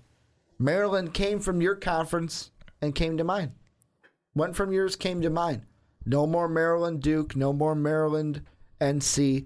Maryland 0.57 1.13
came 1.13 1.39
from 1.39 1.61
your 1.61 1.75
conference 1.75 2.51
and 2.81 2.95
came 2.95 3.17
to 3.17 3.23
mine. 3.23 3.53
Went 4.33 4.55
from 4.55 4.71
yours, 4.71 4.95
came 4.95 5.21
to 5.21 5.29
mine. 5.29 5.65
No 6.09 6.25
more 6.25 6.47
Maryland 6.47 7.03
Duke, 7.03 7.35
no 7.35 7.53
more 7.53 7.75
Maryland 7.75 8.41
NC. 8.81 9.45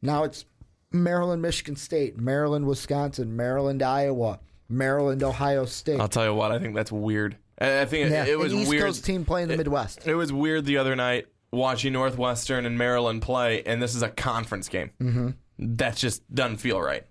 Now 0.00 0.22
it's 0.22 0.44
Maryland 0.92 1.42
Michigan 1.42 1.74
State, 1.74 2.16
Maryland 2.16 2.66
Wisconsin, 2.66 3.34
Maryland 3.34 3.82
Iowa, 3.82 4.38
Maryland 4.68 5.24
Ohio 5.24 5.64
State. 5.64 5.98
I'll 5.98 6.06
tell 6.06 6.24
you 6.24 6.32
what, 6.34 6.52
I 6.52 6.60
think 6.60 6.76
that's 6.76 6.92
weird. 6.92 7.36
I 7.60 7.84
think 7.86 8.06
it- 8.06 8.12
yeah, 8.12 8.26
it, 8.26 8.38
was 8.38 8.52
an 8.52 8.60
East 8.60 8.70
weird. 8.70 8.84
Coast 8.84 9.04
team 9.04 9.24
playing 9.24 9.48
the 9.48 9.56
Midwest. 9.56 10.06
It 10.06 10.14
was 10.14 10.32
weird 10.32 10.66
the 10.66 10.78
other 10.78 10.94
night 10.94 11.26
watching 11.52 11.92
Northwestern 11.92 12.64
and 12.64 12.78
Maryland 12.78 13.22
play, 13.22 13.64
and 13.64 13.82
this 13.82 13.96
is 13.96 14.02
a 14.02 14.08
conference 14.08 14.68
game. 14.68 14.90
Mm-hmm. 15.00 15.30
That 15.58 15.96
just 15.96 16.32
doesn't 16.32 16.58
feel 16.58 16.80
right. 16.80 17.04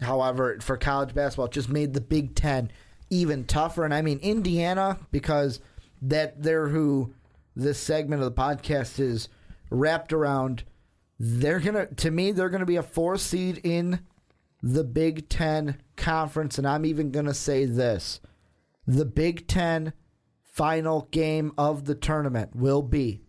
However, 0.00 0.58
for 0.60 0.78
college 0.78 1.14
basketball, 1.14 1.46
it 1.46 1.52
just 1.52 1.68
made 1.68 1.92
the 1.92 2.00
Big 2.00 2.34
Ten 2.34 2.70
even 3.10 3.44
tougher. 3.44 3.84
And 3.84 3.92
I 3.92 4.00
mean, 4.00 4.18
Indiana, 4.20 4.98
because 5.10 5.60
that 6.02 6.42
they're 6.42 6.68
who 6.68 7.12
this 7.56 7.78
segment 7.78 8.22
of 8.22 8.34
the 8.34 8.40
podcast 8.40 9.00
is 9.00 9.28
wrapped 9.70 10.12
around. 10.12 10.62
They're 11.18 11.60
gonna, 11.60 11.86
to 11.86 12.10
me, 12.10 12.30
they're 12.30 12.50
gonna 12.50 12.66
be 12.66 12.76
a 12.76 12.82
four 12.82 13.16
seed 13.16 13.60
in 13.64 14.00
the 14.62 14.84
Big 14.84 15.28
Ten 15.28 15.80
conference, 15.96 16.58
and 16.58 16.66
I'm 16.66 16.84
even 16.84 17.10
gonna 17.10 17.34
say 17.34 17.64
this: 17.64 18.20
the 18.86 19.06
Big 19.06 19.48
Ten 19.48 19.92
final 20.42 21.08
game 21.10 21.52
of 21.58 21.84
the 21.84 21.94
tournament 21.94 22.54
will 22.54 22.82
be. 22.82 23.22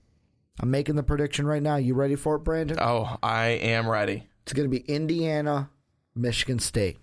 I'm 0.60 0.72
making 0.72 0.96
the 0.96 1.04
prediction 1.04 1.46
right 1.46 1.62
now. 1.62 1.76
You 1.76 1.94
ready 1.94 2.16
for 2.16 2.36
it, 2.36 2.44
Brandon? 2.46 2.78
Oh, 2.80 3.18
I 3.22 3.48
am 3.48 3.88
ready. 3.88 4.28
It's 4.44 4.54
going 4.54 4.70
to 4.70 4.76
be 4.76 4.84
Indiana, 4.90 5.70
Michigan 6.16 6.58
State. 6.58 6.98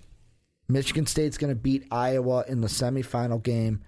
Michigan 0.67 1.07
State's 1.07 1.37
going 1.37 1.55
to 1.55 1.61
beat 1.61 1.87
Iowa 1.91 2.45
in 2.49 2.63
the 2.63 2.69
semifinal 2.69 3.43
game 3.43 3.83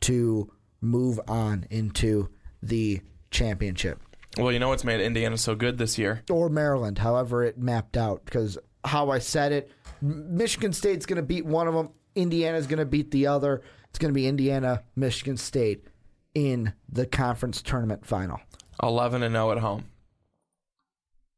to 0.00 0.52
move 0.80 1.20
on 1.28 1.66
into 1.70 2.28
the 2.68 3.00
championship. 3.30 4.00
Well, 4.38 4.52
you 4.52 4.58
know 4.58 4.68
what's 4.68 4.84
made 4.84 5.00
Indiana 5.00 5.38
so 5.38 5.54
good 5.54 5.78
this 5.78 5.98
year? 5.98 6.22
Or 6.30 6.48
Maryland, 6.48 6.98
however 6.98 7.42
it 7.44 7.58
mapped 7.58 7.96
out. 7.96 8.24
Because 8.24 8.58
how 8.84 9.10
I 9.10 9.18
said 9.18 9.52
it, 9.52 9.70
Michigan 10.02 10.72
State's 10.72 11.06
going 11.06 11.16
to 11.16 11.22
beat 11.22 11.46
one 11.46 11.66
of 11.68 11.74
them. 11.74 11.90
Indiana's 12.14 12.66
going 12.66 12.78
to 12.78 12.84
beat 12.84 13.10
the 13.10 13.26
other. 13.28 13.62
It's 13.88 13.98
going 13.98 14.12
to 14.12 14.14
be 14.14 14.26
Indiana, 14.26 14.82
Michigan 14.94 15.36
State 15.38 15.86
in 16.34 16.72
the 16.90 17.06
conference 17.06 17.62
tournament 17.62 18.04
final. 18.04 18.40
11 18.82 19.22
and 19.22 19.34
0 19.34 19.52
at 19.52 19.58
home. 19.58 19.84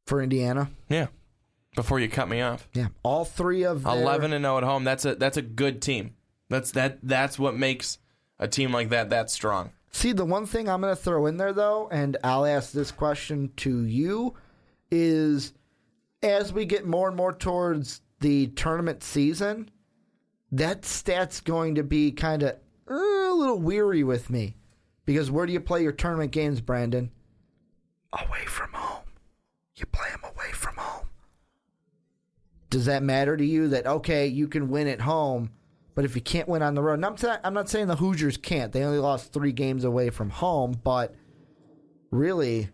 For 0.05 0.21
Indiana, 0.21 0.69
Yeah. 0.89 1.07
Before 1.75 1.99
you 1.99 2.09
cut 2.09 2.27
me 2.27 2.41
off. 2.41 2.67
yeah, 2.73 2.87
all 3.03 3.23
three 3.23 3.63
of 3.63 3.83
their- 3.83 3.93
11 3.93 4.33
and 4.33 4.43
0 4.43 4.57
at 4.57 4.63
home. 4.63 4.83
That's 4.83 5.05
a 5.05 5.13
that's 5.15 5.37
a 5.37 5.41
good 5.43 5.81
team. 5.83 6.15
That's 6.49 6.71
that 6.71 6.97
that's 7.03 7.37
what 7.37 7.55
makes 7.55 7.99
a 8.39 8.47
team 8.47 8.73
like 8.73 8.89
that 8.89 9.11
that 9.11 9.29
strong. 9.29 9.69
See, 9.91 10.11
the 10.11 10.25
one 10.25 10.45
thing 10.45 10.69
I'm 10.69 10.81
going 10.81 10.95
to 10.95 11.01
throw 11.01 11.25
in 11.25 11.37
there, 11.37 11.53
though, 11.53 11.89
and 11.91 12.15
I'll 12.23 12.45
ask 12.45 12.71
this 12.71 12.91
question 12.91 13.51
to 13.57 13.83
you, 13.85 14.35
is 14.91 15.53
as 16.21 16.53
we 16.53 16.65
get 16.65 16.85
more 16.85 17.07
and 17.07 17.17
more 17.17 17.33
towards 17.33 18.01
the 18.19 18.47
tournament 18.47 19.03
season, 19.03 19.69
that 20.51 20.85
stat's 20.85 21.41
going 21.41 21.75
to 21.75 21.83
be 21.83 22.11
kind 22.11 22.43
of 22.43 22.55
uh, 22.89 22.93
a 22.93 23.33
little 23.33 23.59
weary 23.59 24.03
with 24.03 24.29
me 24.29 24.55
Because 25.05 25.31
where 25.31 25.45
do 25.45 25.53
you 25.53 25.59
play 25.59 25.81
your 25.81 25.91
tournament 25.91 26.31
games, 26.31 26.61
Brandon? 26.61 27.11
Away 28.13 28.45
from 28.45 28.71
home. 28.73 29.05
You 29.75 29.85
play 29.87 30.09
them 30.11 30.21
away 30.23 30.51
from 30.51 30.75
home. 30.75 31.07
Does 32.69 32.85
that 32.85 33.01
matter 33.01 33.35
to 33.35 33.43
you 33.45 33.69
that, 33.69 33.87
okay, 33.87 34.27
you 34.27 34.47
can 34.47 34.69
win 34.69 34.87
at 34.87 35.01
home, 35.01 35.49
but 35.99 36.05
if 36.05 36.15
you 36.15 36.21
can't 36.21 36.47
win 36.47 36.61
on 36.61 36.75
the 36.75 36.81
road? 36.81 36.93
And 36.93 37.05
I'm, 37.05 37.17
ta- 37.17 37.41
I'm 37.43 37.53
not 37.53 37.67
saying 37.67 37.87
the 37.87 37.97
Hoosiers 37.97 38.37
can't. 38.37 38.71
They 38.71 38.83
only 38.85 38.99
lost 38.99 39.33
three 39.33 39.51
games 39.51 39.83
away 39.83 40.11
from 40.11 40.29
home, 40.29 40.79
but 40.81 41.13
really, 42.09 42.69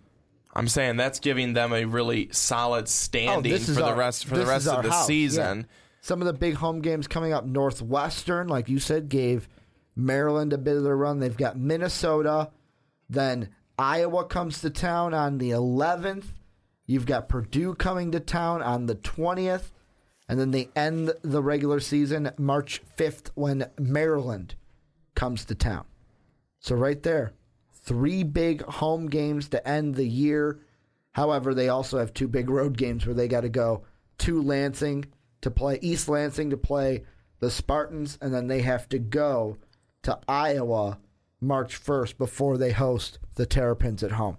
I'm 0.53 0.67
saying 0.67 0.97
that's 0.97 1.19
giving 1.19 1.53
them 1.53 1.73
a 1.73 1.85
really 1.85 2.29
solid 2.31 2.87
standing 2.87 3.51
Oh, 3.51 3.55
for 3.57 3.61
is 3.71 3.75
the 3.77 3.83
our- 3.83 3.95
rest 3.95 4.25
for 4.25 4.37
the 4.37 4.45
rest 4.45 4.67
of 4.67 4.83
the 4.83 4.91
house, 4.91 5.07
season. 5.07 5.61
yeah. 5.61 5.65
Some 6.01 6.21
of 6.21 6.27
the 6.27 6.33
big 6.33 6.53
home 6.53 6.81
games 6.81 7.07
coming 7.07 7.33
up. 7.33 7.47
Northwestern, 7.47 8.47
like 8.47 8.69
you 8.69 8.77
said, 8.77 9.09
gave 9.09 9.49
Maryland 9.95 10.53
a 10.53 10.57
bit 10.59 10.77
of 10.77 10.83
their 10.83 10.95
run. 10.95 11.19
They've 11.19 11.35
got 11.35 11.57
Minnesota. 11.57 12.51
Then 13.09 13.49
Iowa 13.79 14.25
comes 14.25 14.61
to 14.61 14.69
town 14.69 15.15
on 15.15 15.39
the 15.39 15.49
11th. 15.49 16.25
You've 16.85 17.07
got 17.07 17.27
Purdue 17.27 17.73
coming 17.73 18.11
to 18.11 18.19
town 18.19 18.61
on 18.61 18.85
the 18.85 18.93
20th. 18.93 19.71
And 20.27 20.39
then 20.39 20.51
they 20.51 20.69
end 20.75 21.13
the 21.21 21.43
regular 21.43 21.79
season 21.79 22.31
March 22.37 22.81
5th 22.97 23.29
when 23.35 23.69
Maryland 23.79 24.55
comes 25.13 25.45
to 25.45 25.55
town. 25.55 25.85
So, 26.59 26.75
right 26.75 27.01
there, 27.03 27.33
three 27.71 28.23
big 28.23 28.63
home 28.63 29.07
games 29.07 29.49
to 29.49 29.67
end 29.67 29.95
the 29.95 30.07
year. 30.07 30.59
However, 31.11 31.53
they 31.53 31.69
also 31.69 31.99
have 31.99 32.13
two 32.13 32.27
big 32.27 32.49
road 32.49 32.77
games 32.77 33.05
where 33.05 33.13
they 33.13 33.27
got 33.27 33.41
to 33.41 33.49
go 33.49 33.83
to 34.19 34.41
Lansing 34.41 35.05
to 35.41 35.51
play 35.51 35.77
East 35.81 36.09
Lansing 36.09 36.49
to 36.49 36.57
play 36.57 37.03
the 37.39 37.51
Spartans, 37.51 38.17
and 38.21 38.33
then 38.33 38.47
they 38.47 38.61
have 38.61 38.89
to 38.89 38.97
go 38.97 39.57
to 40.03 40.17
Iowa 40.27 40.97
March 41.39 41.79
1st 41.83 42.17
before 42.17 42.57
they 42.57 42.71
host 42.71 43.19
the 43.35 43.45
Terrapins 43.45 44.03
at 44.03 44.13
home. 44.13 44.37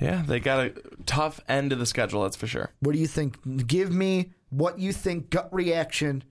Yeah, 0.00 0.22
they 0.26 0.40
got 0.40 0.66
a 0.66 0.74
tough 1.06 1.40
end 1.48 1.72
of 1.72 1.78
the 1.78 1.86
schedule, 1.86 2.22
that's 2.22 2.36
for 2.36 2.46
sure. 2.46 2.70
What 2.80 2.92
do 2.92 2.98
you 2.98 3.06
think? 3.06 3.66
Give 3.66 3.90
me 3.90 4.32
what 4.56 4.78
you 4.78 4.92
think 4.92 5.30
gut 5.30 5.48
reaction. 5.52 6.24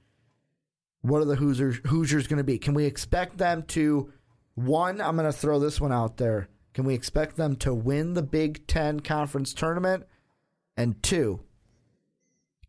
What 1.01 1.21
are 1.21 1.25
the 1.25 1.35
Hoosiers 1.35 1.77
Hoosiers 1.85 2.27
going 2.27 2.37
to 2.37 2.43
be? 2.43 2.57
Can 2.57 2.73
we 2.73 2.85
expect 2.85 3.37
them 3.37 3.63
to 3.63 4.11
one, 4.55 5.01
I'm 5.01 5.15
going 5.17 5.31
to 5.31 5.37
throw 5.37 5.59
this 5.59 5.79
one 5.79 5.91
out 5.91 6.17
there. 6.17 6.47
Can 6.73 6.85
we 6.85 6.93
expect 6.93 7.37
them 7.37 7.55
to 7.57 7.73
win 7.73 8.13
the 8.13 8.23
Big 8.23 8.65
10 8.67 9.01
conference 9.01 9.53
tournament? 9.53 10.05
And 10.75 11.01
two, 11.03 11.41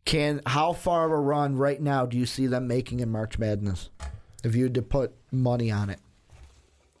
can 0.05 0.41
how 0.45 0.73
far 0.73 1.05
of 1.05 1.11
a 1.11 1.17
run 1.17 1.57
right 1.57 1.81
now 1.81 2.05
do 2.05 2.17
you 2.17 2.25
see 2.25 2.47
them 2.47 2.67
making 2.67 2.99
in 2.99 3.09
March 3.09 3.39
Madness? 3.39 3.89
If 4.43 4.55
you 4.55 4.63
had 4.63 4.75
to 4.75 4.81
put 4.81 5.13
money 5.31 5.71
on 5.71 5.89
it. 5.89 5.99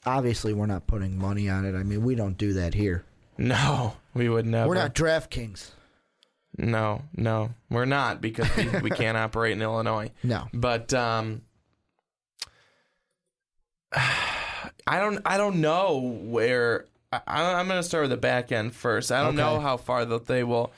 Obviously, 0.05 0.53
we're 0.53 0.65
not 0.65 0.87
putting 0.87 1.17
money 1.17 1.49
on 1.49 1.65
it. 1.65 1.75
I 1.75 1.83
mean, 1.83 2.01
we 2.03 2.15
don't 2.15 2.37
do 2.37 2.53
that 2.53 2.73
here. 2.73 3.03
No, 3.37 3.93
we 4.13 4.27
would 4.27 4.45
never. 4.45 4.67
We're 4.67 4.75
not 4.75 4.95
DraftKings. 4.95 5.71
No, 6.57 7.03
no, 7.15 7.51
we're 7.69 7.85
not 7.85 8.19
because 8.21 8.49
we, 8.57 8.67
we 8.81 8.89
can't 8.89 9.15
operate 9.25 9.51
in 9.53 9.61
Illinois. 9.61 10.09
No. 10.23 10.47
But 10.53 10.93
um, 10.93 11.41
I 13.95 14.99
don't 14.99 15.19
I 15.25 15.37
don't 15.37 15.61
know 15.61 15.99
where 15.99 16.85
I, 17.11 17.21
I'm 17.27 17.67
going 17.67 17.79
to 17.79 17.87
start 17.87 18.03
with 18.03 18.11
the 18.11 18.17
back 18.17 18.51
end 18.51 18.73
first. 18.73 19.11
I 19.11 19.23
don't 19.23 19.35
know 19.35 19.59
how 19.59 19.77
far 19.77 20.05
that 20.05 20.25
they 20.25 20.43
will 20.43 20.71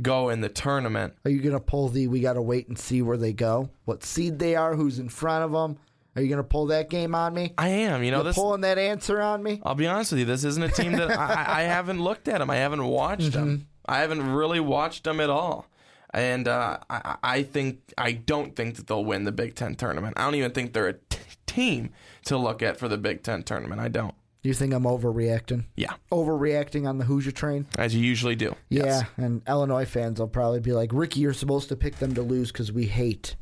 go 0.00 0.28
in 0.30 0.40
the 0.40 0.48
tournament. 0.48 1.14
Are 1.24 1.30
you 1.30 1.40
going 1.40 1.54
to 1.54 1.60
pull 1.60 1.88
the 1.88 2.06
we 2.08 2.20
got 2.20 2.34
to 2.34 2.42
wait 2.42 2.68
and 2.68 2.78
see 2.78 3.02
where 3.02 3.16
they 3.16 3.32
go? 3.32 3.70
What 3.84 4.04
seed 4.04 4.38
they 4.38 4.56
are, 4.56 4.74
who's 4.74 4.98
in 4.98 5.08
front 5.08 5.44
of 5.44 5.52
them? 5.52 5.78
Are 6.14 6.20
you 6.22 6.28
going 6.28 6.38
to 6.38 6.44
pull 6.48 6.66
that 6.66 6.90
game 6.90 7.14
on 7.14 7.32
me? 7.32 7.54
I 7.56 7.68
am, 7.68 8.02
you 8.02 8.10
know, 8.10 8.18
You 8.18 8.24
this. 8.24 8.34
pulling 8.36 8.60
that 8.62 8.76
answer 8.76 9.20
on 9.22 9.42
me? 9.42 9.62
I'll 9.62 9.74
be 9.74 9.86
honest 9.86 10.12
with 10.12 10.18
you. 10.18 10.26
This 10.26 10.44
isn't 10.44 10.62
a 10.62 10.68
team 10.68 10.92
that 10.92 11.10
I, 11.10 11.24
I- 11.44 11.60
I 11.60 11.62
haven't 11.62 12.02
looked 12.02 12.28
at 12.28 12.38
them. 12.38 12.50
I 12.50 12.56
haven't 12.56 12.84
watched 12.84 13.32
them. 13.32 13.66
I 13.86 13.98
haven't 14.00 14.32
really 14.34 14.60
watched 14.60 15.04
them 15.04 15.20
at 15.20 15.30
all. 15.30 15.66
And 16.14 16.46
uh, 16.46 16.78
I, 16.90 17.16
I 17.22 17.42
think 17.42 17.80
I 17.96 18.12
don't 18.12 18.54
think 18.54 18.76
that 18.76 18.86
they'll 18.86 19.04
win 19.04 19.24
the 19.24 19.32
Big 19.32 19.54
Ten 19.54 19.74
tournament. 19.74 20.14
I 20.18 20.24
don't 20.24 20.34
even 20.34 20.50
think 20.52 20.72
they're 20.74 20.88
a 20.88 20.92
t- 20.94 21.18
team 21.46 21.90
to 22.26 22.36
look 22.36 22.62
at 22.62 22.78
for 22.78 22.86
the 22.86 22.98
Big 22.98 23.22
Ten 23.22 23.42
tournament. 23.42 23.80
I 23.80 23.88
don't. 23.88 24.14
You 24.42 24.52
think 24.54 24.74
I'm 24.74 24.82
overreacting? 24.82 25.64
Yeah, 25.76 25.94
Overreacting 26.10 26.86
on 26.88 26.98
the 26.98 27.04
Hoosier 27.04 27.30
train? 27.30 27.66
as 27.78 27.94
you 27.94 28.02
usually 28.04 28.34
do. 28.34 28.56
Yeah, 28.68 28.84
Yes. 28.84 29.02
and 29.16 29.40
Illinois 29.48 29.84
fans 29.86 30.18
will 30.18 30.26
probably 30.28 30.58
be 30.60 30.72
like, 30.72 30.90
"Ricky, 30.92 31.20
you're 31.20 31.32
supposed 31.32 31.68
to 31.68 31.76
pick 31.76 31.96
them 31.96 32.12
to 32.16 32.22
lose 32.22 32.50
because 32.52 32.72
we 32.72 32.86
hate, 32.86 33.36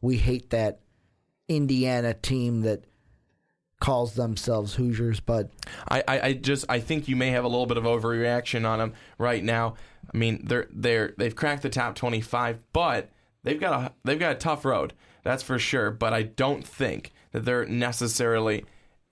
we 0.00 0.16
hate 0.16 0.48
that 0.50 0.80
Indiana 1.48 2.14
team 2.14 2.62
that 2.62 2.84
calls 3.80 4.14
themselves 4.14 4.74
Hoosiers." 4.74 5.20
But 5.20 5.50
I, 5.88 6.02
I, 6.06 6.20
I 6.20 6.32
just 6.32 6.64
I 6.68 6.80
think 6.80 7.08
you 7.08 7.16
may 7.16 7.30
have 7.30 7.44
a 7.44 7.48
little 7.48 7.66
bit 7.66 7.76
of 7.76 7.84
overreaction 7.84 8.66
on 8.68 8.78
them 8.78 8.94
right 9.18 9.42
now. 9.42 9.74
I 10.12 10.16
mean, 10.16 10.44
they're 10.44 10.66
they're 10.70 11.14
they've 11.18 11.34
cracked 11.34 11.62
the 11.62 11.70
top 11.70 11.94
twenty 11.94 12.20
five, 12.20 12.58
but 12.72 13.10
they've 13.42 13.60
got 13.60 13.72
a 13.80 13.92
they've 14.04 14.18
got 14.18 14.32
a 14.32 14.38
tough 14.38 14.64
road. 14.64 14.94
That's 15.24 15.42
for 15.42 15.58
sure. 15.58 15.90
But 15.90 16.14
I 16.14 16.22
don't 16.22 16.66
think 16.66 17.12
that 17.32 17.44
they're 17.44 17.66
necessarily 17.66 18.64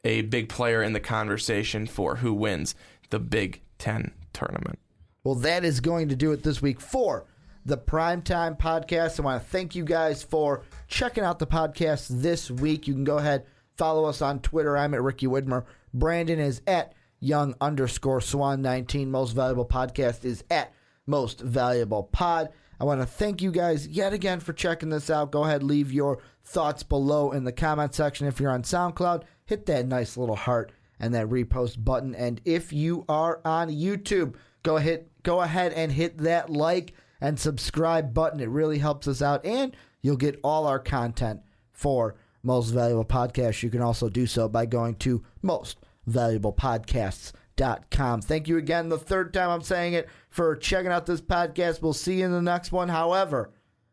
a 0.05 0.23
big 0.23 0.49
player 0.49 0.83
in 0.83 0.93
the 0.93 1.01
conversation 1.01 1.87
for 1.87 2.17
who 2.17 2.33
wins 2.33 2.75
the 3.11 3.19
Big 3.19 3.63
Ten 3.79 4.13
tournament. 4.33 4.79
Well, 5.25 5.35
that 5.37 5.65
is 5.65 5.81
going 5.81 6.09
to 6.11 6.17
do 6.17 6.33
it 6.33 6.43
this 6.45 6.63
week 6.63 6.81
for 6.81 7.27
the 7.65 7.77
Primetime 7.77 8.57
Podcast. 8.57 9.19
I 9.19 9.25
want 9.25 9.43
to 9.43 9.49
thank 9.49 9.75
you 9.75 9.85
guys 9.85 10.23
for 10.23 10.63
checking 10.87 11.25
out 11.25 11.41
the 11.41 11.49
podcast 11.49 12.07
this 12.09 12.49
week. 12.49 12.87
You 12.87 12.95
can 12.95 13.03
go 13.03 13.19
ahead, 13.19 13.45
follow 13.77 14.05
us 14.05 14.23
on 14.23 14.41
Twitter. 14.41 14.77
I'm 14.77 14.95
at 14.95 15.03
Ricky 15.03 15.27
Widmer. 15.27 15.65
Brandon 15.93 16.39
is 16.39 16.63
at 16.67 16.95
young 17.21 17.55
underscore 17.61 18.21
swan 18.21 18.63
19. 18.63 19.11
Most 19.11 19.33
valuable 19.33 19.67
podcast 19.67 20.25
is 20.25 20.45
at 20.51 20.73
most 21.07 21.41
valuable 21.41 22.05
pod. 22.05 22.51
I 22.79 22.85
want 22.85 23.01
to 23.01 23.07
thank 23.07 23.41
you 23.41 23.51
guys 23.51 23.87
yet 23.87 24.13
again 24.13 24.41
for 24.41 24.53
checking 24.53 24.91
this 24.91 25.09
out. 25.09 25.33
Go 25.33 25.45
ahead, 25.45 25.63
leave 25.63 25.93
your 25.93 26.19
thoughts 26.45 26.83
below 26.83 27.33
in 27.33 27.45
the 27.45 27.53
comment 27.53 27.95
section. 27.95 28.27
If 28.27 28.39
you're 28.39 28.51
on 28.51 28.63
SoundCloud, 28.63 29.23
hit 29.47 29.67
that 29.67 29.87
nice 29.87 30.17
little 30.17 30.37
heart 30.37 30.73
and 31.01 31.15
that 31.15 31.29
repost 31.29 31.83
button. 31.83 32.15
And 32.15 32.41
if 32.45 32.73
you 32.73 33.05
are 33.09 33.41
on 33.45 33.71
YouTube, 33.71 34.35
go 34.63 34.77
hit 34.77 35.11
go 35.23 35.41
ahead 35.41 35.73
and 35.73 35.93
hit 35.93 36.19
that 36.19 36.51
like 36.51 36.93
and 37.21 37.39
subscribe 37.39 38.13
button. 38.13 38.41
It 38.41 38.49
really 38.49 38.79
helps 38.79 39.09
us 39.09 39.23
out, 39.23 39.45
and 39.45 39.75
you'll 40.03 40.17
get 40.17 40.39
all 40.45 40.67
our 40.67 40.79
content 40.79 41.41
for 41.73 42.17
Most 42.47 42.71
Valuable 42.71 43.05
Podcasts. 43.05 43.63
You 43.63 43.69
can 43.71 43.83
also 43.83 44.09
do 44.09 44.27
so 44.27 44.49
by 44.49 44.67
going 44.67 44.95
to 44.97 45.23
mostvaluablepodcasts.com. 45.45 48.23
Thank 48.23 48.49
you 48.49 48.57
again, 48.57 48.89
the 48.89 48.99
third 48.99 49.35
time 49.35 49.51
I'm 49.51 49.63
saying 49.63 49.93
it, 49.95 50.09
for 50.31 50.55
checking 50.57 50.93
out 50.93 51.07
this 51.07 51.21
podcast. 51.21 51.83
We'll 51.83 51.93
see 51.93 52.21
you 52.21 52.25
in 52.25 52.33
the 52.33 52.41
next 52.41 52.73
one. 52.73 52.89
However, 52.89 53.53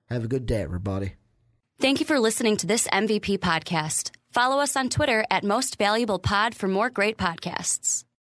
have 0.10 0.24
a 0.24 0.28
good 0.28 0.46
day, 0.46 0.62
everybody. 0.62 1.16
Thank 1.80 2.00
you 2.00 2.06
for 2.06 2.20
listening 2.20 2.58
to 2.58 2.68
this 2.68 2.88
MVP 2.90 3.40
podcast. 3.40 4.12
Follow 4.30 4.60
us 4.60 4.76
on 4.76 4.90
Twitter 4.90 5.26
at 5.32 5.44
Most 5.44 5.78
Valuable 5.78 6.20
Pod 6.20 6.54
for 6.56 6.68
more 6.68 6.90
great 6.90 7.18
podcasts. 7.18 8.04